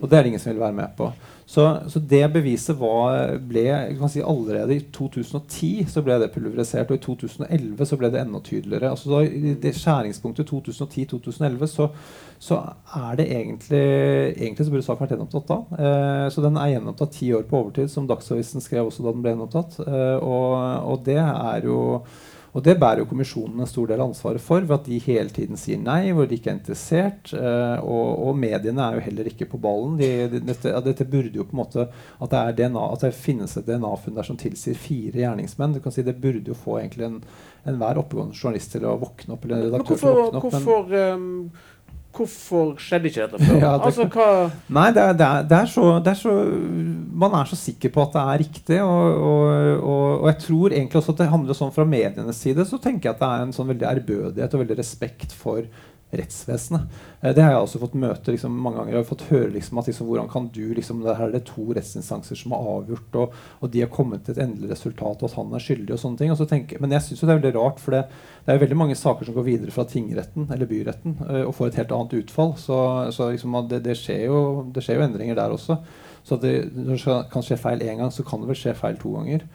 Og 0.00 0.04
det 0.04 0.18
er 0.18 0.26
det 0.26 0.32
ingen 0.34 0.42
som 0.42 0.52
vil 0.52 0.62
være 0.62 0.78
med 0.82 0.96
på. 0.98 1.10
Så, 1.50 1.78
så 1.88 1.98
det 1.98 2.22
beviset 2.30 2.76
var, 2.78 3.32
ble 3.42 3.64
si 4.06 4.20
allerede 4.22 4.76
i 4.76 4.84
2010 4.94 5.88
så 5.90 6.02
ble 6.06 6.20
det 6.22 6.28
pulverisert, 6.30 6.92
og 6.92 7.00
i 7.00 7.02
2011 7.02 7.88
så 7.90 7.98
ble 7.98 8.10
det 8.14 8.20
enda 8.20 8.38
tydeligere. 8.46 8.92
Altså 8.92 9.10
da, 9.10 9.24
I 9.26 9.56
det 9.58 9.72
skjæringspunktet 9.74 10.46
2010-2011 10.46 11.72
så, 11.72 11.88
så 12.38 12.60
er 13.00 13.18
det 13.18 13.26
egentlig 13.34 13.80
Egentlig 13.80 14.68
så 14.68 14.70
burde 14.76 14.86
saken 14.86 15.02
vært 15.02 15.16
gjenopptatt 15.16 15.50
da. 15.50 15.58
Eh, 15.74 16.28
så 16.30 16.44
den 16.44 16.60
er 16.60 16.70
gjenopptatt 16.76 17.16
ti 17.18 17.32
år 17.34 17.42
på 17.50 17.64
overtid, 17.64 17.90
som 17.90 18.06
Dagsavisen 18.06 18.62
skrev 18.62 18.86
også 18.86 19.08
da 19.08 19.16
den 19.16 19.26
ble 19.26 19.34
gjenopptatt. 19.34 19.80
Eh, 19.82 20.22
og, 20.22 20.54
og 20.86 21.02
det 21.08 21.18
er 21.34 21.70
jo 21.70 21.80
og 22.50 22.64
det 22.66 22.72
bærer 22.82 23.04
jo 23.04 23.06
kommisjonen 23.06 23.62
en 23.62 23.68
stor 23.70 23.86
del 23.86 24.00
av 24.02 24.08
ansvaret 24.10 24.42
for, 24.42 24.64
ved 24.66 24.74
at 24.74 24.88
de 24.90 24.96
hele 25.04 25.30
tiden 25.30 25.58
sier 25.60 25.78
nei, 25.78 26.10
hvor 26.10 26.26
de 26.26 26.34
ikke 26.34 26.50
er 26.50 26.56
interessert. 26.56 27.30
Eh, 27.36 27.76
og, 27.84 28.24
og 28.26 28.40
mediene 28.42 28.82
er 28.88 28.98
jo 28.98 29.04
heller 29.04 29.30
ikke 29.30 29.46
på 29.52 29.60
ballen. 29.62 29.94
De, 30.00 30.08
de, 30.32 30.40
dette, 30.48 30.72
dette 30.88 31.06
burde 31.06 31.38
jo 31.38 31.46
på 31.46 31.54
en 31.54 31.60
måte 31.62 31.86
At 32.18 32.34
det, 32.34 32.42
DNA, 32.58 32.82
at 32.96 33.06
det 33.06 33.12
finnes 33.14 33.54
et 33.54 33.68
DNA-funn 33.70 34.18
der 34.18 34.26
som 34.26 34.40
tilsier 34.40 34.74
fire 34.74 35.22
gjerningsmenn. 35.22 35.76
Du 35.76 35.82
kan 35.84 35.94
si 35.94 36.02
Det 36.06 36.16
burde 36.18 36.50
jo 36.50 36.58
få 36.58 36.80
egentlig 36.80 37.06
en 37.06 37.20
enhver 37.70 38.02
oppegående 38.02 38.34
journalist 38.34 38.74
til 38.74 38.86
å 38.88 38.98
våkne 38.98 39.36
opp. 39.36 39.44
eller 39.46 39.68
en 39.68 39.76
Men 39.78 39.86
hvorfor, 39.86 40.00
til 40.00 40.10
å 40.10 40.24
våkne 40.24 40.40
opp. 40.40 40.52
men- 40.52 40.66
hvorfor, 40.66 40.94
ehm, 41.04 41.50
hvorfor 42.16 42.72
skjedde 42.82 43.10
ikke 43.10 43.26
dette 43.26 43.40
før? 43.46 43.58
Ja, 43.64 43.72
det- 43.78 43.90
altså, 43.90 44.06
Nei, 44.68 44.86
det 44.96 45.02
er, 45.02 45.12
det, 45.18 45.26
er, 45.26 45.42
det, 45.50 45.58
er 45.60 45.70
så, 45.70 45.84
det 46.04 46.12
er 46.14 46.18
så 46.20 46.34
Man 47.22 47.36
er 47.38 47.44
så 47.50 47.58
sikker 47.58 47.92
på 47.94 48.02
at 48.06 48.14
det 48.16 48.22
er 48.22 48.42
riktig. 48.44 48.80
Og, 48.82 49.20
og, 49.30 49.44
og, 49.82 50.08
og 50.22 50.26
jeg 50.30 50.38
tror 50.46 50.74
egentlig 50.74 51.00
også 51.02 51.14
at 51.14 51.22
det 51.22 51.30
handler 51.34 51.58
sånn 51.58 51.72
fra 51.74 51.86
medienes 51.88 52.40
side 52.42 52.66
så 52.68 52.78
tenker 52.82 53.10
jeg 53.10 53.16
at 53.18 53.22
det 53.22 53.30
er 53.30 53.46
en 53.46 53.54
sånn 53.56 53.70
veldig 53.70 53.88
ærbødighet 53.94 54.56
og 54.56 54.64
veldig 54.64 54.78
respekt 54.80 55.32
for 55.36 55.62
rettsvesenet. 56.10 56.98
Eh, 57.20 57.34
det 57.34 57.42
har 57.44 57.54
jeg 57.54 57.62
også 57.64 57.80
fått 57.82 57.96
møte 58.00 58.34
liksom, 58.34 58.56
mange 58.62 58.80
ganger. 58.80 58.94
Jeg 58.94 59.02
har 59.02 59.08
fått 59.08 59.26
høre 59.30 59.52
liksom, 59.54 59.80
at 59.80 59.90
liksom, 59.90 60.08
hvordan 60.10 60.30
kan 60.32 60.48
du 60.54 60.62
liksom, 60.76 61.04
det 61.04 61.16
Her 61.18 61.28
er 61.28 61.36
det 61.36 61.44
to 61.48 61.66
rettsinstanser 61.70 62.38
som 62.38 62.54
har 62.56 62.68
avgjort, 62.74 63.18
og, 63.22 63.38
og 63.60 63.72
de 63.72 63.84
har 63.84 63.92
kommet 63.94 64.24
til 64.26 64.36
et 64.36 64.42
endelig 64.44 64.72
resultat, 64.72 65.22
og 65.22 65.30
at 65.30 65.38
han 65.38 65.54
er 65.54 65.64
skyldig. 65.64 65.94
og 65.94 66.02
sånne 66.02 66.22
ting. 66.22 66.34
Og 66.34 66.40
så 66.40 66.48
tenker, 66.50 66.82
men 66.82 66.96
jeg 66.96 67.06
syns 67.06 67.24
det 67.24 67.30
er 67.30 67.40
veldig 67.40 67.54
rart, 67.58 67.82
for 67.82 67.96
det, 67.96 68.04
det 68.46 68.54
er 68.54 68.62
veldig 68.64 68.80
mange 68.82 68.98
saker 68.98 69.28
som 69.28 69.36
går 69.38 69.48
videre 69.48 69.74
fra 69.74 69.86
tingretten 69.88 70.48
eller 70.50 70.70
byretten 70.70 71.18
eh, 71.28 71.42
og 71.44 71.54
får 71.58 71.70
et 71.70 71.82
helt 71.82 71.96
annet 71.96 72.20
utfall. 72.22 72.54
Så, 72.60 72.78
så 73.16 73.32
liksom, 73.32 73.58
det, 73.70 73.84
det, 73.86 73.98
skjer 73.98 74.26
jo, 74.28 74.40
det 74.74 74.84
skjer 74.86 75.00
jo 75.00 75.08
endringer 75.08 75.38
der 75.38 75.54
også. 75.54 75.80
Så 76.26 76.36
at 76.36 76.44
det, 76.44 76.54
når 76.76 76.98
det 77.00 77.20
kan 77.32 77.44
skje 77.44 77.58
feil 77.60 77.82
én 77.84 78.00
gang, 78.00 78.10
så 78.12 78.24
kan 78.26 78.42
det 78.42 78.50
vel 78.50 78.58
skje 78.58 78.76
feil 78.76 78.98
to 79.00 79.14
ganger. 79.16 79.46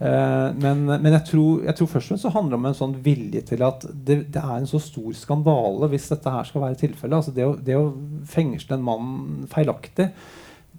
Eh, 0.00 0.48
men 0.56 0.86
men 0.88 1.12
jeg, 1.12 1.24
tror, 1.28 1.62
jeg 1.66 1.76
tror 1.76 1.90
først 1.92 2.06
og 2.06 2.12
fremst 2.14 2.26
så 2.26 2.32
handler 2.32 2.54
det 2.54 2.60
om 2.60 2.68
en 2.70 2.78
sånn 2.78 2.98
vilje 3.04 3.42
til 3.52 3.64
at 3.66 3.84
det, 3.92 4.22
det 4.32 4.42
er 4.42 4.54
en 4.56 4.68
så 4.70 4.80
stor 4.80 5.12
skandale 5.16 5.90
hvis 5.92 6.08
dette 6.12 6.32
her 6.32 6.48
skal 6.48 6.64
være 6.64 6.80
tilfellet. 6.80 7.18
Altså 7.18 7.34
det, 7.36 7.48
å, 7.48 7.56
det 7.56 7.76
å 7.76 7.90
fengsle 8.30 8.78
en 8.78 8.86
mann 8.86 9.10
feilaktig 9.52 10.10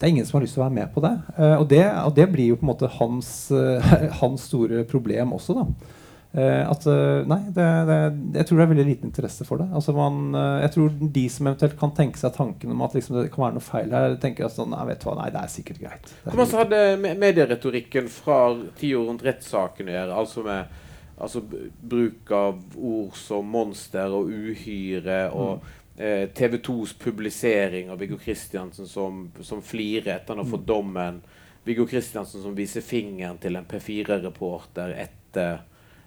det 0.02 0.08
er 0.08 0.16
ingen 0.16 0.26
som 0.26 0.40
har 0.40 0.46
lyst 0.48 0.56
til 0.58 0.64
å 0.64 0.66
være 0.66 0.78
med 0.80 0.94
på 0.96 1.02
det. 1.04 1.12
Eh, 1.38 1.56
og, 1.60 1.68
det 1.70 1.84
og 1.86 2.16
det 2.18 2.26
blir 2.34 2.48
jo 2.50 2.56
på 2.58 2.66
en 2.66 2.72
måte 2.72 2.90
hans, 2.96 3.30
eh, 3.54 3.92
hans 4.24 4.48
store 4.50 4.82
problem 4.90 5.36
også. 5.38 5.54
da. 5.60 6.00
Eh, 6.32 6.64
at 6.64 6.86
eh, 6.88 7.26
Nei, 7.28 7.42
det, 7.52 7.64
det, 7.90 7.96
jeg 8.38 8.48
tror 8.48 8.60
det 8.60 8.64
er 8.64 8.70
veldig 8.72 8.86
liten 8.88 9.10
interesse 9.10 9.48
for 9.48 9.60
det. 9.60 9.68
Altså 9.76 9.96
man, 9.96 10.30
eh, 10.38 10.62
jeg 10.64 10.74
tror 10.76 10.94
de 11.18 11.24
som 11.34 11.50
eventuelt 11.50 11.80
kan 11.80 11.96
tenke 11.98 12.22
seg 12.22 12.36
tanken 12.38 12.72
om 12.72 12.86
at 12.86 12.96
liksom 12.96 13.18
det 13.18 13.32
kan 13.34 13.48
være 13.48 13.58
noe 13.58 13.66
feil 13.66 13.96
her, 13.96 14.16
tenker 14.22 14.48
at 14.48 14.56
sånn, 14.56 14.72
nei, 14.72 14.86
vet 14.88 15.04
du 15.04 15.10
hva, 15.10 15.18
nei, 15.20 15.32
det 15.34 15.42
er 15.42 15.52
sikkert 15.52 15.82
greit. 15.82 16.14
Hvordan 16.24 16.46
er 16.46 16.54
Hvor 16.54 16.64
hadde 16.64 17.18
medieretorikken 17.26 18.08
fra 18.12 18.40
tida 18.80 19.04
rundt 19.04 19.26
rettssaken 19.28 19.92
å 19.92 19.98
gjøre? 19.98 20.22
Altså 20.24 20.46
med 20.48 20.80
altså 21.22 21.44
bruk 21.82 22.32
av 22.34 22.62
ord 22.78 23.18
som 23.20 23.52
monster 23.54 24.14
og 24.16 24.32
uhyre 24.32 25.28
og 25.38 25.68
eh, 25.98 26.30
TV 26.34 26.58
2s 26.66 26.96
publisering 27.04 27.92
av 27.94 28.00
Viggo 28.02 28.18
Kristiansen 28.18 28.88
som, 28.90 29.28
som 29.46 29.62
flirer 29.62 30.16
etter 30.16 30.34
han 30.34 30.42
har 30.42 30.50
fått 30.50 30.66
dommen. 30.66 31.20
Viggo 31.68 31.86
Kristiansen 31.86 32.42
som 32.42 32.56
viser 32.58 32.82
fingeren 32.82 33.38
til 33.38 33.60
en 33.60 33.68
P4-reporter 33.70 34.96
etter 35.04 35.62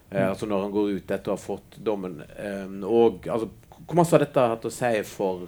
eh, 0.09 0.29
Altså 0.29 0.49
når 0.49 0.65
han 0.65 0.73
går 0.73 0.95
ut 0.97 1.11
etter 1.11 1.31
å 1.31 1.37
ha 1.37 1.41
fått 1.41 1.77
dommen. 1.83 2.21
Eh, 2.37 2.65
og 2.85 3.27
altså, 3.31 3.49
Hvor 3.81 4.01
masse 4.01 4.15
har 4.15 4.25
dette 4.25 4.49
hatt 4.53 4.67
å 4.67 4.73
si 4.73 4.91
for 5.09 5.47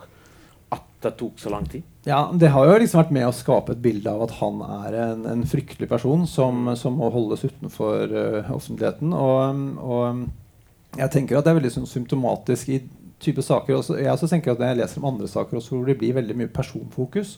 at 0.73 0.83
det 1.03 1.13
tok 1.19 1.39
så 1.39 1.51
lang 1.53 1.67
tid? 1.69 1.85
Ja, 2.07 2.31
Det 2.33 2.51
har 2.53 2.67
jo 2.67 2.79
liksom 2.79 3.01
vært 3.01 3.15
med 3.15 3.27
å 3.27 3.35
skape 3.35 3.75
et 3.75 3.83
bilde 3.83 4.11
av 4.11 4.25
at 4.27 4.35
han 4.41 4.61
er 4.81 4.99
en, 5.03 5.25
en 5.29 5.47
fryktelig 5.47 5.89
person 5.89 6.27
som, 6.27 6.69
som 6.79 6.99
må 6.99 7.09
holdes 7.13 7.45
utenfor 7.47 8.11
uh, 8.11 8.51
offentligheten. 8.55 9.11
Og, 9.15 9.63
og 9.83 10.99
jeg 10.99 11.11
tenker 11.13 11.37
at 11.37 11.47
det 11.47 11.51
er 11.53 11.59
veldig 11.59 11.73
sånn 11.73 11.89
symptomatisk 11.89 12.71
i 12.71 12.81
type 13.23 13.43
saker. 13.43 13.79
Også, 13.79 13.97
jeg 13.99 14.11
også 14.11 14.29
tenker 14.31 14.53
at 14.53 14.61
Når 14.61 14.71
jeg 14.71 14.79
leser 14.81 15.01
om 15.01 15.09
andre 15.11 15.27
saker 15.31 15.59
også, 15.59 15.75
hvor 15.75 15.89
det 15.89 15.97
blir 15.99 16.15
veldig 16.17 16.37
mye 16.37 16.53
personfokus, 16.53 17.37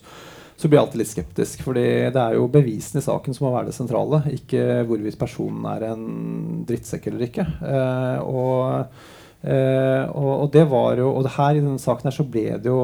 så 0.60 0.68
blir 0.68 0.76
jeg 0.76 0.86
alltid 0.86 1.00
litt 1.00 1.12
skeptisk. 1.14 1.62
fordi 1.64 1.86
det 2.12 2.20
er 2.20 2.36
jo 2.36 2.50
bevisene 2.52 3.00
i 3.00 3.06
saken 3.06 3.36
som 3.36 3.46
må 3.46 3.54
være 3.54 3.70
det 3.70 3.78
sentrale, 3.78 4.20
ikke 4.36 4.82
hvorvidt 4.88 5.20
personen 5.20 5.64
er 5.72 5.88
en 5.88 6.04
drittsekk 6.68 7.08
eller 7.08 7.26
ikke. 7.30 7.46
Eh, 7.64 8.18
og 8.28 8.92
Eh, 9.40 10.02
og, 10.12 10.42
og 10.42 10.48
det 10.52 10.66
var 10.68 10.98
jo 11.00 11.06
Og 11.16 11.24
her 11.32 11.56
i 11.56 11.62
denne 11.62 11.80
saken 11.80 12.10
her 12.10 12.12
så 12.12 12.26
ble 12.28 12.58
det 12.60 12.68
jo 12.68 12.80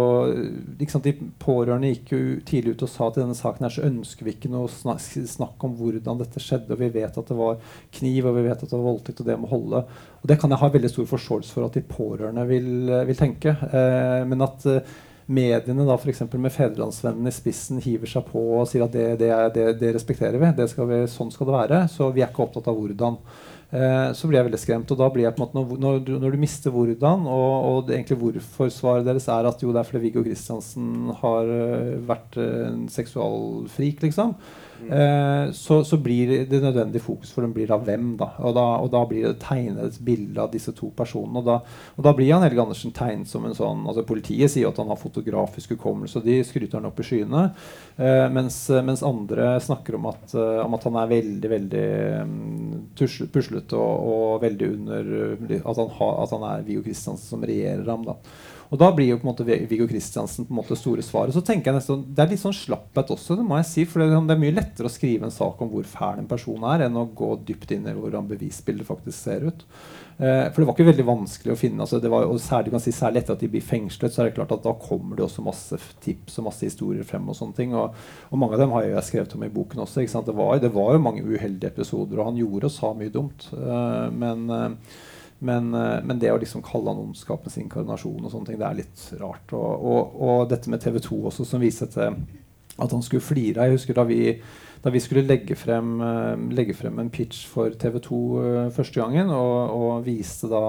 sant, 0.88 1.04
De 1.04 1.12
pårørende 1.42 1.90
gikk 1.90 2.14
jo 2.14 2.20
tidlig 2.48 2.72
ut 2.72 2.84
og 2.86 2.88
sa 2.88 3.10
at 3.10 3.18
i 3.18 3.20
denne 3.20 3.36
saken 3.36 3.66
her 3.66 3.74
så 3.74 3.84
ønsker 3.84 4.24
vi 4.24 4.32
ikke 4.32 4.48
noe 4.48 4.70
snak, 4.72 5.02
snakk 5.04 5.66
om 5.68 5.74
hvordan 5.76 6.22
dette 6.22 6.40
skjedde. 6.40 6.72
Og 6.72 6.80
vi 6.80 6.88
vet 6.94 7.18
at 7.20 7.32
det 7.32 7.36
var 7.36 7.60
kniv, 7.98 8.30
og 8.30 8.38
vi 8.38 8.46
vet 8.46 8.56
at 8.56 8.70
det 8.70 8.72
var 8.72 8.86
voldtekt, 8.86 9.20
og 9.20 9.28
det 9.28 9.36
må 9.42 9.50
holde. 9.50 9.82
Og 10.22 10.30
det 10.30 10.38
kan 10.40 10.54
jeg 10.54 10.62
ha 10.62 10.70
veldig 10.78 10.92
stor 10.94 11.10
forståelse 11.10 11.52
for 11.52 11.68
at 11.68 11.76
de 11.76 11.84
pårørende 11.90 12.46
vil, 12.48 12.70
vil 13.10 13.20
tenke. 13.20 13.52
Eh, 13.52 14.22
men 14.30 14.48
at 14.48 14.64
eh, 14.72 14.96
mediene 15.26 15.86
da 15.86 15.96
eksempel 15.98 16.40
med 16.42 16.54
Fedrelandsvennen 16.54 17.26
i 17.26 17.34
spissen 17.34 17.80
hiver 17.82 18.10
seg 18.10 18.28
på 18.30 18.42
og 18.60 18.68
sier 18.70 18.84
at 18.86 18.94
det, 18.94 19.06
det, 19.22 19.30
er, 19.34 19.50
det, 19.54 19.66
det 19.80 19.92
respekterer 19.96 20.38
vi, 20.38 20.68
skal 20.70 20.88
vi, 20.90 21.02
sånn 21.10 21.32
skal 21.34 21.50
det 21.50 21.56
være. 21.56 21.82
Så 21.90 22.12
vi 22.14 22.22
er 22.22 22.30
ikke 22.30 22.46
opptatt 22.46 22.70
av 22.70 22.78
hvordan. 22.78 23.18
Eh, 23.74 24.12
så 24.14 24.28
blir 24.28 24.38
jeg 24.38 24.48
veldig 24.48 24.60
skremt. 24.62 24.92
Og 24.94 25.00
da 25.00 25.08
blir 25.12 25.26
jeg 25.26 25.34
på 25.34 25.42
en 25.42 25.46
måte 25.46 25.58
når, 25.58 25.80
når, 25.82 25.98
du, 26.06 26.12
når 26.22 26.36
du 26.36 26.42
mister 26.44 26.74
hvordan, 26.74 27.26
og, 27.26 27.54
og 27.70 27.90
egentlig 27.90 28.20
hvorfor 28.20 28.70
svaret 28.72 29.08
deres 29.08 29.26
er 29.32 29.50
at 29.50 29.64
jo, 29.64 29.72
det 29.74 29.82
er 29.82 29.88
fordi 29.88 30.04
Viggo 30.04 30.22
Kristiansen 30.26 31.10
har 31.22 31.50
uh, 31.50 31.96
vært 32.06 32.38
uh, 32.38 32.68
en 32.70 32.86
seksualfrik, 32.92 34.06
liksom. 34.06 34.36
Eh, 34.90 35.52
så, 35.52 35.84
så 35.84 35.96
blir 35.96 36.46
det 36.46 36.60
nødvendig 36.62 37.00
fokus 37.02 37.32
for 37.34 37.42
den 37.42 37.54
blir 37.56 37.72
av 37.74 37.84
hvem, 37.86 38.14
da. 38.20 38.30
Og 38.44 38.54
da, 38.56 38.64
og 38.82 38.90
da 38.92 39.02
blir 39.08 39.26
det 39.26 39.38
tegnet 39.42 39.88
et 39.88 39.98
bilde 40.06 40.42
av 40.42 40.52
disse 40.52 40.72
to 40.76 40.90
personene. 40.96 41.40
Og 41.40 41.48
da, 41.48 41.58
og 41.96 42.06
da 42.06 42.12
blir 42.16 42.30
Jan 42.30 42.44
Helge 42.46 42.62
Andersen 42.62 42.94
tegnet 42.96 43.30
som 43.30 43.46
en 43.46 43.56
sånn 43.56 43.84
altså 43.86 44.04
Politiet 44.06 44.52
sier 44.52 44.70
at 44.70 44.78
han 44.80 44.90
har 44.92 45.00
fotografisk 45.00 45.74
hukommelse, 45.76 46.20
og 46.20 46.28
de 46.28 46.38
skryter 46.46 46.78
han 46.78 46.88
opp 46.90 47.00
i 47.02 47.06
skyene. 47.08 47.44
Eh, 47.96 48.26
mens, 48.32 48.60
mens 48.86 49.04
andre 49.06 49.56
snakker 49.64 49.98
om 49.98 50.10
at, 50.12 50.26
uh, 50.36 50.60
om 50.64 50.76
at 50.76 50.84
han 50.86 50.98
er 51.00 51.12
veldig, 51.14 51.50
veldig 51.52 51.86
um, 52.22 52.34
puslete 52.96 53.78
og, 53.78 54.10
og 54.10 54.44
veldig 54.44 54.68
under 54.74 55.14
uh, 55.32 55.56
at, 55.56 55.80
han 55.80 55.90
har, 55.98 56.12
at 56.22 56.36
han 56.36 56.46
er 56.50 56.66
Viggo 56.66 56.84
Kristiansen 56.84 57.32
som 57.36 57.46
regjerer 57.46 57.88
ham. 57.88 58.04
da 58.06 58.18
og 58.70 58.80
da 58.80 58.88
blir 58.94 59.12
jo 59.12 59.18
på 59.20 59.26
en 59.26 59.30
måte 59.30 59.46
Viggo 59.46 59.86
Kristiansen 59.90 60.46
på 60.46 60.54
en 60.54 60.60
måte 60.60 60.78
store 60.78 61.04
svaret. 61.06 61.34
Så 61.36 61.42
tenker 61.46 61.70
jeg 61.70 61.78
nesten, 61.78 62.02
Det 62.14 62.24
er 62.24 62.32
litt 62.32 62.42
sånn 62.42 62.56
slapphet 62.56 63.12
også, 63.14 63.36
det 63.38 63.46
må 63.46 63.60
jeg 63.60 63.68
si. 63.70 63.84
For 63.86 64.02
det, 64.02 64.08
det 64.28 64.34
er 64.34 64.42
mye 64.42 64.56
lettere 64.56 64.90
å 64.90 64.92
skrive 64.92 65.28
en 65.28 65.34
sak 65.34 65.60
om 65.62 65.70
hvor 65.72 65.86
fæl 65.86 66.22
en 66.22 66.30
person 66.30 66.66
er, 66.72 66.86
enn 66.86 66.98
å 66.98 67.06
gå 67.16 67.30
dypt 67.46 67.76
inn 67.76 67.86
i 67.86 67.94
hvordan 67.94 68.26
bevisbildet 68.32 68.88
faktisk 68.88 69.18
ser 69.18 69.46
ut. 69.46 69.64
Eh, 70.18 70.46
for 70.48 70.62
det 70.62 70.66
var 70.66 70.74
ikke 70.74 70.88
veldig 70.88 71.06
vanskelig 71.06 71.52
å 71.52 71.58
finne. 71.60 71.82
Altså 71.84 72.00
det 72.00 72.10
var, 72.12 72.26
og 72.26 72.40
særlig, 72.40 72.72
kan 72.72 72.82
si, 72.82 72.94
særlig 72.96 73.22
etter 73.22 73.36
at 73.36 73.42
de 73.44 73.50
blir 73.52 73.64
fengslet, 73.64 74.14
så 74.14 74.22
er 74.22 74.30
det 74.30 74.36
klart 74.38 74.54
at 74.56 74.64
da 74.64 74.72
kommer 74.80 75.18
det 75.18 75.26
også 75.26 75.44
masse 75.44 75.80
tips 76.04 76.40
og 76.40 76.48
masse 76.48 76.64
historier 76.64 77.06
frem. 77.06 77.26
Og 77.28 77.36
sånne 77.38 77.58
ting, 77.58 77.76
og, 77.76 77.96
og 78.30 78.40
mange 78.40 78.56
av 78.56 78.64
dem 78.64 78.72
har 78.74 78.86
jeg 78.88 79.08
skrevet 79.10 79.36
om 79.36 79.44
i 79.44 79.52
boken 79.52 79.84
også. 79.84 80.06
Det, 80.26 80.36
var, 80.36 80.56
det 80.62 80.72
var 80.74 80.96
jo 80.96 81.04
mange 81.04 81.26
uheldige 81.26 81.70
episoder, 81.70 82.18
og 82.18 82.32
han 82.32 82.40
gjorde 82.40 82.70
og 82.70 82.74
sa 82.74 82.94
mye 82.96 83.12
dumt. 83.12 83.50
Eh, 83.52 84.06
men 84.16 84.48
eh, 84.56 84.96
men, 85.38 85.74
eh, 85.74 85.98
men 86.04 86.20
det 86.22 86.32
å 86.32 86.38
liksom 86.40 86.64
kalle 86.64 86.92
han 86.92 87.02
ondskapens 87.02 87.58
inkarnasjon 87.60 88.24
og 88.24 88.32
sånne 88.32 88.50
ting, 88.50 88.60
det 88.60 88.68
er 88.68 88.80
litt 88.80 89.06
rart. 89.20 89.52
Og, 89.56 89.86
og, 89.92 90.20
og 90.28 90.46
dette 90.50 90.72
med 90.72 90.82
TV 90.84 91.00
2 91.04 91.20
også, 91.32 91.46
som 91.48 91.62
viste 91.62 91.88
at 92.76 92.92
han 92.92 93.04
skulle 93.04 93.24
flire. 93.24 93.66
Jeg 93.66 93.78
husker 93.78 93.96
da 93.96 94.04
vi, 94.08 94.20
da 94.86 94.90
vi 94.94 95.00
skulle 95.02 95.24
legge 95.26 95.56
frem, 95.58 96.00
eh, 96.00 96.36
legge 96.54 96.74
frem 96.78 96.98
en 97.02 97.08
pitch 97.10 97.48
for 97.50 97.74
TV 97.74 97.96
2 98.04 98.18
uh, 98.38 98.58
første 98.70 99.00
gangen, 99.00 99.32
og, 99.34 99.72
og 99.74 100.04
viste 100.06 100.46
da 100.46 100.60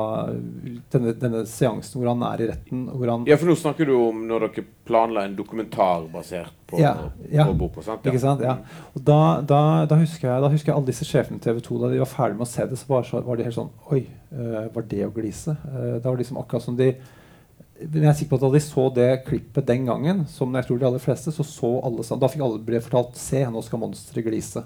denne, 0.90 1.14
denne 1.22 1.44
seansen 1.46 2.00
hvor 2.00 2.10
han 2.10 2.24
er 2.26 2.42
i 2.42 2.48
retten 2.50 2.88
han, 2.98 3.28
Ja, 3.30 3.38
for 3.38 3.52
nå 3.52 3.54
snakker 3.60 3.86
du 3.86 3.94
om 3.94 4.24
når 4.26 4.48
dere 4.48 4.64
planla 4.90 5.28
en 5.28 5.36
dokumentar 5.38 6.08
basert 6.10 6.56
på, 6.66 6.80
Ja, 6.82 6.96
ja. 7.30 7.46
på 7.46 7.54
boka. 7.62 7.84
sant? 7.86 8.10
Ikke 8.10 8.24
sant? 8.24 8.42
Ja. 8.42 8.58
Og 8.98 9.06
da, 9.06 9.20
da, 9.46 9.62
da, 9.86 10.00
husker 10.02 10.32
jeg, 10.32 10.46
da 10.48 10.50
husker 10.50 10.72
jeg 10.72 10.80
alle 10.80 10.90
disse 10.90 11.06
sjefene 11.06 11.38
i 11.38 11.46
TV 11.46 11.62
2 11.70 11.84
Da 11.84 11.94
de 11.94 12.02
var 12.02 12.10
ferdig 12.10 12.40
med 12.40 12.48
å 12.48 12.50
se 12.50 12.66
det, 12.66 12.82
så 12.82 12.90
var, 12.90 13.06
så 13.06 13.22
var 13.22 13.38
de 13.38 13.46
helt 13.46 13.60
sånn 13.60 13.70
Oi, 13.94 14.02
eh, 14.34 14.66
var 14.74 14.90
det 14.90 15.06
å 15.06 15.14
glise? 15.14 15.60
Eh, 15.70 16.00
det 16.00 16.08
var 16.10 16.18
liksom 16.18 16.42
akkurat 16.42 16.66
som 16.66 16.80
de 16.80 16.96
men 17.80 18.04
jeg 18.04 18.10
er 18.10 18.16
sikker 18.18 18.32
på 18.32 18.40
at 18.40 18.46
da 18.48 18.54
de 18.56 18.62
så 18.64 18.84
det 18.94 19.10
klippet 19.28 19.68
den 19.68 19.90
gangen, 19.90 20.24
som 20.32 20.56
jeg 20.58 20.66
tror 20.66 20.80
de 20.82 20.88
aller 20.90 21.04
fleste, 21.04 21.34
så 21.34 21.46
så 21.46 21.76
alle 21.86 22.06
sammen, 22.06 22.24
da 22.24 22.30
fikk 22.32 22.46
alle 22.46 22.64
ble 22.66 22.82
fortalt 22.82 23.20
Se, 23.20 23.44
nå 23.52 23.62
skal 23.66 23.82
monsteret 23.82 24.26
glise. 24.26 24.64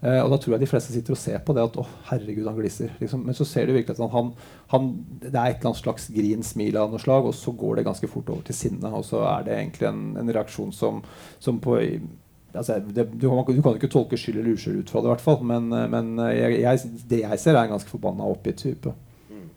Eh, 0.00 0.18
og 0.20 0.28
da 0.32 0.38
tror 0.40 0.54
jeg 0.54 0.62
de 0.64 0.68
fleste 0.68 0.92
sitter 0.92 1.14
og 1.14 1.20
ser 1.20 1.38
på 1.44 1.54
det 1.56 1.64
at 1.64 1.78
å, 1.80 1.84
herregud, 2.10 2.44
han 2.48 2.58
gliser. 2.58 2.92
Liksom. 3.00 3.22
Men 3.28 3.36
så 3.36 3.46
ser 3.48 3.68
du 3.68 3.74
virkelig 3.76 3.96
at 3.96 4.12
han, 4.12 4.32
han, 4.72 4.90
det 5.22 5.32
er 5.32 5.54
et 5.54 5.58
eller 5.58 5.72
annet 5.72 5.80
slags 5.80 6.10
grin, 6.12 6.44
smil 6.44 6.76
av 6.80 6.92
noe 6.92 7.02
slag, 7.02 7.28
og 7.28 7.36
så 7.36 7.54
går 7.56 7.78
det 7.78 7.86
ganske 7.88 8.10
fort 8.12 8.32
over 8.32 8.44
til 8.46 8.58
sinne. 8.58 8.92
Og 8.92 9.06
så 9.08 9.24
er 9.28 9.46
det 9.46 9.56
egentlig 9.56 9.88
en, 9.88 10.04
en 10.20 10.34
reaksjon 10.36 10.74
som, 10.76 11.00
som 11.42 11.60
på 11.64 11.78
altså, 11.80 12.80
det, 12.88 13.08
du, 13.14 13.28
du, 13.28 13.62
kan 13.64 13.76
ikke 13.76 13.92
tolke 13.92 14.20
skyld 14.20 14.42
eller 14.42 14.56
uskyld 14.56 14.84
ut 14.84 14.92
fra 14.92 15.00
det, 15.00 15.08
i 15.08 15.14
hvert 15.14 15.24
fall. 15.28 15.40
Men, 15.48 15.70
eh, 15.72 15.88
men 15.92 16.12
jeg, 16.32 16.60
jeg, 16.64 16.92
det 17.08 17.22
jeg 17.24 17.42
ser, 17.44 17.56
er 17.56 17.64
en 17.64 17.76
ganske 17.78 17.92
forbanna 17.92 18.28
oppgitt 18.36 18.64
type. 18.64 18.92
Mm. 19.32 19.48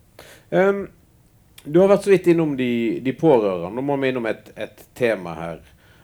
Um, 0.56 0.86
du 1.70 1.80
har 1.82 1.92
vært 1.92 2.06
så 2.08 2.14
vidt 2.14 2.28
innom 2.32 2.56
de, 2.58 3.00
de 3.06 3.14
pårørende. 3.18 3.72
Nå 3.76 3.86
må 3.86 3.98
vi 4.02 4.10
innom 4.12 4.28
et, 4.30 4.52
et 4.58 4.82
tema 4.98 5.36
her. 5.38 5.62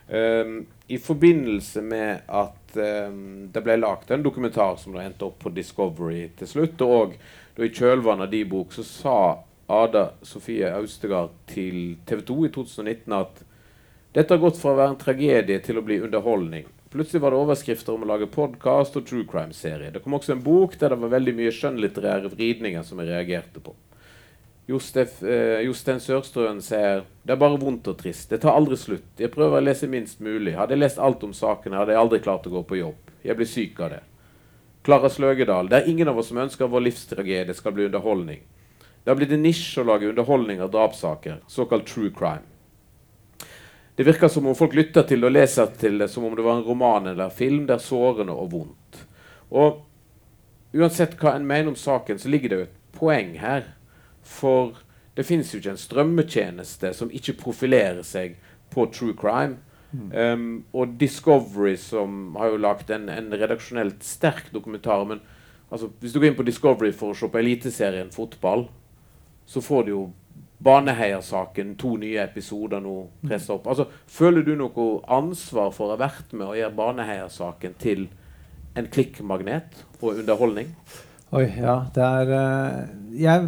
Um, 0.07 0.59
I 0.87 0.99
forbindelse 1.01 1.81
med 1.81 2.27
at 2.29 2.77
um, 2.77 3.47
det 3.53 3.63
ble 3.65 3.79
lagt 3.81 4.11
en 4.13 4.25
dokumentar 4.25 4.77
som 4.77 4.97
endte 5.01 5.25
opp 5.25 5.39
på 5.41 5.53
Discovery 5.55 6.27
til 6.37 6.51
slutt. 6.51 6.85
Og 6.85 7.17
i 7.57 7.71
kjølvannet 7.71 8.27
av 8.27 8.33
de 8.35 8.43
bok 8.49 8.75
så 8.75 8.85
sa 8.85 9.17
Ada 9.71 10.11
Sofie 10.21 10.69
Austegard 10.77 11.33
til 11.49 11.97
TV 12.05 12.21
2 12.27 12.37
i 12.45 12.53
2019 12.53 13.17
at 13.17 13.41
dette 14.15 14.31
har 14.31 14.39
gått 14.39 14.59
fra 14.61 14.71
å 14.71 14.77
være 14.77 14.93
en 14.93 15.01
tragedie 15.01 15.59
til 15.63 15.79
å 15.79 15.83
bli 15.83 15.97
underholdning. 16.05 16.69
Plutselig 16.93 17.19
var 17.23 17.33
det 17.33 17.39
overskrifter 17.41 17.91
om 17.91 18.05
å 18.05 18.11
lage 18.13 18.29
podkast 18.31 18.95
og 18.95 19.07
true 19.09 19.25
crime-serie. 19.27 19.89
Det 19.91 19.99
kom 20.03 20.15
også 20.15 20.37
en 20.37 20.45
bok 20.45 20.77
der 20.79 20.93
det 20.93 21.01
var 21.01 21.11
veldig 21.17 21.33
mye 21.35 21.51
skjønnlitterære 21.51 22.31
vridninger 22.31 22.85
som 22.87 23.01
jeg 23.01 23.09
reagerte 23.09 23.59
på. 23.59 23.73
Jostef, 24.67 25.19
eh, 25.23 25.61
Jostein 25.67 25.99
Sørstrøen 26.01 26.61
sier 26.61 27.03
det 27.21 27.35
er 27.35 27.41
bare 27.41 27.59
vondt 27.61 27.87
og 27.91 27.99
trist. 27.99 28.31
Det 28.31 28.41
tar 28.41 28.57
aldri 28.57 28.77
slutt. 28.81 29.11
Jeg 29.21 29.29
prøver 29.33 29.59
å 29.59 29.65
lese 29.65 29.89
minst 29.89 30.19
mulig. 30.25 30.55
Hadde 30.57 30.73
jeg 30.73 30.81
lest 30.81 31.01
alt 31.01 31.23
om 31.23 31.33
saken, 31.37 31.77
hadde 31.77 31.93
jeg 31.93 32.01
aldri 32.01 32.19
klart 32.25 32.47
å 32.49 32.53
gå 32.55 32.63
på 32.65 32.79
jobb. 32.79 33.13
Jeg 33.25 33.37
blir 33.37 33.49
syk 33.49 33.79
av 33.85 33.93
det. 33.93 34.01
Klara 34.85 35.09
Sløgedal. 35.09 35.69
Det 35.69 35.77
er 35.77 35.89
ingen 35.89 36.09
av 36.09 36.17
oss 36.17 36.31
som 36.31 36.41
ønsker 36.41 36.69
vår 36.69 36.87
livstragedie 36.87 37.53
skal 37.57 37.73
bli 37.77 37.85
underholdning. 37.85 38.41
Det 39.03 39.11
har 39.11 39.17
blitt 39.19 39.33
en 39.37 39.45
nisje 39.45 39.81
å 39.81 39.85
lage 39.85 40.09
underholdning 40.09 40.61
av 40.65 40.71
drapssaker, 40.73 41.43
såkalt 41.47 41.85
true 41.85 42.09
crime. 42.13 42.45
Det 43.95 44.03
virker 44.03 44.27
som 44.27 44.47
om 44.49 44.57
folk 44.57 44.73
lytter 44.73 45.05
til 45.07 45.21
det 45.21 45.29
og 45.29 45.35
leser 45.37 45.69
til 45.79 46.01
det 46.01 46.09
som 46.11 46.25
om 46.25 46.33
det 46.35 46.43
var 46.43 46.57
en 46.57 46.65
roman 46.65 47.07
eller 47.13 47.29
film. 47.29 47.67
Det 47.69 47.77
er 47.77 47.85
sårende 47.85 48.33
og 48.33 48.49
vondt. 48.51 49.05
Og 49.53 49.85
uansett 50.75 51.13
hva 51.21 51.35
en 51.37 51.45
mener 51.47 51.71
om 51.71 51.77
saken, 51.79 52.19
så 52.19 52.33
ligger 52.33 52.51
det 52.51 52.57
jo 52.57 52.65
et 52.65 52.79
poeng 52.97 53.37
her. 53.39 53.69
For 54.25 54.73
det 55.15 55.23
fins 55.27 55.53
jo 55.53 55.61
ikke 55.61 55.75
en 55.75 55.79
strømmetjeneste 55.79 56.91
som 56.97 57.13
ikke 57.13 57.37
profilerer 57.39 58.03
seg 58.03 58.35
på 58.73 58.87
true 58.91 59.15
crime. 59.17 59.61
Mm. 59.95 60.09
Um, 60.11 60.47
og 60.73 60.97
Discovery, 60.99 61.77
som 61.79 62.35
har 62.35 62.51
jo 62.51 62.59
lagd 62.59 62.89
en, 62.91 63.07
en, 63.09 63.29
redaksjonelt 63.31 64.03
sterk 64.03 64.49
dokumentar 64.51 65.05
men 65.07 65.21
altså, 65.69 65.87
Hvis 66.01 66.11
du 66.11 66.19
går 66.19 66.33
inn 66.33 66.35
på 66.35 66.43
Discovery 66.43 66.91
for 66.91 67.13
å 67.13 67.15
se 67.15 67.29
på 67.31 67.39
Eliteserien 67.39 68.11
fotball, 68.11 68.65
så 69.45 69.61
får 69.63 69.85
du 69.85 69.91
jo 69.93 70.03
Baneheiersaken, 70.65 71.75
to 71.77 71.93
nye 72.01 72.23
episoder 72.23 72.81
nå 72.81 72.95
pressa 73.23 73.53
opp. 73.55 73.67
Altså, 73.69 73.85
føler 74.07 74.43
du 74.43 74.55
noe 74.57 74.85
ansvar 75.11 75.71
for 75.75 75.87
å 75.87 75.95
ha 75.95 76.01
vært 76.07 76.33
med 76.33 76.47
å 76.47 76.55
gjøre 76.57 76.75
Baneheiersaken 76.75 77.75
til 77.79 78.07
en 78.75 78.87
klikkmagnet 78.91 79.83
og 80.01 80.21
underholdning? 80.21 80.73
Oi, 81.35 81.45
ja. 81.59 81.77
Det 81.93 82.03
er 82.03 82.31
uh, 82.33 82.95
Jeg 83.15 83.47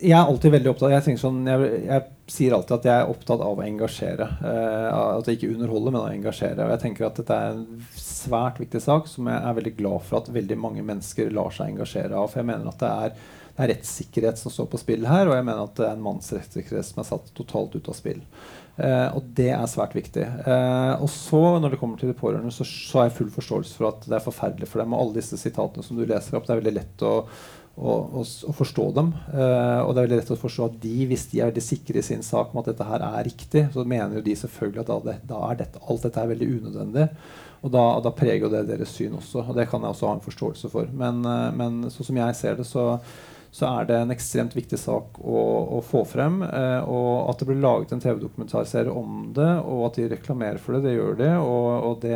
jeg 0.00 0.16
er 0.16 0.28
alltid 0.28 0.54
veldig 0.54 0.70
opptatt 0.72 0.92
jeg, 0.94 1.18
sånn, 1.20 1.40
jeg, 1.48 1.72
jeg, 1.86 2.04
sier 2.30 2.54
alltid 2.56 2.76
at 2.76 2.86
jeg 2.88 3.02
er 3.02 3.10
opptatt 3.10 3.42
av 3.44 3.58
å 3.58 3.64
engasjere. 3.64 4.28
Eh, 4.46 4.86
at 5.18 5.28
jeg 5.28 5.38
ikke 5.38 5.50
underholder, 5.56 5.94
men 5.94 6.00
å 6.00 6.12
engasjere. 6.12 6.64
Og 6.64 6.72
jeg 6.74 6.82
tenker 6.84 7.08
at 7.08 7.18
dette 7.20 7.36
er 7.36 7.56
en 7.56 7.82
svært 7.96 8.60
viktig 8.62 8.82
sak 8.84 9.10
som 9.10 9.28
jeg 9.30 9.40
er 9.40 9.58
veldig 9.58 9.74
glad 9.80 10.06
for 10.06 10.20
at 10.20 10.32
veldig 10.32 10.58
mange 10.60 10.84
mennesker 10.86 11.32
lar 11.34 11.52
seg 11.54 11.74
engasjere 11.74 12.16
av. 12.16 12.30
For 12.30 12.42
jeg 12.42 12.50
mener 12.52 12.70
at 12.70 12.80
det 12.82 12.92
er, 13.04 13.20
det 13.50 13.66
er 13.66 13.72
rettssikkerhet 13.74 14.40
som 14.40 14.54
står 14.54 14.70
på 14.72 14.80
spill 14.80 15.06
her, 15.10 15.28
og 15.28 15.36
jeg 15.36 15.48
mener 15.48 15.66
at 15.66 15.76
det 15.80 15.88
er 15.88 15.98
en 15.98 16.06
manns 16.06 16.32
rettssikkerhet 16.36 16.90
som 16.90 17.02
er 17.02 17.10
satt 17.10 17.32
totalt 17.36 17.76
ut 17.76 17.92
av 17.92 17.98
spill. 17.98 18.22
Eh, 18.80 19.08
og 19.12 19.26
det 19.36 19.50
er 19.52 19.68
svært 19.68 19.96
viktig. 19.98 20.24
Eh, 20.24 20.92
og 21.02 21.10
så, 21.12 21.42
når 21.60 21.74
det 21.74 21.80
kommer 21.82 22.00
til 22.00 22.12
de 22.12 22.16
pårørende, 22.16 22.52
så, 22.54 22.64
så 22.64 23.00
har 23.02 23.10
jeg 23.10 23.18
full 23.18 23.32
forståelse 23.34 23.76
for 23.76 23.90
at 23.90 24.06
det 24.06 24.16
er 24.16 24.24
forferdelig 24.24 24.70
for 24.70 24.82
dem. 24.82 24.94
Og 24.94 25.02
alle 25.02 25.18
disse 25.18 25.40
sitatene 25.40 25.84
som 25.84 25.98
du 25.98 26.06
leser 26.06 26.38
opp, 26.38 26.46
det 26.46 26.54
er 26.54 26.62
veldig 26.62 26.76
lett 26.78 27.04
å 27.04 27.14
å, 27.80 28.22
forstå 28.56 28.86
dem. 28.96 29.12
Uh, 29.32 29.80
og 29.84 29.92
det 29.94 30.00
er 30.00 30.06
veldig 30.06 30.18
lett 30.20 30.32
å 30.34 30.40
forstå 30.40 30.66
at 30.68 30.78
de, 30.82 30.94
hvis 31.08 31.26
de 31.32 31.40
er 31.40 31.50
veldig 31.50 31.64
sikre 31.64 32.00
i 32.00 32.04
sin 32.04 32.24
sak 32.26 32.52
om 32.52 32.60
at 32.60 32.70
dette 32.72 32.86
her 32.86 33.04
er 33.06 33.26
riktig, 33.26 33.66
så 33.74 33.84
mener 33.88 34.18
jo 34.18 34.24
de 34.26 34.36
selvfølgelig 34.36 34.82
at 34.82 34.90
da, 34.90 34.98
det, 35.06 35.16
da 35.30 35.40
er 35.48 35.60
dette, 35.62 35.82
alt 35.86 36.06
dette 36.06 36.22
er 36.22 36.32
veldig 36.34 36.50
unødvendig. 36.58 37.08
Og 37.60 37.72
da, 37.74 37.84
da, 38.04 38.12
preger 38.16 38.46
jo 38.46 38.52
det 38.52 38.62
deres 38.70 38.92
syn 38.96 39.18
også. 39.18 39.44
Og 39.46 39.56
det 39.56 39.68
kan 39.70 39.82
jeg 39.84 39.94
også 39.94 40.08
ha 40.08 40.14
en 40.16 40.24
forståelse 40.24 40.72
for. 40.72 40.92
Men, 41.02 41.24
uh, 41.26 41.48
men 41.56 41.82
sånn 41.92 42.10
som 42.10 42.20
jeg 42.22 42.38
ser 42.38 42.60
det, 42.60 42.68
så 42.68 42.86
så 43.50 43.66
er 43.66 43.86
det 43.88 43.96
en 43.98 44.12
ekstremt 44.14 44.52
viktig 44.54 44.78
sak 44.78 45.16
å, 45.18 45.38
å 45.74 45.80
få 45.82 46.04
frem. 46.06 46.38
Eh, 46.46 46.84
og 46.86 47.32
at 47.32 47.40
det 47.40 47.48
blir 47.48 47.58
laget 47.58 47.90
en 47.92 48.02
TV-dokumentarserie 48.02 48.94
om 48.94 49.24
det, 49.34 49.48
og 49.66 49.88
at 49.88 49.98
de 49.98 50.06
reklamerer 50.12 50.60
for 50.62 50.76
det, 50.76 50.84
det 50.86 50.94
gjør 50.94 51.18
de. 51.18 51.30
Og, 51.42 51.66
og 51.88 51.96
det, 52.04 52.14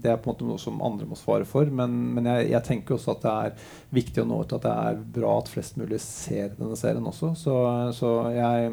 det, 0.00 0.14
er 0.14 0.16
på 0.16 0.30
en 0.30 0.32
måte 0.32 0.48
noe 0.48 0.62
som 0.62 0.80
andre 0.86 1.08
må 1.10 1.20
svare 1.20 1.44
for. 1.48 1.68
Men, 1.68 1.98
men 2.16 2.30
jeg, 2.32 2.48
jeg, 2.54 2.64
tenker 2.70 2.96
også 2.96 3.12
at 3.12 3.26
det 3.26 3.36
er 3.44 3.76
viktig 4.00 4.24
å 4.24 4.26
nå 4.30 4.40
ut 4.40 4.56
at 4.56 4.64
det 4.64 4.74
er 4.88 5.04
bra 5.20 5.36
at 5.42 5.52
flest 5.52 5.76
mulig 5.80 6.00
ser 6.00 6.56
denne 6.56 6.80
serien 6.80 7.12
også. 7.12 7.34
Så, 7.36 7.60
så 8.00 8.16
jeg, 8.32 8.72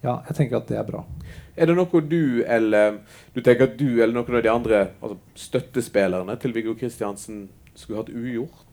ja, 0.00 0.16
jeg 0.30 0.38
tenker 0.38 0.62
at 0.62 0.72
det 0.72 0.80
er 0.80 0.88
bra. 0.88 1.04
Er 1.52 1.68
det 1.68 1.76
noe 1.76 2.04
du 2.08 2.40
eller 2.48 3.02
du 3.36 3.42
tenker 3.44 3.68
at 3.68 3.76
du 3.76 4.00
eller 4.00 4.14
noen 4.16 4.38
av 4.38 4.46
de 4.46 4.56
andre 4.56 4.84
altså 4.96 5.18
støttespillerne 5.36 6.40
til 6.40 6.56
Viggo 6.56 6.72
Kristiansen 6.80 7.50
skulle 7.76 8.00
hatt 8.00 8.16
ugjort? 8.16 8.71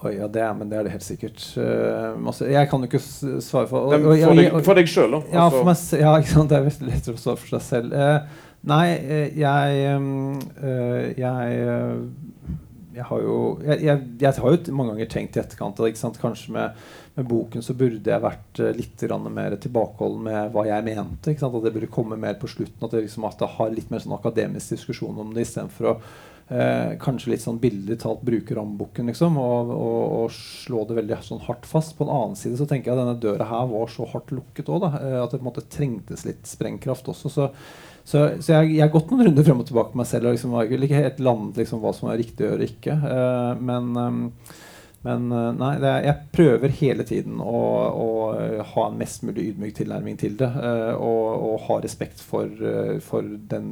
Oi, 0.00 0.14
ja, 0.16 0.26
det 0.32 0.40
er, 0.40 0.52
men 0.56 0.70
det 0.70 0.78
er 0.78 0.86
det 0.86 0.94
helt 0.94 1.04
sikkert. 1.04 1.42
Uh, 1.60 2.30
jeg 2.48 2.68
kan 2.70 2.80
jo 2.80 2.88
ikke 2.88 3.02
svare 3.44 3.68
for 3.68 3.90
og, 3.90 4.06
og, 4.08 4.38
deg, 4.38 4.54
for 4.64 4.78
deg 4.78 4.88
sjøl, 4.88 5.12
da? 5.12 5.20
Ja, 5.34 5.48
for 5.52 5.68
meg, 5.68 5.82
ja, 6.00 6.14
ikke 6.22 6.32
sant? 6.32 6.48
det 6.48 6.56
er 6.56 6.64
veldig 6.70 6.88
lett 6.88 7.10
å 7.12 7.16
svare 7.20 7.40
for 7.42 7.52
seg 7.58 7.66
selv. 7.66 7.92
Uh, 7.92 8.46
nei, 8.70 8.86
uh, 8.96 9.26
jeg 9.36 9.82
Jeg 11.20 11.84
jeg 12.90 13.06
har 13.06 13.20
jo 13.22 13.34
jeg, 13.62 13.84
jeg, 13.86 14.00
jeg, 14.18 14.32
har 14.42 14.54
jo 14.56 14.74
mange 14.74 14.96
ganger 14.96 15.10
tenkt 15.12 15.36
i 15.36 15.40
etterkant 15.40 15.78
at 15.86 16.16
kanskje 16.18 16.56
med, 16.56 16.80
med, 17.14 17.28
boken 17.30 17.62
så 17.62 17.76
burde 17.78 18.10
jeg 18.10 18.24
vært 18.24 18.60
litt 18.74 19.04
mer 19.30 19.54
tilbakeholden 19.62 20.24
med 20.26 20.50
hva 20.50 20.64
jeg 20.66 20.86
mente. 20.88 21.36
At 21.36 21.60
det 21.62 21.72
burde 21.76 21.92
komme 21.92 22.18
mer 22.18 22.34
på 22.40 22.50
slutten. 22.50 22.82
At 22.82 22.90
det, 22.96 23.04
liksom, 23.06 23.28
at 23.28 23.38
det 23.38 23.52
har 23.54 23.70
litt 23.70 23.92
mer 23.94 24.02
sånn 24.02 24.16
akademisk 24.18 24.74
diskusjon 24.74 25.22
om 25.22 25.30
det 25.36 25.46
istedenfor 25.46 25.92
å 25.92 25.94
eh, 26.50 26.94
kanskje 27.00 27.32
litt 27.32 27.44
sånn 27.44 27.60
billig 27.62 27.96
talt 28.02 28.22
bruke 28.26 28.56
ramboken 28.56 29.10
liksom, 29.10 29.38
og, 29.40 29.70
og, 29.74 30.00
og, 30.20 30.34
slå 30.34 30.84
det 30.88 30.98
veldig 30.98 31.20
sånn 31.26 31.44
hardt 31.46 31.68
fast. 31.68 31.96
På 31.98 32.06
en 32.06 32.14
annen 32.14 32.38
side 32.38 32.58
så 32.60 32.66
tenker 32.68 32.90
jeg 32.90 32.98
at 32.98 33.04
denne 33.04 33.20
døra 33.22 33.48
her 33.50 33.68
var 33.70 33.92
så 33.92 34.08
hardt 34.10 34.32
lukket 34.34 34.72
òg, 34.72 34.88
eh, 34.90 35.18
at 35.20 35.30
det 35.30 35.40
på 35.40 35.44
en 35.44 35.50
måte 35.52 35.68
trengtes 35.72 36.26
litt 36.28 36.42
sprengkraft 36.48 37.10
også. 37.12 37.32
Så, 37.32 37.50
så, 38.02 38.24
så 38.40 38.56
jeg, 38.56 38.74
jeg 38.76 38.84
har 38.84 38.94
gått 38.94 39.12
noen 39.12 39.28
runder 39.28 39.46
frem 39.46 39.62
og 39.62 39.70
tilbake 39.70 39.94
med 39.94 40.02
meg 40.02 40.10
selv 40.10 40.30
og 40.30 40.36
liksom, 40.36 40.58
ikke 40.66 41.04
helt 41.04 41.22
landet 41.22 41.62
liksom, 41.62 41.84
hva 41.84 41.94
som 41.96 42.10
er 42.10 42.20
riktig 42.20 42.46
å 42.46 42.52
gjøre 42.52 42.70
ikke. 42.72 42.98
Eh, 43.14 43.52
men 43.70 43.94
um, 43.96 44.24
men 45.06 45.32
eh, 45.32 45.46
nei, 45.56 45.70
er, 45.78 46.02
jeg 46.04 46.28
prøver 46.34 46.74
hele 46.76 47.06
tiden 47.08 47.40
å, 47.40 47.60
å, 47.88 48.08
ha 48.74 48.84
en 48.86 48.98
mest 49.00 49.24
mulig 49.24 49.46
ydmyk 49.52 49.78
tilnærming 49.78 50.18
til 50.20 50.36
det. 50.40 50.50
Uh, 50.52 50.92
og, 50.92 51.24
og, 51.46 51.54
ha 51.68 51.78
respekt 51.80 52.20
for, 52.20 52.52
for, 53.04 53.24
den 53.50 53.70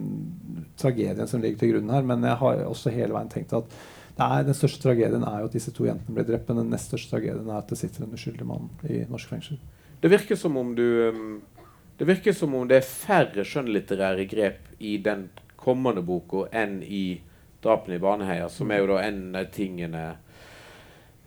tragedien 0.80 1.28
som 1.28 1.42
ligger 1.44 1.60
til 1.60 1.74
grunn 1.74 1.92
her. 1.92 2.06
Men 2.08 2.24
jeg 2.24 2.40
har 2.40 2.62
også 2.64 2.94
hele 2.94 3.12
veien 3.16 3.32
tenkt 3.32 3.52
at 3.56 3.76
nei, 4.18 4.40
den 4.46 4.56
største 4.56 4.80
tragedien 4.86 5.26
er 5.26 5.42
jo 5.42 5.50
at 5.50 5.58
disse 5.58 5.74
to 5.76 5.84
jentene 5.84 6.16
ble 6.16 6.24
drept. 6.30 6.48
Men 6.48 6.62
den 6.62 6.72
nest 6.72 6.88
største 6.88 7.12
tragedien 7.12 7.50
er 7.50 7.60
at 7.60 7.68
det 7.68 7.80
sitter 7.80 8.06
en 8.06 8.16
uskyldig 8.16 8.48
mann 8.48 8.72
i 8.88 9.02
norsk 9.10 9.34
fengsel. 9.34 9.60
Det 10.00 10.08
virker 10.12 10.38
som 10.38 10.56
om 10.56 10.72
du 10.78 10.88
Det 11.98 12.06
virker 12.06 12.32
som 12.32 12.54
om 12.54 12.68
det 12.70 12.76
er 12.78 12.86
færre 12.86 13.42
skjønnlitterære 13.42 14.24
grep 14.30 14.68
i 14.78 14.96
den 15.02 15.26
kommende 15.58 16.04
boka 16.06 16.46
enn 16.54 16.78
i 16.82 17.20
'Drapene 17.58 17.96
i 17.96 17.98
Baneheia', 17.98 18.48
som 18.48 18.70
er 18.70 18.78
jo 18.78 18.86
da 18.92 19.00
en 19.02 19.34
av 19.34 19.48
tingene 19.50 20.04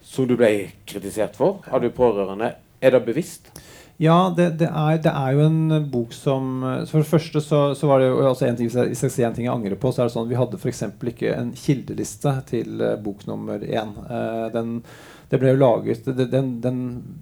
som 0.04 0.28
du 0.28 0.36
ble 0.40 0.72
kritisert 0.90 1.38
for 1.38 1.62
Har 1.70 1.84
du 1.84 1.92
pårørende. 1.94 2.56
Er 2.82 2.96
det 2.96 3.06
bevisst? 3.06 3.52
Ja, 4.02 4.34
det, 4.34 4.48
det, 4.58 4.66
er, 4.66 4.98
det, 4.98 5.12
er, 5.14 5.36
jo 5.38 5.44
en 5.46 5.90
bok 5.92 6.14
som 6.18 6.64
For 6.90 7.04
det 7.04 7.10
første 7.10 7.42
så, 7.46 7.60
så 7.78 7.86
var 7.86 8.02
det 8.02 8.08
jo 8.10 8.24
altså 8.26 8.48
en 8.48 8.58
ting, 8.58 8.72
Hvis 8.72 9.04
jeg 9.06 9.14
sier 9.14 9.28
en 9.28 9.36
ting 9.38 9.46
jeg 9.46 9.54
angrer 9.54 9.78
på, 9.78 9.92
så 9.94 10.02
er 10.02 10.10
det 10.10 10.16
sånn 10.16 10.26
at 10.26 10.32
vi 10.32 10.40
hadde 10.40 10.58
f.eks. 10.58 10.82
ikke 11.14 11.36
en 11.36 11.52
kildeliste 11.54 12.34
til 12.50 12.82
uh, 12.82 12.96
bok 12.98 13.28
nummer 13.30 13.62
én. 13.62 13.94
Uh, 14.10 14.48
den, 14.56 14.80
det 15.32 15.38
ble 15.40 15.54
jo 15.54 15.60
laget 15.62 16.06
den, 16.06 16.48
den, 16.62 16.80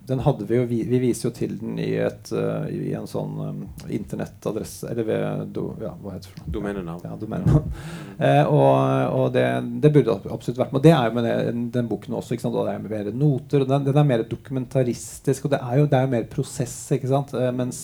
den, 0.10 0.22
hadde 0.26 0.46
vi 0.50 0.58
jo 0.58 0.64
vi, 0.66 0.80
vi, 0.90 0.98
viser 1.04 1.28
jo 1.28 1.34
til 1.38 1.52
den 1.60 1.76
i, 1.78 1.92
et, 2.02 2.32
uh, 2.34 2.66
i 2.66 2.96
en 2.98 3.06
sånn 3.06 3.36
um, 3.38 3.60
internettadresse 3.86 4.90
Eller 4.90 5.06
ved 5.06 5.52
do, 5.54 5.68
ja, 5.78 5.92
hva 6.02 6.16
heter 6.16 6.34
det? 6.34 6.48
Domenenavn. 6.56 7.06
Ja, 7.06 7.20
domenenavn. 7.22 7.70
uh, 8.18 8.50
og, 8.50 8.74
og 9.14 9.28
det, 9.36 9.46
det, 9.86 9.94
burde 9.94 10.18
absolutt 10.26 10.58
vært 10.58 10.74
med. 10.74 10.82
Og 10.82 10.88
det 10.88 10.96
er 10.96 11.06
jo 11.06 11.20
med 11.20 11.30
den, 11.30 11.68
den 11.78 11.92
boken 11.92 12.18
også. 12.18 12.34
ikke 12.34 12.48
sant? 12.48 12.58
Og 12.58 12.66
det 12.66 12.74
er 12.74 12.88
mer 12.88 13.14
noter. 13.14 13.62
og 13.62 13.70
Den, 13.70 13.86
den 13.92 14.02
er 14.02 14.10
mer 14.16 14.26
dokumentaristisk, 14.34 15.46
og 15.46 15.54
det 15.54 15.62
er 15.62 15.84
jo, 15.84 15.88
det 15.94 16.02
er 16.02 16.14
mer 16.18 16.26
prosess. 16.34 16.78
ikke 16.98 17.14
sant? 17.14 17.38
Uh, 17.38 17.52
mens 17.54 17.84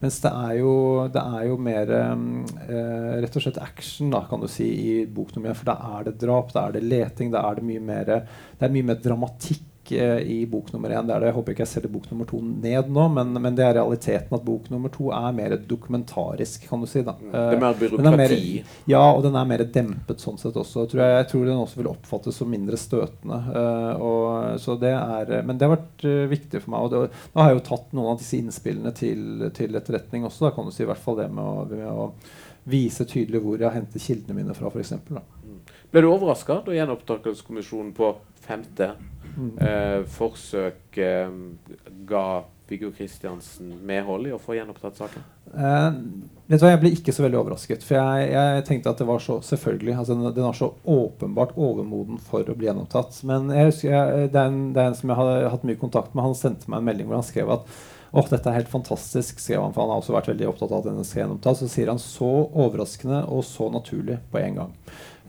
mens 0.00 0.18
det 0.24 0.30
er 0.32 0.52
jo, 0.60 0.74
det 1.12 1.22
er 1.22 1.46
jo 1.50 1.56
mer 1.60 1.90
eh, 1.96 3.16
rett 3.20 3.34
og 3.36 3.44
slett 3.44 3.60
action 3.60 4.12
da, 4.14 4.22
kan 4.30 4.40
du 4.40 4.48
si, 4.48 4.68
i 4.68 4.94
bok 5.04 5.34
nummer 5.34 5.52
én. 5.52 5.58
For 5.58 5.68
da 5.68 5.76
er 5.98 6.06
det 6.08 6.18
drap, 6.22 6.54
da 6.56 6.66
er 6.66 6.78
det 6.78 6.86
leting, 6.86 7.32
da 7.34 7.44
er 7.48 7.60
det 7.60 7.66
mye 7.68 7.82
mer, 7.84 8.14
det 8.56 8.64
er 8.68 8.72
mye 8.72 8.88
mer 8.92 9.02
dramatikk 9.04 9.66
Eh, 9.92 10.18
i 10.18 10.46
bok 10.46 10.72
nummer 10.72 10.90
én. 10.90 11.06
Det 11.06 11.14
er 11.14 11.20
det, 11.20 11.30
jeg 11.30 11.36
håper 11.36 11.54
ikke 11.54 11.64
jeg 11.64 11.70
selger 11.72 11.92
bok 11.92 12.06
nummer 12.10 12.28
to 12.28 12.40
ned 12.42 12.90
nå, 12.92 13.06
men, 13.14 13.32
men, 13.36 13.56
det 13.58 13.64
er 13.66 13.76
realiteten 13.78 14.36
at 14.36 14.44
bok 14.46 14.68
nummer 14.72 14.92
to 14.92 15.10
er 15.14 15.36
mer 15.36 15.56
dokumentarisk, 15.70 16.66
kan 16.70 16.82
du 16.82 16.88
si. 16.90 17.02
da. 17.06 17.16
Mm. 17.18 17.30
Det 17.32 17.42
er 17.56 17.62
mer 17.64 17.78
byråkrati? 17.80 18.10
Er 18.10 18.20
mer, 18.20 18.34
ja, 18.92 19.02
og 19.10 19.22
den 19.26 19.38
er 19.40 19.48
mer 19.50 19.64
dempet 19.74 20.22
sånn 20.22 20.38
sett 20.40 20.58
også. 20.60 20.86
Tror 20.90 21.04
jeg, 21.04 21.16
jeg, 21.16 21.28
tror 21.32 21.48
den 21.48 21.62
også 21.64 21.80
vil 21.80 21.90
oppfattes 21.92 22.40
som 22.40 22.52
mindre 22.52 22.78
støtende. 22.80 23.40
Uh, 23.50 24.04
og, 24.04 24.60
så 24.62 24.76
det 24.80 24.94
er, 24.94 25.34
men 25.46 25.58
det 25.58 25.66
har 25.66 25.76
vært 25.76 26.06
uh, 26.06 26.26
viktig 26.30 26.62
for 26.64 26.74
meg. 26.74 26.86
og 26.86 27.34
Nå 27.34 27.42
har 27.42 27.52
jeg 27.52 27.60
jo 27.60 27.66
tatt 27.70 27.96
noen 27.96 28.14
av 28.14 28.22
disse 28.22 28.38
innspillene 28.38 28.94
til, 28.96 29.50
til 29.56 29.76
etterretning 29.78 30.26
også, 30.28 30.48
da 30.48 30.54
kan 30.56 30.68
du 30.68 30.74
si 30.74 30.84
i 30.86 30.90
hvert 30.90 31.02
fall 31.02 31.18
det 31.20 31.30
med 31.34 31.44
å, 31.44 31.66
med 31.70 31.90
å 31.90 32.10
vise 32.70 33.06
tydelig 33.08 33.40
hvor 33.42 33.60
jeg 33.60 33.72
henter 33.74 34.02
kildene 34.02 34.36
mine 34.36 34.54
fra, 34.54 34.70
f.eks. 34.70 34.94
Mm. 35.10 35.62
Ble 35.90 36.02
du 36.04 36.10
overraska 36.10 36.60
da 36.66 36.74
gjenopptakelseskommisjonen 36.76 37.94
på 37.96 38.12
femte. 38.44 38.92
Eh, 39.60 40.00
forsøk 40.10 40.98
eh, 41.00 41.36
ga 42.08 42.24
Viggo 42.70 42.92
Kristiansen 42.94 43.72
medhold 43.86 44.28
i 44.28 44.34
å 44.34 44.38
få 44.38 44.54
gjenopptatt 44.54 44.98
saken? 45.00 45.24
Eh, 45.50 45.86
vet 46.46 46.60
du 46.60 46.64
hva, 46.64 46.70
Jeg 46.70 46.80
ble 46.84 46.92
ikke 46.94 47.14
så 47.14 47.24
veldig 47.24 47.40
overrasket. 47.40 47.86
For 47.86 47.98
jeg, 47.98 48.28
jeg 48.30 48.66
tenkte 48.68 48.92
at 48.92 49.02
det 49.02 49.08
var 49.08 49.22
så 49.24 49.40
selvfølgelig 49.42 49.96
altså 49.96 50.16
Den, 50.16 50.34
den 50.36 50.46
var 50.46 50.58
så 50.58 50.72
åpenbart 50.84 51.56
overmoden 51.58 52.20
for 52.22 52.46
å 52.46 52.56
bli 52.58 52.70
gjenopptatt. 52.70 53.22
Men 53.26 53.50
jeg 53.54 53.72
husker, 53.72 53.94
jeg, 53.94 54.28
det, 54.34 54.42
er 54.44 54.52
en, 54.52 54.60
det, 54.74 54.82
er 54.82 54.92
en, 54.92 54.98
som 55.00 55.10
jeg 55.10 55.20
har 55.22 55.48
hatt 55.54 55.66
mye 55.66 55.80
kontakt 55.80 56.14
med. 56.14 56.28
Han 56.28 56.38
sendte 56.38 56.70
meg 56.70 56.82
en 56.82 56.92
melding 56.92 57.10
hvor 57.10 57.20
han 57.20 57.26
skrev 57.26 57.56
at 57.58 57.66
Åh, 58.10 58.24
oh, 58.24 58.26
dette 58.26 58.50
er 58.50 58.56
helt 58.56 58.70
fantastisk, 58.72 59.38
skrev 59.38 59.60
han, 59.62 59.70
for 59.70 59.84
han 59.84 59.92
har 59.92 60.00
også 60.00 60.16
vært 60.16 60.32
veldig 60.32 60.48
opptatt 60.50 60.72
av 60.72 60.80
at 60.80 60.86
denne 60.88 61.04
skal 61.06 61.20
gjenopptas. 61.22 61.60
Så 61.62 61.68
sier 61.70 61.92
han 61.92 62.00
så 62.02 62.30
overraskende 62.48 63.20
og 63.30 63.44
så 63.46 63.68
naturlig 63.70 64.16
på 64.32 64.40
en 64.40 64.56
gang. 64.58 64.72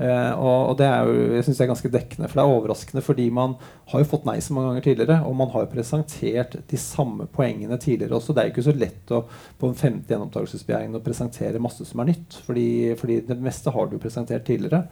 Eh, 0.01 0.33
og, 0.41 0.73
det 0.79 0.87
er 0.87 1.05
jo, 1.05 1.27
jeg 1.35 1.45
synes 1.45 1.59
det 1.59 1.65
er 1.65 1.69
ganske 1.69 1.91
dekkende, 1.93 2.29
for 2.29 2.39
det 2.39 2.43
er 2.43 2.55
overraskende 2.55 3.03
fordi 3.05 3.27
man 3.33 3.53
har 3.91 4.01
jo 4.01 4.09
fått 4.09 4.25
nei 4.25 4.37
så 4.41 4.55
mange 4.55 4.71
ganger 4.71 4.85
tidligere, 4.87 5.17
og 5.27 5.35
man 5.37 5.51
har 5.53 5.65
jo 5.65 5.71
presentert 5.75 6.57
de 6.71 6.79
samme 6.81 7.27
poengene 7.35 7.77
tidligere 7.81 8.17
også. 8.17 8.33
Det 8.33 8.41
er 8.41 8.49
jo 8.49 8.55
ikke 8.55 8.67
så 8.69 8.75
lett 8.77 9.13
å, 9.13 9.23
på 9.61 9.69
en 9.69 9.77
femte 9.77 10.15
gjenopptakelsesbegjæring 10.15 10.97
å 10.97 11.03
presentere 11.05 11.61
masse 11.61 11.85
som 11.87 12.01
er 12.01 12.13
nytt, 12.13 12.39
fordi, 12.47 12.69
fordi 12.99 13.19
det 13.27 13.37
meste 13.43 13.73
har 13.75 13.91
du 13.91 13.99
presentert 14.01 14.47
tidligere. 14.47 14.85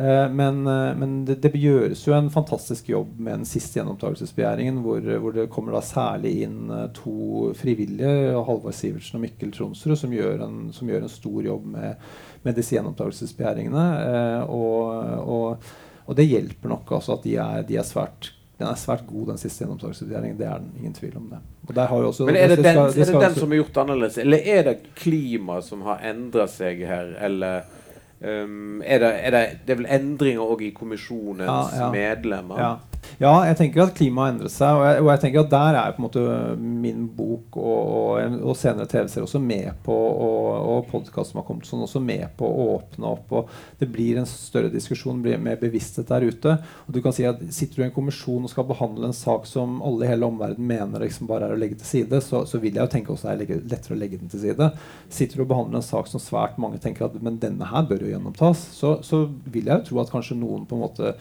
Eh, 0.00 0.30
men, 0.30 0.66
eh, 0.66 0.96
men 0.96 1.24
det, 1.24 1.38
det, 1.40 1.54
gjøres 1.56 2.02
jo 2.04 2.12
en 2.12 2.28
fantastisk 2.30 2.90
jobb 2.90 3.14
med 3.16 3.38
den 3.38 3.48
siste 3.48 3.78
gjenopptakelsesbegjæringen, 3.78 4.82
hvor, 4.84 5.00
hvor, 5.22 5.32
det 5.32 5.48
kommer 5.52 5.72
da 5.72 5.80
særlig 5.80 6.34
inn 6.44 6.68
eh, 6.68 6.88
to 6.98 7.52
frivillige, 7.56 8.34
Halvard 8.36 8.76
Sivertsen 8.76 9.16
og 9.16 9.24
Mikkel 9.24 9.54
Tronsrud, 9.56 9.96
som 9.96 10.12
gjør 10.12 10.44
en, 10.44 10.58
som 10.76 10.90
gjør 10.92 11.06
en 11.06 11.12
stor 11.12 11.48
jobb 11.48 11.70
med, 11.78 12.04
med 12.44 12.58
disse 12.58 12.76
gjenopptakelsesbegjæringene. 12.76 13.86
Og, 14.52 14.82
og, 15.22 15.70
og, 16.04 16.12
det 16.18 16.28
hjelper 16.28 16.74
nok 16.74 16.92
altså 16.98 17.16
at 17.16 17.24
de 17.24 17.38
er, 17.40 17.64
de 17.68 17.80
er 17.80 17.86
svært 17.86 18.34
den 18.56 18.70
er 18.70 18.76
svært 18.80 19.02
god, 19.04 19.26
den 19.34 19.40
siste 19.40 19.60
gjennomtaksvurderingen. 19.60 20.38
Det 20.38 20.46
er 20.48 20.62
den, 20.62 20.70
ingen 20.80 20.94
tvil 20.96 21.18
om 21.18 21.26
det. 21.28 21.40
Også, 21.68 22.24
Men 22.24 22.38
er 22.40 22.54
det, 22.54 22.62
den, 22.64 22.72
skal, 22.72 22.86
er 22.88 23.10
det 23.10 23.24
den 23.26 23.34
som 23.36 23.52
er 23.52 23.60
gjort 23.60 23.80
annerledes, 23.82 24.16
eller 24.22 24.48
er 24.48 24.62
det 24.64 24.76
klimaet 24.96 25.66
som 25.66 25.82
har 25.84 26.00
endra 26.08 26.46
seg 26.48 26.80
her, 26.88 27.10
eller 27.28 27.66
Um, 28.16 28.80
er, 28.80 28.98
det, 28.98 29.08
er 29.26 29.30
det, 29.30 29.40
det, 29.66 29.72
er 29.74 29.80
vel 29.82 29.88
endringer 29.92 30.52
òg 30.54 30.62
i 30.64 30.70
kommisjonens 30.76 31.74
medlemmer? 31.92 32.78
Ja. 33.22 33.32
Jeg 33.46 33.58
tenker 33.60 33.84
at 33.84 33.94
klimaet 33.96 34.26
har 34.26 34.34
endret 34.34 34.54
seg. 34.54 34.78
Og 34.78 34.84
jeg, 34.86 35.02
og 35.02 35.10
jeg, 35.12 35.22
tenker 35.22 35.42
at 35.42 35.52
der 35.52 35.78
er 35.80 35.94
på 35.94 36.02
en 36.02 36.06
måte 36.06 36.24
min 36.60 37.06
bok 37.16 37.58
og, 37.60 37.80
og, 38.18 38.38
og 38.50 38.58
senere 38.58 38.88
TV-serier 38.90 39.26
også 39.26 39.40
med 39.42 39.70
på, 39.86 39.94
og, 39.94 40.50
og 40.72 40.90
podkast 40.90 41.32
som 41.32 41.40
har 41.40 41.46
kommet 41.48 41.68
sånn, 41.68 41.84
også 41.86 42.02
med 42.02 42.26
på 42.38 42.48
å 42.48 42.68
åpne 42.76 43.12
opp. 43.12 43.32
og 43.40 43.52
Det 43.80 43.88
blir 43.92 44.20
en 44.20 44.28
større 44.28 44.72
diskusjon, 44.72 45.22
blir 45.24 45.40
mer 45.42 45.60
bevissthet 45.60 46.10
der 46.10 46.26
ute. 46.26 46.56
og 46.86 46.96
du 46.96 47.02
kan 47.04 47.14
si 47.16 47.26
at 47.28 47.42
Sitter 47.56 47.78
du 47.78 47.82
i 47.84 47.86
en 47.86 47.94
kommisjon 47.94 48.44
og 48.44 48.50
skal 48.52 48.66
behandle 48.68 49.08
en 49.08 49.16
sak 49.16 49.46
som 49.48 49.78
alle 49.86 50.04
i 50.04 50.10
hele 50.10 50.26
omverdenen 50.26 50.66
mener 50.66 51.02
liksom 51.04 51.28
bare 51.30 51.48
er 51.48 51.54
å 51.54 51.58
legge 51.60 51.78
til 51.80 51.88
side, 51.88 52.20
så, 52.24 52.42
så 52.48 52.60
vil 52.62 52.76
jeg 52.76 52.82
jo 52.82 52.92
tenke 52.92 53.14
også 53.14 53.30
er 53.32 53.44
lettere 53.44 53.96
å 53.96 54.00
legge 54.00 54.20
den 54.20 54.32
til 54.32 54.42
side. 54.42 54.70
Sitter 55.12 55.40
du 55.40 55.46
og 55.46 55.50
behandler 55.52 55.80
en 55.80 55.86
sak 55.86 56.10
som 56.10 56.22
svært 56.22 56.58
mange 56.60 56.80
tenker 56.82 57.08
at 57.08 57.16
men 57.22 57.40
denne 57.42 57.68
her 57.70 57.86
bør 57.88 58.04
jo 58.04 58.12
gjennomtas, 58.12 58.62
så, 58.76 58.96
så 59.06 59.24
vil 59.44 59.70
jeg 59.70 59.80
jo 59.80 59.88
tro 59.90 60.02
at 60.02 60.12
kanskje 60.12 60.38
noen 60.38 60.66
på 60.68 60.76
en 60.76 60.84
måte 60.84 61.14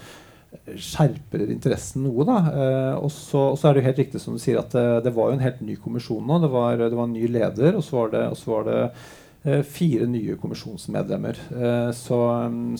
skjerper 0.75 1.43
interessen 1.49 2.05
noe. 2.05 2.25
da, 2.27 2.37
eh, 2.51 2.95
og, 2.97 3.11
så, 3.13 3.51
er 3.55 3.75
det 3.75 3.83
jo 3.83 3.87
helt 3.89 4.01
riktig 4.03 4.21
som 4.23 4.37
du 4.37 4.41
sier 4.41 4.61
at 4.61 4.73
det, 4.75 4.85
det 5.07 5.13
var 5.15 5.29
jo 5.29 5.37
en 5.37 5.45
helt 5.45 5.61
ny 5.65 5.77
kommisjon 5.81 6.25
nå. 6.25 6.39
Det 6.43 6.51
var, 6.53 6.79
det 6.81 6.95
var 6.95 7.09
en 7.09 7.15
ny 7.15 7.27
leder, 7.31 7.77
og 7.77 7.85
så 7.85 8.01
var 8.01 8.15
det, 8.15 8.23
så 8.39 8.51
var 8.53 8.69
det 8.69 8.79
eh, 8.85 9.61
fire 9.77 10.07
nye 10.11 10.37
kommisjonsmedlemmer. 10.41 11.43
Eh, 11.51 11.91
så, 11.97 12.21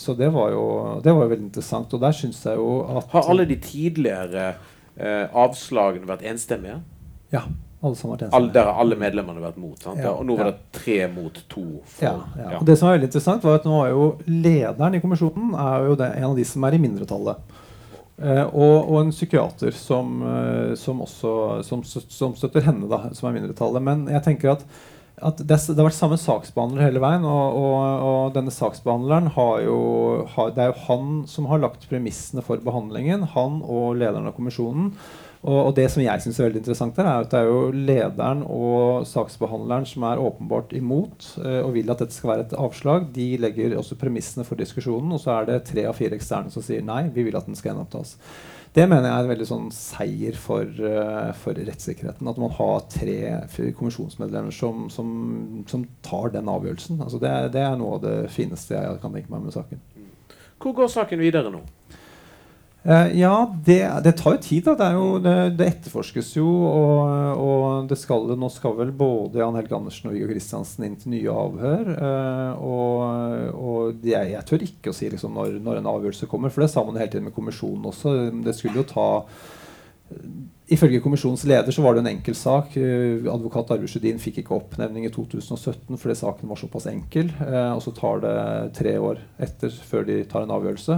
så 0.02 0.18
det, 0.18 0.32
var 0.36 0.56
jo, 0.56 0.66
det 1.04 1.14
var 1.14 1.28
jo 1.28 1.36
veldig 1.36 1.50
interessant. 1.50 1.94
Og 1.94 2.04
der 2.06 2.18
syns 2.18 2.42
jeg 2.46 2.62
jo 2.62 2.72
at 2.98 3.14
Har 3.14 3.30
alle 3.34 3.48
de 3.50 3.60
tidligere 3.62 4.50
eh, 4.96 5.26
avslagene 5.30 6.10
vært 6.10 6.26
enstemmige? 6.28 6.82
Ja. 7.34 7.48
Alle 7.86 7.98
som 8.00 8.10
har 8.10 8.16
vært 8.16 8.24
enstemmige. 8.28 8.54
der 8.56 8.70
har 8.70 8.80
alle 8.82 8.98
medlemmene 8.98 9.44
vært 9.44 9.58
mot. 9.62 9.76
sant? 9.82 10.00
Ja, 10.02 10.16
og 10.16 10.26
nå 10.26 10.38
var 10.40 10.50
det 10.50 10.56
tre 10.74 11.00
mot 11.12 11.38
to. 11.52 11.66
For, 11.84 12.08
ja, 12.08 12.14
ja. 12.40 12.56
Og 12.60 12.66
det 12.68 12.78
som 12.80 12.90
er 12.90 12.98
veldig 12.98 13.10
interessant, 13.12 13.46
var 13.46 13.60
at 13.60 13.68
nå 13.68 13.82
er 13.84 13.92
jo 13.92 14.08
lederen 14.26 14.98
i 14.98 15.02
kommisjonen 15.04 15.54
er 15.54 15.90
jo 15.92 16.00
det, 16.00 16.10
en 16.18 16.32
av 16.32 16.40
de 16.40 16.48
som 16.48 16.66
er 16.66 16.78
i 16.78 16.82
mindretallet. 16.82 17.54
Uh, 18.16 18.46
og, 18.48 18.76
og, 18.88 18.98
en 19.02 19.12
psykiater 19.12 19.76
som, 19.76 20.22
uh, 20.24 20.72
som 20.80 21.02
også 21.04 21.32
som, 21.68 21.82
som, 21.84 22.36
støtter 22.38 22.64
henne, 22.64 22.88
da, 22.88 23.10
som 23.12 23.28
er 23.28 23.36
mindretallet. 23.36 23.84
Men 23.84 24.06
jeg 24.08 24.24
tenker 24.24 24.54
at, 24.54 24.64
at 25.20 25.42
det, 25.42 25.58
det, 25.68 25.76
har 25.76 25.90
vært 25.90 25.98
samme 25.98 26.20
saksbehandler 26.22 26.88
hele 26.88 27.04
veien. 27.04 27.28
Og, 27.28 27.60
og, 27.60 28.06
og 28.08 28.38
denne 28.38 28.56
saksbehandleren 28.56 29.34
har 29.36 29.66
jo 29.66 29.80
har, 30.32 30.56
Det 30.56 30.64
er 30.64 30.72
jo 30.72 30.86
han 30.88 31.14
som 31.28 31.52
har 31.52 31.64
lagt 31.66 31.90
premissene 31.92 32.46
for 32.46 32.64
behandlingen. 32.64 33.28
Han 33.36 33.60
og 33.64 34.00
lederen 34.00 34.32
av 34.32 34.38
kommisjonen. 34.38 34.94
Og, 35.46 35.60
og, 35.60 35.72
det 35.78 35.86
som 35.94 36.02
jeg 36.02 36.24
syns 36.24 36.40
er 36.40 36.48
veldig 36.48 36.62
interessant, 36.64 36.98
her 36.98 37.06
er 37.06 37.26
at 37.28 37.30
det 37.30 37.40
er 37.44 37.52
jo 37.52 37.70
lederen 37.70 38.42
og 38.50 39.06
saksbehandleren 39.06 39.86
som 39.86 40.08
er 40.10 40.22
åpenbart 40.22 40.74
imot 40.74 41.28
eh, 41.44 41.60
og 41.60 41.76
vil 41.76 41.92
at 41.94 42.02
dette 42.02 42.18
skal 42.18 42.32
være 42.32 42.46
et 42.48 42.56
avslag. 42.58 43.12
De 43.14 43.28
legger 43.38 43.78
også 43.78 43.98
premissene 44.02 44.46
for 44.48 44.58
diskusjonen, 44.58 45.14
og 45.14 45.22
så 45.22 45.36
er 45.36 45.50
det 45.52 45.60
tre 45.70 45.86
av 45.86 45.98
fire 46.00 46.18
eksterne 46.18 46.50
som 46.54 46.66
sier 46.66 46.82
nei, 46.86 47.04
vi 47.14 47.28
vil 47.28 47.38
at 47.38 47.46
den 47.46 47.58
skal 47.58 47.76
gjenopptas. 47.76 48.16
Det 48.76 48.88
mener 48.90 49.06
jeg 49.08 49.16
er 49.16 49.24
en 49.24 49.32
veldig 49.32 49.46
sånn 49.48 49.68
seier 49.72 50.36
for, 50.36 50.68
uh, 50.84 51.30
for 51.40 51.56
rettssikkerheten. 51.56 52.28
At 52.28 52.40
man 52.42 52.52
har 52.58 52.82
tre 52.92 53.20
kommisjonsmedlemmer 53.78 54.52
som, 54.52 54.90
som, 54.92 55.14
som 55.72 55.86
tar 56.04 56.34
den 56.34 56.52
avgjørelsen. 56.52 57.00
Altså 57.06 57.22
det, 57.24 57.32
det, 57.54 57.64
er 57.64 57.78
noe 57.80 57.96
av 57.96 58.04
det 58.04 58.18
fineste 58.36 58.76
jeg 58.76 59.00
kan 59.00 59.16
tenke 59.16 59.32
meg 59.32 59.46
med 59.46 59.56
saken. 59.56 59.80
Hvor 60.60 60.76
går 60.76 60.92
saken 60.92 61.24
videre 61.24 61.54
nå? 61.54 61.64
Uh, 62.86 63.20
ja, 63.20 63.54
det, 63.66 63.80
det, 64.06 64.12
tar 64.20 64.36
jo 64.36 64.42
tid. 64.42 64.68
da. 64.68 64.76
Det, 64.78 64.90
jo, 64.94 65.06
det, 65.18 65.36
det 65.58 65.70
etterforskes 65.72 66.36
jo. 66.38 66.46
Og, 66.46 67.40
og, 67.42 67.96
skal, 67.98 68.30
nå 68.38 68.50
skal 68.54 68.76
vel 68.78 68.92
både 68.96 69.42
Jan 69.42 69.58
Helge 69.58 69.74
Andersen 69.78 70.12
og 70.12 70.14
Viggo 70.14 70.30
Kristiansen 70.30 70.86
inn 70.86 71.00
til 71.02 71.16
nye 71.16 71.34
avhør. 71.34 71.90
Uh, 71.98 72.52
og, 72.62 73.56
og 73.58 74.06
jeg, 74.06 74.36
jeg, 74.36 74.46
tør 74.46 74.68
ikke 74.68 74.94
å 74.94 74.98
si 74.98 75.10
liksom, 75.10 75.34
når, 75.34 75.58
når, 75.66 75.82
en 75.82 75.90
avgjørelse 75.96 76.30
kommer, 76.30 76.54
for 76.54 76.66
det 76.66 76.70
sa 76.76 76.86
man 76.86 77.02
hele 77.02 77.10
tiden 77.10 77.26
med 77.30 77.38
kommisjonen 77.38 77.90
også. 77.90 78.14
Det 78.46 78.54
skulle 78.58 78.84
jo 78.84 78.90
ta 78.94 79.10
Ifølge 80.66 80.98
kommisjonens 80.98 81.44
leder 81.46 81.74
så 81.74 81.84
var 81.86 81.94
det 81.94 82.02
en 82.02 82.10
enkel 82.10 82.34
sak. 82.38 82.74
Uh, 82.74 83.28
advokat 83.30 83.70
Arve 83.76 84.18
fikk 84.22 84.40
ikke 84.42 84.56
oppnevning 84.56 85.06
i 85.06 85.12
2017 85.14 86.00
fordi 86.02 86.16
saken 86.18 86.50
var 86.50 86.58
såpass 86.58 86.88
enkel. 86.90 87.30
Uh, 87.38 87.76
og 87.76 87.84
så 87.86 87.94
tar 87.94 88.24
det 88.24 88.34
tre 88.80 88.96
år 88.98 89.22
etter 89.38 89.76
før 89.86 90.08
de 90.08 90.18
tar 90.30 90.48
en 90.48 90.54
avgjørelse. 90.56 90.98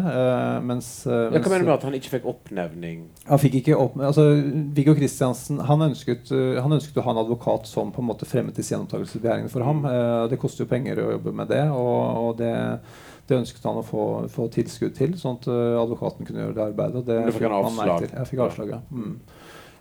Mens, 0.63 0.69
mens, 0.69 0.91
uh, 1.09 1.35
Hva 1.35 1.51
mener 1.51 1.65
du 1.65 1.71
med 1.71 1.75
at 1.75 1.87
han 1.89 1.97
ikke 1.99 2.13
fikk 2.15 2.29
oppnevning? 2.31 3.03
Han 3.27 3.43
fikk 3.43 3.59
ikke 3.59 3.75
opp, 3.75 3.97
altså 3.99 4.29
Viggo 4.77 4.95
Kristiansen 4.95 5.59
han 5.67 5.83
ønsket, 5.89 6.31
han 6.31 6.77
ønsket, 6.77 7.01
å 7.01 7.03
ha 7.03 7.11
en 7.11 7.21
advokat 7.25 7.67
som 7.67 7.91
på 7.91 7.99
en 8.03 8.07
måte 8.07 8.27
fremmet 8.29 8.55
disse 8.55 8.71
gjennomtakelsesbegjæringene 8.71 9.51
for 9.51 9.67
ham. 9.67 9.83
det 10.31 10.39
koster 10.39 10.63
jo 10.63 10.71
penger 10.71 11.03
å 11.03 11.11
jobbe 11.17 11.35
med 11.35 11.51
det. 11.51 11.65
og, 11.75 12.23
og 12.23 12.39
det 12.39 12.53
det 13.27 13.41
ønsket 13.41 13.65
han 13.67 13.79
å 13.81 13.85
få, 13.85 14.03
få, 14.31 14.47
tilskudd 14.53 14.95
til, 14.97 15.15
sånn 15.19 15.39
at 15.41 15.47
advokaten 15.51 16.27
kunne 16.27 16.45
gjøre 16.45 16.55
det 16.57 16.65
arbeidet. 16.69 17.01
Og 17.01 17.07
det 17.09 17.19
fikk 17.35 17.47
han 17.47 17.57
avslag? 17.59 18.07
Jeg 18.11 18.29
fikk 18.31 18.43
avslag, 18.47 18.75
ja. 18.77 18.81
Mm. 18.91 19.17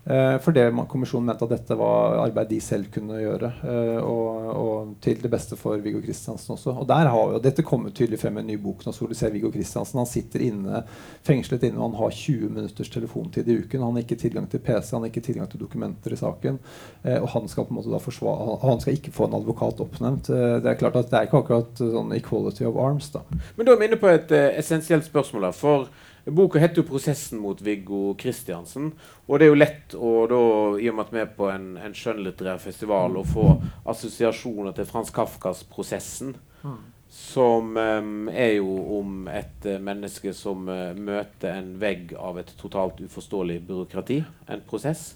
Eh, 0.06 0.36
for 0.38 0.54
det 0.54 0.68
kommisjonen 0.86 1.26
mente 1.26 1.42
at 1.48 1.50
dette 1.50 1.74
var 1.74 2.20
arbeid 2.22 2.46
de 2.52 2.60
selv 2.62 2.86
kunne 2.94 3.18
gjøre. 3.18 3.48
eh, 3.66 3.96
og, 3.98 4.44
og 4.54 4.92
til 5.02 5.18
det 5.18 5.30
beste 5.32 5.56
for 5.58 5.82
Viggo 5.82 5.98
Kristiansen 6.04 6.54
også. 6.54 6.76
Og 6.78 6.86
der 6.86 7.10
har 7.10 7.32
jo, 7.32 7.40
Dette 7.42 7.64
kommer 7.66 7.90
tydelig 7.90 8.20
frem 8.22 8.38
i 8.38 8.44
en 8.44 8.46
ny 8.52 8.56
bok 8.62 8.84
nå. 8.86 8.92
du 8.92 9.14
ser 9.18 9.34
Viggo 9.34 9.50
Kristiansen, 9.50 9.98
Han 9.98 10.06
sitter 10.06 10.44
inne, 10.46 10.84
fengslet 11.26 11.66
inne 11.66 11.80
og 11.80 11.90
han 11.90 11.98
har 12.04 12.14
20 12.14 12.54
minutters 12.54 12.90
telefontid 12.90 13.48
i 13.48 13.58
uken. 13.64 13.82
Han 13.82 13.98
har 13.98 14.06
ikke 14.06 14.20
tilgang 14.22 14.46
til 14.50 14.62
PC, 14.62 14.92
han 14.92 15.02
har 15.02 15.10
ikke 15.10 15.26
tilgang 15.26 15.50
til 15.50 15.60
dokumenter 15.60 16.12
i 16.14 16.16
saken. 16.22 16.58
Eh, 17.02 17.18
og 17.20 17.28
han 17.34 17.48
skal 17.48 17.66
på 17.66 17.74
en 17.74 17.80
måte 17.80 17.90
da 17.90 17.98
forsvare, 17.98 18.60
han 18.62 18.80
skal 18.80 18.94
ikke 18.94 19.12
få 19.12 19.26
en 19.26 19.38
advokat 19.40 19.80
oppnevnt. 19.82 20.30
Det 20.30 20.70
er 20.70 20.78
klart 20.78 20.96
at 20.96 21.10
det 21.10 21.18
er 21.18 21.26
ikke 21.26 21.42
akkurat 21.42 21.78
sånn 21.82 22.14
equality 22.14 22.64
of 22.64 22.78
arms. 22.78 23.10
da. 23.10 23.24
Men 23.56 23.66
da 23.66 23.74
er 23.74 23.80
vi 23.80 23.90
inne 23.90 23.98
på 23.98 24.08
et 24.12 24.30
essensielt 24.30 25.04
spørsmål. 25.04 25.50
her, 25.50 25.52
For 25.52 25.88
boka 26.34 26.58
heter 26.58 26.82
jo 26.82 26.88
'Prosessen 26.88 27.38
mot 27.38 27.60
Viggo 27.62 28.14
Kristiansen'. 28.18 28.92
Og 29.28 29.38
det 29.38 29.46
er 29.46 29.48
jo 29.48 29.60
lett, 29.60 29.94
å, 29.94 30.26
da, 30.26 30.40
i 30.80 30.88
og 30.90 30.96
med 30.96 31.06
at 31.06 31.12
vi 31.12 31.20
er 31.22 31.30
på 31.38 31.50
en, 31.52 31.76
en 31.78 31.94
skjønnlitterær 31.94 32.58
festival, 32.58 33.16
å 33.16 33.24
få 33.24 33.46
assosiasjoner 33.86 34.74
til 34.74 34.88
Frans 34.90 35.10
Kafkas 35.10 35.64
'Prosessen'. 35.70 36.34
Som 37.08 37.76
um, 37.76 38.28
er 38.28 38.56
jo 38.58 38.98
om 38.98 39.28
et 39.30 39.66
uh, 39.70 39.78
menneske 39.78 40.32
som 40.34 40.66
uh, 40.68 40.90
møter 40.98 41.54
en 41.54 41.76
vegg 41.80 42.16
av 42.18 42.40
et 42.42 42.50
totalt 42.58 42.98
uforståelig 43.00 43.60
byråkrati. 43.68 44.24
En 44.50 44.64
prosess. 44.66 45.14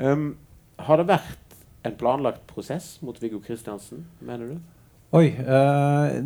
Em, 0.00 0.30
har 0.78 0.96
det 0.96 1.06
vært 1.12 1.60
en 1.84 1.94
planlagt 2.00 2.46
prosess 2.48 2.96
mot 3.04 3.20
Viggo 3.22 3.38
Kristiansen, 3.44 4.06
mener 4.20 4.54
du? 4.54 4.56
Oi. 5.12 5.28
uh, 5.36 6.16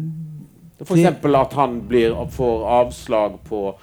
F.eks. 0.81 1.25
at 1.35 1.53
han 1.53 1.81
blir, 1.89 2.15
får 2.33 2.63
avslag 2.69 3.41
på 3.45 3.75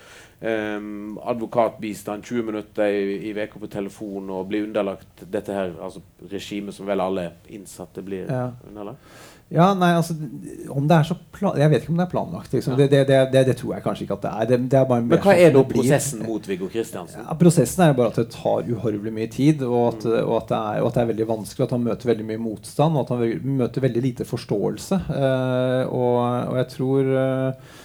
um, 0.42 1.18
advokatbistand 1.24 2.24
20 2.24 2.44
minutter 2.52 2.86
i, 2.88 3.32
uka 3.34 3.60
på 3.60 3.68
telefon 3.74 4.30
og 4.30 4.48
blir 4.52 4.68
underlagt 4.68 5.26
dette 5.32 5.54
her 5.56 5.74
altså 5.82 6.04
regimet 6.32 6.76
som 6.78 6.86
vel 6.90 7.02
alle 7.02 7.32
innsatte 7.50 8.04
blir 8.06 8.28
Ja. 8.30 8.52
underlagt. 8.68 9.00
Ja, 9.50 9.70
nei, 9.80 9.94
altså 9.96 10.12
om 10.76 10.90
det 10.90 10.96
er 10.98 11.06
så 11.08 11.16
pla 11.32 11.54
Jeg 11.56 11.70
vet 11.72 11.86
ikke 11.86 11.94
om 11.94 12.00
det 12.02 12.04
er 12.04 12.10
planlagt. 12.12 12.52
Liksom. 12.52 12.74
Det, 12.76 12.90
det, 12.92 13.06
det, 13.08 13.20
det, 13.32 13.46
det 13.48 13.54
tror 13.56 13.78
jeg 13.78 13.84
kanskje 13.86 14.04
ikke 14.04 14.18
at 14.18 14.26
det 14.26 14.32
er. 14.34 14.58
Er 14.58 14.90
Men 14.92 15.08
hva 15.14 15.22
sånn 15.24 15.40
er 15.40 15.54
da 15.54 15.62
det 15.62 15.68
blir. 15.70 15.78
prosessen 15.78 16.26
mot 16.28 16.50
Viggo 16.50 16.68
Kristiansen? 16.68 17.22
Ja, 17.24 17.38
prosessen 17.40 17.86
er 17.86 17.94
bare 17.96 18.12
at 18.12 18.20
det 18.20 18.26
tar 18.36 18.68
uhorvelig 18.68 19.14
mye 19.16 19.30
tid, 19.32 19.64
og 19.64 19.86
at, 19.94 20.06
og, 20.26 20.34
at 20.42 20.52
det 20.52 20.58
er, 20.60 20.82
og 20.82 20.90
at 20.90 20.98
det 21.00 21.02
er 21.06 21.12
veldig 21.14 21.28
vanskelig. 21.32 21.64
At 21.64 21.76
han 21.78 21.86
møter 21.88 22.12
veldig 22.12 22.28
mye 22.28 22.44
motstand, 22.44 23.00
og 23.00 23.06
at 23.06 23.16
han 23.16 23.56
møter 23.64 23.86
veldig 23.88 24.04
lite 24.04 24.28
forståelse. 24.28 25.00
Uh, 25.08 25.96
og, 25.96 26.20
og 26.52 26.60
jeg 26.60 26.68
tror 26.76 27.14
eh, 27.24 27.76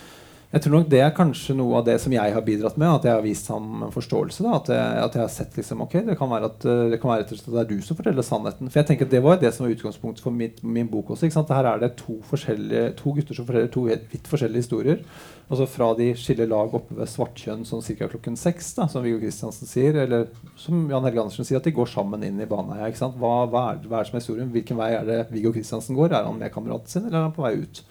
jeg 0.53 0.61
tror 0.67 0.75
nok 0.75 0.89
det 0.93 0.99
er 1.01 1.15
kanskje 1.17 1.55
noe 1.57 1.79
av 1.79 1.87
det 1.87 1.95
som 2.03 2.13
jeg 2.13 2.33
har 2.35 2.43
bidratt 2.45 2.75
med. 2.77 2.91
At 2.99 3.07
jeg 3.09 3.17
har 3.17 3.23
vist 3.25 3.47
ham 3.49 3.87
en 3.87 3.93
forståelse. 3.95 4.45
Da, 4.45 4.59
at, 4.59 4.67
jeg, 4.69 4.97
at 5.07 5.15
jeg 5.17 5.23
har 5.23 5.31
sett 5.33 5.55
liksom, 5.57 5.81
ok, 5.87 5.95
det 6.11 6.17
kan 6.21 6.29
være 6.29 6.51
at 6.51 6.67
eh, 6.69 6.83
det 6.93 6.99
kan 7.01 7.09
være 7.09 7.25
at 7.25 7.33
det 7.33 7.61
er 7.63 7.71
du 7.71 7.79
som 7.81 7.97
forteller 7.97 8.27
sannheten. 8.27 8.69
For 8.69 8.83
jeg 8.83 8.91
tenker 8.91 9.09
at 9.09 9.15
Det 9.15 9.23
var 9.25 9.41
det 9.41 9.55
som 9.57 9.65
var 9.65 9.73
utgangspunktet 9.73 10.25
for 10.27 10.37
mitt, 10.37 10.61
min 10.61 10.91
bok 10.93 11.15
også. 11.15 11.25
Ikke 11.25 11.39
sant? 11.39 11.55
Her 11.57 11.71
er 11.71 11.81
det 11.81 11.95
to, 12.03 12.19
forskjellige, 12.29 12.93
to 13.01 13.15
gutter 13.17 13.39
som 13.39 13.49
forteller 13.49 13.73
to 13.73 13.87
vidt 13.89 14.29
forskjellige 14.29 14.67
historier. 14.67 15.03
Altså 15.49 15.71
Fra 15.73 15.91
de 15.97 16.13
skiller 16.21 16.53
lag 16.53 16.77
oppe 16.77 17.01
ved 17.01 17.09
Svartkjønn 17.09 17.65
sånn 17.69 17.85
ca. 17.89 18.13
klokken 18.13 18.37
seks, 18.37 18.75
da, 18.77 18.91
som 18.93 19.09
Viggo 19.09 19.25
Kristiansen 19.25 19.73
sier. 19.73 20.03
Eller 20.05 20.29
som 20.61 20.85
Jan 20.93 21.09
Helge 21.09 21.25
Andersen 21.25 21.49
sier, 21.49 21.65
at 21.65 21.69
de 21.69 21.73
går 21.81 21.89
sammen 21.97 22.29
inn 22.29 22.41
i 22.45 22.49
Baneheia. 22.49 22.93
Hva, 23.17 23.37
hva, 23.49 23.49
hva 23.49 23.71
er 23.73 23.81
det 23.81 24.13
som 24.13 24.21
er 24.21 24.27
historien? 24.27 24.53
Hvilken 24.53 24.85
vei 24.85 24.93
er 25.01 25.09
det 25.09 25.23
Viggo 25.33 25.57
Kristiansen 25.57 25.97
går? 25.97 26.13
Er 26.13 26.29
han 26.29 26.37
med 26.37 26.53
kameraten 26.53 26.93
sin, 26.93 27.09
eller 27.09 27.23
er 27.23 27.31
han 27.31 27.41
på 27.41 27.49
vei 27.49 27.57
ut? 27.65 27.87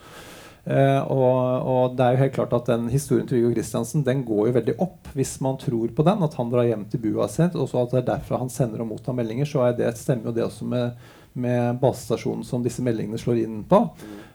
Eh, 0.63 1.01
og, 1.09 1.65
og 1.65 1.95
det 1.97 2.05
er 2.05 2.13
jo 2.13 2.21
helt 2.21 2.35
klart 2.35 2.51
at 2.53 2.67
den 2.69 2.85
historien 2.93 3.25
til 3.25 3.39
Viggo 3.39 3.55
Kristiansen 3.55 4.03
den 4.05 4.21
går 4.27 4.51
jo 4.51 4.55
veldig 4.59 4.75
opp 4.83 5.09
hvis 5.17 5.33
man 5.41 5.57
tror 5.61 5.93
på 5.95 6.05
den. 6.05 6.25
At 6.27 6.37
han 6.37 6.51
drar 6.53 6.67
hjem 6.69 6.85
til 6.91 7.01
bua 7.05 7.29
sitt, 7.31 7.57
og 7.57 7.71
at 7.81 7.95
det 7.95 8.03
er 8.03 8.09
derfra 8.13 8.41
han 8.43 8.53
sender 8.53 8.83
og 8.83 8.91
mottar 8.93 9.17
meldinger. 9.17 9.49
Så 9.49 9.65
er 9.65 9.77
det, 9.77 9.95
stemmer 9.99 10.29
jo 10.29 10.35
det 10.37 10.45
også 10.45 10.67
med, 10.69 11.07
med 11.33 11.81
basestasjonen 11.81 12.45
som 12.47 12.65
disse 12.65 12.85
meldingene 12.85 13.21
slår 13.21 13.41
inn 13.45 13.63
på. 13.67 13.85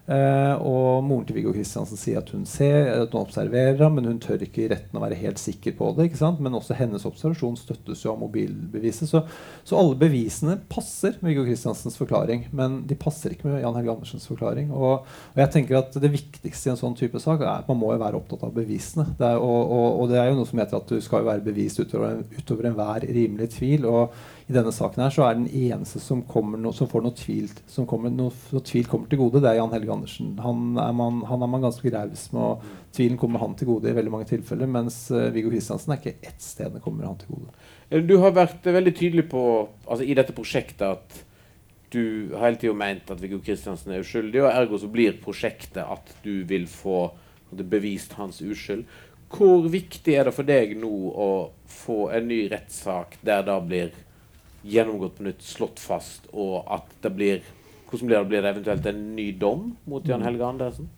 Eh, 0.07 0.55
og 0.63 1.03
moren 1.03 1.25
til 1.27 1.35
Viggo 1.41 1.51
Kristiansen 1.51 1.99
sier 1.99 2.21
at 2.21 2.29
hun 2.31 2.45
ser, 2.47 2.93
at 3.03 3.11
hun 3.11 3.25
observerer 3.25 3.81
ham, 3.81 3.97
men 3.99 4.07
hun 4.07 4.21
tør 4.23 4.45
ikke 4.47 4.63
i 4.63 4.69
retten 4.71 4.99
å 4.99 5.03
være 5.03 5.19
helt 5.19 5.41
sikker 5.43 5.75
på 5.79 5.91
det. 5.97 6.09
ikke 6.09 6.21
sant? 6.21 6.43
Men 6.45 6.55
også 6.55 6.77
hennes 6.79 7.07
observasjon 7.09 7.59
støttes 7.59 8.05
jo 8.05 8.13
av 8.13 8.21
mobilbeviset. 8.23 9.11
Så, 9.11 9.25
så 9.67 9.81
alle 9.81 9.99
bevisene 9.99 10.61
passer 10.71 11.19
med 11.19 11.33
Viggo 11.33 11.47
Kristiansens 11.49 11.99
forklaring, 11.99 12.47
men 12.55 12.85
de 12.87 12.99
passer 12.99 13.35
ikke 13.35 13.51
med 13.51 13.65
Jan 13.65 13.75
Helge 13.81 13.97
Andersens 13.97 14.29
forklaring. 14.31 14.71
Og, 14.71 15.03
og 15.35 15.43
jeg 15.43 15.53
tenker 15.57 15.81
at 15.81 15.99
det 15.99 16.13
viktigste 16.15 16.71
i 16.71 16.75
en 16.77 16.81
sånn 16.81 16.97
type 16.99 17.19
sak 17.23 17.43
er 17.43 17.53
at 17.57 17.71
man 17.73 17.83
må 17.83 17.91
jo 17.97 18.03
være 18.05 18.21
opptatt 18.21 18.47
av 18.47 18.55
bevisene. 18.55 19.09
Er, 19.19 19.41
og, 19.43 19.75
og, 19.75 20.01
og 20.05 20.13
det 20.13 20.23
er 20.23 20.31
jo 20.31 20.39
noe 20.39 20.49
som 20.49 20.63
heter 20.63 20.79
at 20.79 20.95
du 20.95 21.03
skal 21.03 21.25
jo 21.25 21.31
være 21.33 21.47
bevist 21.47 21.83
utover, 21.83 22.23
utover 22.39 22.71
enhver 22.71 23.11
rimelig 23.11 23.51
tvil. 23.59 23.91
og 23.91 24.15
i 24.47 24.55
denne 24.55 24.71
saken 24.71 25.03
her 25.03 25.11
så 25.11 25.25
er 25.27 25.39
den 25.41 25.49
eneste 25.51 25.99
som, 25.99 26.21
no, 26.63 26.71
som 26.75 26.87
får 26.87 27.03
noe 27.03 27.15
tvil 27.19 27.49
som 27.67 27.87
kommer, 27.91 28.13
noe, 28.15 28.31
noe 28.55 28.63
tvil 28.67 28.87
kommer 28.87 29.11
til 29.11 29.19
gode, 29.19 29.41
det 29.43 29.51
er 29.51 29.59
Jan 29.59 29.73
Helge 29.75 29.91
Andersen. 29.91 30.37
Han 30.39 30.79
er 30.79 30.93
man, 30.95 31.19
han 31.27 31.43
er 31.43 31.51
man 31.51 31.65
ganske 31.67 31.91
raus 31.91 32.29
med, 32.31 32.45
og 32.45 32.95
tvilen 32.95 33.19
kommer 33.19 33.43
han 33.43 33.57
til 33.59 33.73
gode 33.73 33.91
i 33.91 33.97
veldig 33.97 34.13
mange 34.15 34.29
tilfeller. 34.31 34.71
Mens 34.71 35.01
uh, 35.11 35.25
Viggo 35.35 35.51
Kristiansen 35.51 35.97
er 35.97 35.99
ikke 35.99 36.31
ett 36.31 36.47
sted 36.47 36.77
det 36.77 36.85
kommer 36.85 37.09
han 37.09 37.19
til 37.19 37.35
gode. 37.35 38.07
Du 38.07 38.15
har 38.23 38.37
vært 38.39 38.71
eh, 38.71 38.77
veldig 38.79 38.95
tydelig 38.95 39.27
på 39.35 39.43
altså 39.83 40.07
i 40.07 40.15
dette 40.19 40.35
prosjektet 40.37 40.87
at 40.95 41.21
du 41.91 42.31
har 42.37 42.49
hele 42.49 42.63
tida 42.63 42.79
ment 42.79 43.11
at 43.11 43.23
Viggo 43.23 43.43
Kristiansen 43.43 43.97
er 43.97 44.07
uskyldig, 44.07 44.45
og 44.45 44.51
ergo 44.53 44.79
så 44.79 44.91
blir 44.95 45.19
prosjektet 45.23 45.83
at 45.83 46.17
du 46.23 46.45
vil 46.47 46.71
få 46.71 47.09
bevist 47.51 48.15
hans 48.19 48.39
uskyld. 48.47 48.87
Hvor 49.33 49.67
viktig 49.71 50.15
er 50.15 50.29
det 50.29 50.39
for 50.39 50.47
deg 50.47 50.77
nå 50.79 50.97
å 51.11 51.31
få 51.67 52.13
en 52.15 52.29
ny 52.31 52.45
rettssak 52.53 53.19
der 53.27 53.43
det 53.47 53.63
blir 53.67 53.95
gjennomgått 54.67 55.17
på 55.19 55.27
nytt, 55.29 55.43
slått 55.47 55.81
fast, 55.83 56.29
og 56.33 56.65
at 56.79 56.99
det 57.03 57.15
blir 57.17 57.53
Hvordan 57.87 58.09
blir 58.09 58.19
det? 58.19 58.27
Blir 58.29 58.43
det 58.43 58.51
eventuelt 58.51 58.87
en 58.91 59.03
ny 59.15 59.25
dom 59.39 59.67
mot 59.87 60.09
Jan 60.09 60.25
Helge 60.27 60.43
Andersen? 60.43 60.89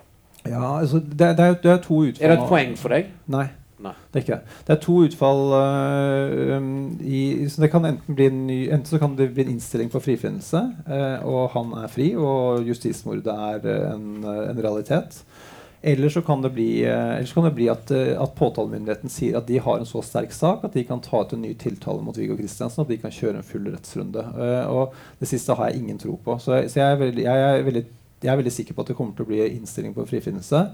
Ja, 0.47 0.79
altså 0.79 1.03
det, 1.05 1.19
det, 1.37 1.45
er, 1.45 1.57
det 1.61 1.71
er 1.71 1.83
to 1.85 1.99
utfall 2.07 2.25
Er 2.25 2.33
det 2.33 2.39
et 2.39 2.49
poeng 2.49 2.71
for 2.81 2.95
deg? 2.95 3.11
Nei. 3.29 3.45
Nei. 3.79 3.93
Det 4.11 4.19
er 4.19 4.25
ikke 4.25 4.37
det. 4.39 4.57
Det 4.67 4.73
er 4.75 4.81
to 4.83 4.95
utfall 5.07 5.43
um, 6.57 6.71
i, 6.99 7.21
så 7.47 7.63
det 7.63 7.69
kan 7.71 7.85
enten 7.87 8.17
bli 8.19 8.27
en 8.27 8.41
ny 8.49 8.57
Enten 8.75 8.91
så 8.91 8.99
kan 8.99 9.15
det 9.19 9.29
bli 9.37 9.45
en 9.45 9.53
innstilling 9.53 9.91
på 9.93 10.01
frifinnelse, 10.03 10.63
uh, 10.89 11.29
og 11.29 11.53
han 11.55 11.77
er 11.85 11.93
fri, 11.93 12.09
og 12.17 12.67
justismordet 12.67 13.31
er 13.31 13.69
øh, 13.69 13.85
en, 13.93 14.25
en 14.25 14.65
realitet. 14.65 15.21
Eller 15.83 16.11
så 16.11 16.23
kan 16.27 16.43
det 16.43 16.51
bli, 16.57 16.83
så 17.27 17.35
kan 17.35 17.45
det 17.47 17.55
bli 17.55 17.69
at, 17.71 17.91
øh, 17.95 18.15
at 18.19 18.35
påtalemyndigheten 18.35 19.13
sier 19.13 19.39
at 19.39 19.47
de 19.47 19.61
har 19.63 19.79
en 19.79 19.87
så 19.87 20.03
sterk 20.03 20.33
sak 20.35 20.65
at 20.67 20.75
de 20.75 20.83
kan 20.89 21.03
ta 21.05 21.21
ut 21.23 21.35
en 21.37 21.45
ny 21.45 21.53
tiltale 21.55 22.03
mot 22.03 22.17
Viggo 22.19 22.35
Kristiansen, 22.39 22.83
at 22.83 22.91
de 22.91 22.99
kan 22.99 23.15
kjøre 23.15 23.39
en 23.39 23.47
full 23.47 23.69
rettsrunde. 23.71 24.25
Øh, 24.35 24.65
og 24.75 24.97
det 25.21 25.31
siste 25.31 25.55
har 25.55 25.71
jeg 25.71 25.79
ingen 25.85 26.01
tro 26.03 26.17
på. 26.25 26.39
Så, 26.43 26.65
så 26.67 26.81
jeg, 26.81 26.87
er 26.89 27.03
veldig, 27.05 27.27
jeg, 27.29 27.45
er 27.51 27.67
veldig, 27.69 27.85
jeg 28.25 28.33
er 28.33 28.41
veldig 28.41 28.55
sikker 28.57 28.75
på 28.75 28.83
at 28.83 28.91
det 28.91 28.97
kommer 28.99 29.15
til 29.15 29.29
å 29.29 29.31
bli 29.31 29.45
innstilling 29.53 29.95
på 29.95 30.07
frifinnelse. 30.09 30.65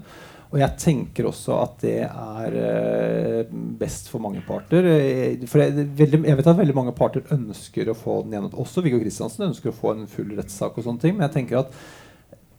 Og 0.53 0.59
jeg 0.61 0.77
tenker 0.79 1.27
også 1.27 1.55
at 1.57 1.77
det 1.83 1.97
er 2.05 2.57
eh, 2.61 3.53
best 3.77 4.09
for 4.09 4.23
mange 4.23 4.41
parter. 4.45 4.87
Eh, 4.87 5.45
For 5.49 5.61
jeg, 5.61 5.85
jeg 5.99 6.37
vet 6.39 6.49
at 6.49 6.57
veldig 6.61 6.77
mange 6.77 6.93
parter 6.97 7.25
ønsker 7.33 7.91
å 7.91 7.97
få 7.97 8.23
den 8.23 8.37
gjennom. 8.37 8.57
Også 8.61 8.81
Viggo 8.85 9.01
Kristiansen 9.01 9.49
ønsker 9.49 9.69
å 9.69 9.77
få 9.77 9.93
en 9.93 10.09
full 10.09 10.33
rettssak. 10.37 10.77
og 10.77 10.85
sånne 10.85 11.01
ting, 11.01 11.17
Men 11.17 11.27
jeg 11.27 11.35
tenker 11.39 11.61
at 11.61 11.77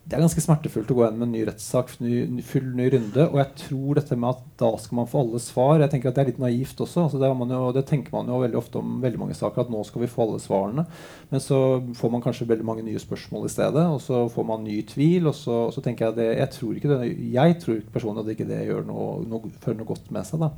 det 0.07 0.15
er 0.15 0.23
ganske 0.23 0.43
smertefullt 0.43 0.91
å 0.93 0.95
gå 0.95 1.03
gjennom 1.03 1.25
en 1.25 1.33
ny 1.35 1.41
rettssak, 1.49 1.89
full 1.91 2.67
ny 2.79 2.85
runde. 2.93 3.25
Og 3.25 3.41
jeg 3.41 3.49
tror 3.59 3.99
dette 3.99 4.15
med 4.15 4.37
at 4.37 4.45
da 4.63 4.69
skal 4.79 5.01
man 5.01 5.09
få 5.11 5.25
alle 5.25 5.41
svar 5.43 5.83
Jeg 5.83 5.91
tenker 5.91 6.13
at 6.13 6.19
det 6.19 6.23
er 6.23 6.29
litt 6.31 6.39
naivt 6.39 6.83
også. 6.85 7.09
Altså 7.09 7.19
det, 7.19 7.31
jo, 7.51 7.73
det 7.75 7.83
tenker 7.89 8.15
man 8.15 8.31
jo 8.31 8.39
veldig 8.39 8.61
ofte 8.61 8.79
om 8.79 9.01
veldig 9.03 9.19
mange 9.25 9.35
saker, 9.35 9.65
at 9.65 9.73
nå 9.75 9.81
skal 9.89 10.05
vi 10.05 10.11
få 10.13 10.23
alle 10.23 10.39
svarene. 10.45 10.85
Men 11.33 11.43
så 11.43 11.59
får 11.99 12.13
man 12.15 12.23
kanskje 12.23 12.47
veldig 12.53 12.69
mange 12.69 12.85
nye 12.87 13.03
spørsmål 13.03 13.49
i 13.49 13.51
stedet, 13.57 13.83
og 13.83 13.99
så 14.05 14.23
får 14.31 14.47
man 14.47 14.63
ny 14.69 14.77
tvil. 14.87 15.27
Og 15.27 15.35
så, 15.35 15.59
og 15.65 15.75
så 15.75 15.83
tenker 15.83 16.07
jeg 16.07 16.19
det 16.21 16.29
Jeg 16.37 16.53
tror 16.55 16.79
ikke 16.79 16.93
det 16.93 17.11
Jeg 17.35 17.59
tror 17.67 17.83
personlig 17.99 18.23
at 18.23 18.33
ikke 18.37 18.49
det 18.53 18.63
gjør 18.69 18.87
noe, 18.87 19.11
noe, 19.27 19.53
fører 19.65 19.81
noe 19.81 19.91
godt 19.91 20.07
med 20.15 20.31
seg. 20.31 20.47
da 20.47 20.53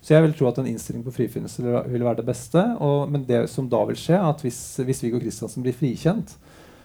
Så 0.00 0.16
jeg 0.16 0.24
vil 0.24 0.36
tro 0.38 0.48
at 0.48 0.62
en 0.64 0.72
innstilling 0.72 1.04
på 1.04 1.12
frifinnelse 1.18 1.60
vil, 1.60 2.08
være 2.08 2.22
det 2.22 2.30
beste. 2.32 2.64
Og, 2.80 3.04
men 3.12 3.28
det 3.28 3.44
som 3.52 3.68
da 3.68 3.84
vil 3.92 4.00
skje, 4.00 4.16
at 4.16 4.40
hvis, 4.48 4.64
hvis 4.80 5.04
Viggo 5.04 5.20
Kristiansen 5.20 5.66
blir 5.66 5.76
frikjent, 5.76 6.38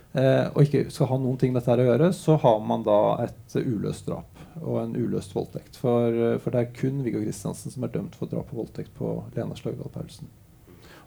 og 0.10 0.64
ikke 0.64 0.88
skal 0.90 1.06
ha 1.12 1.18
noen 1.22 1.38
ting 1.38 1.52
med 1.54 1.62
dette 1.62 1.84
å 1.84 1.86
gjøre, 1.86 2.08
så 2.18 2.34
har 2.42 2.62
man 2.66 2.82
da 2.82 3.00
et 3.28 3.58
uløst 3.62 4.08
drap 4.10 4.40
og 4.62 4.82
en 4.82 4.96
uløst 4.96 5.36
voldtekt. 5.36 5.78
For, 5.80 6.08
eh, 6.10 6.38
for 6.40 6.54
det 6.54 6.62
er 6.62 6.74
kun 6.76 7.04
Viggo 7.04 7.22
Kristiansen 7.24 7.74
som 7.74 7.86
er 7.86 7.94
dømt 7.94 8.18
for 8.18 8.32
drap 8.32 8.52
og 8.54 8.64
voldtekt 8.64 8.94
på 8.98 9.14
Lena 9.36 9.58
Sløgdal 9.58 9.92
Paulsen. 9.94 10.32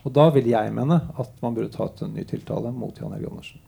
Og 0.02 0.14
da 0.14 0.28
vil 0.34 0.48
jeg 0.50 0.72
mene 0.74 0.98
at 1.18 1.36
man 1.42 1.54
burde 1.54 1.72
ta 1.74 1.86
ut 1.86 2.02
en 2.02 2.16
ny 2.16 2.24
tiltale 2.26 2.72
mot 2.74 2.96
Jan 2.98 3.12
Helge 3.14 3.30
Andersen. 3.30 3.60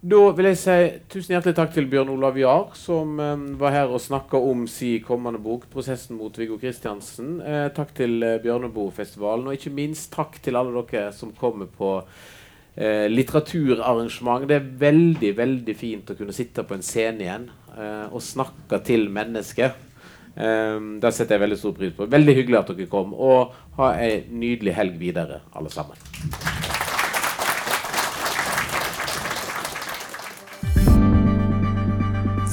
Da 0.00 0.20
vil 0.32 0.46
jeg 0.48 0.56
si 0.56 0.74
tusen 1.12 1.34
hjertelig 1.34 1.58
takk 1.58 1.74
til 1.74 1.88
Bjørn 1.92 2.08
Olav 2.14 2.38
Jahr, 2.40 2.70
som 2.74 3.18
eh, 3.20 3.46
var 3.60 3.76
her 3.76 3.92
og 3.92 4.00
snakka 4.00 4.40
om 4.40 4.66
si 4.68 4.98
kommende 5.04 5.40
bok, 5.42 5.68
'Prosessen 5.68 6.16
mot 6.16 6.36
Viggo 6.36 6.56
Kristiansen'. 6.56 7.40
Eh, 7.44 7.68
takk 7.76 7.94
til 7.94 8.22
eh, 8.22 8.40
Bjørneboefestivalen, 8.40 9.46
og 9.46 9.56
ikke 9.56 9.74
minst 9.76 10.12
takk 10.12 10.40
til 10.40 10.56
alle 10.56 10.84
dere 10.88 11.12
som 11.12 11.36
kommer 11.36 11.68
på 11.68 12.00
eh, 12.76 13.06
litteraturarrangement. 13.10 14.48
Det 14.48 14.58
er 14.58 14.72
veldig, 14.80 15.32
veldig 15.38 15.76
fint 15.78 16.10
å 16.10 16.18
kunne 16.18 16.36
sitte 16.36 16.66
på 16.66 16.76
en 16.76 16.84
scene 16.86 17.26
igjen 17.26 17.48
eh, 17.76 18.06
og 18.10 18.24
snakke 18.24 18.82
til 18.86 19.08
mennesker. 19.12 19.76
Um, 20.40 21.00
det 21.02 21.10
setter 21.12 21.36
jeg 21.36 21.42
veldig 21.42 21.58
stor 21.58 21.72
pris 21.76 21.94
på. 21.96 22.06
Veldig 22.10 22.34
hyggelig 22.38 22.60
at 22.60 22.70
dere 22.72 22.90
kom. 22.90 23.14
Og 23.14 23.56
ha 23.80 23.92
ei 23.98 24.22
nydelig 24.30 24.76
helg 24.78 25.00
videre, 25.00 25.42
alle 25.58 25.72
sammen. 25.72 25.98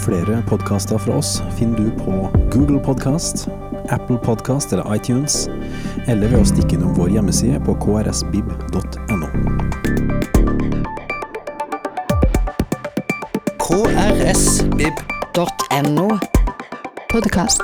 Flere 0.07 0.39
podkaster 0.47 0.97
fra 1.03 1.18
oss 1.20 1.41
finner 1.57 1.78
du 1.84 1.89
på 1.99 2.30
Google 2.53 2.80
Podkast, 2.80 3.49
Apple 3.89 4.18
Podkast 4.24 4.72
eller 4.72 4.88
iTunes, 4.95 5.49
eller 6.07 6.32
ved 6.32 6.39
å 6.39 6.47
stikke 6.47 6.78
innom 6.78 6.95
vår 6.95 7.11
hjemmeside 7.18 7.59
på 7.68 7.76
krsbib.no. 7.84 9.16
krsbib.no 14.28 16.07
podkast. 17.07 17.63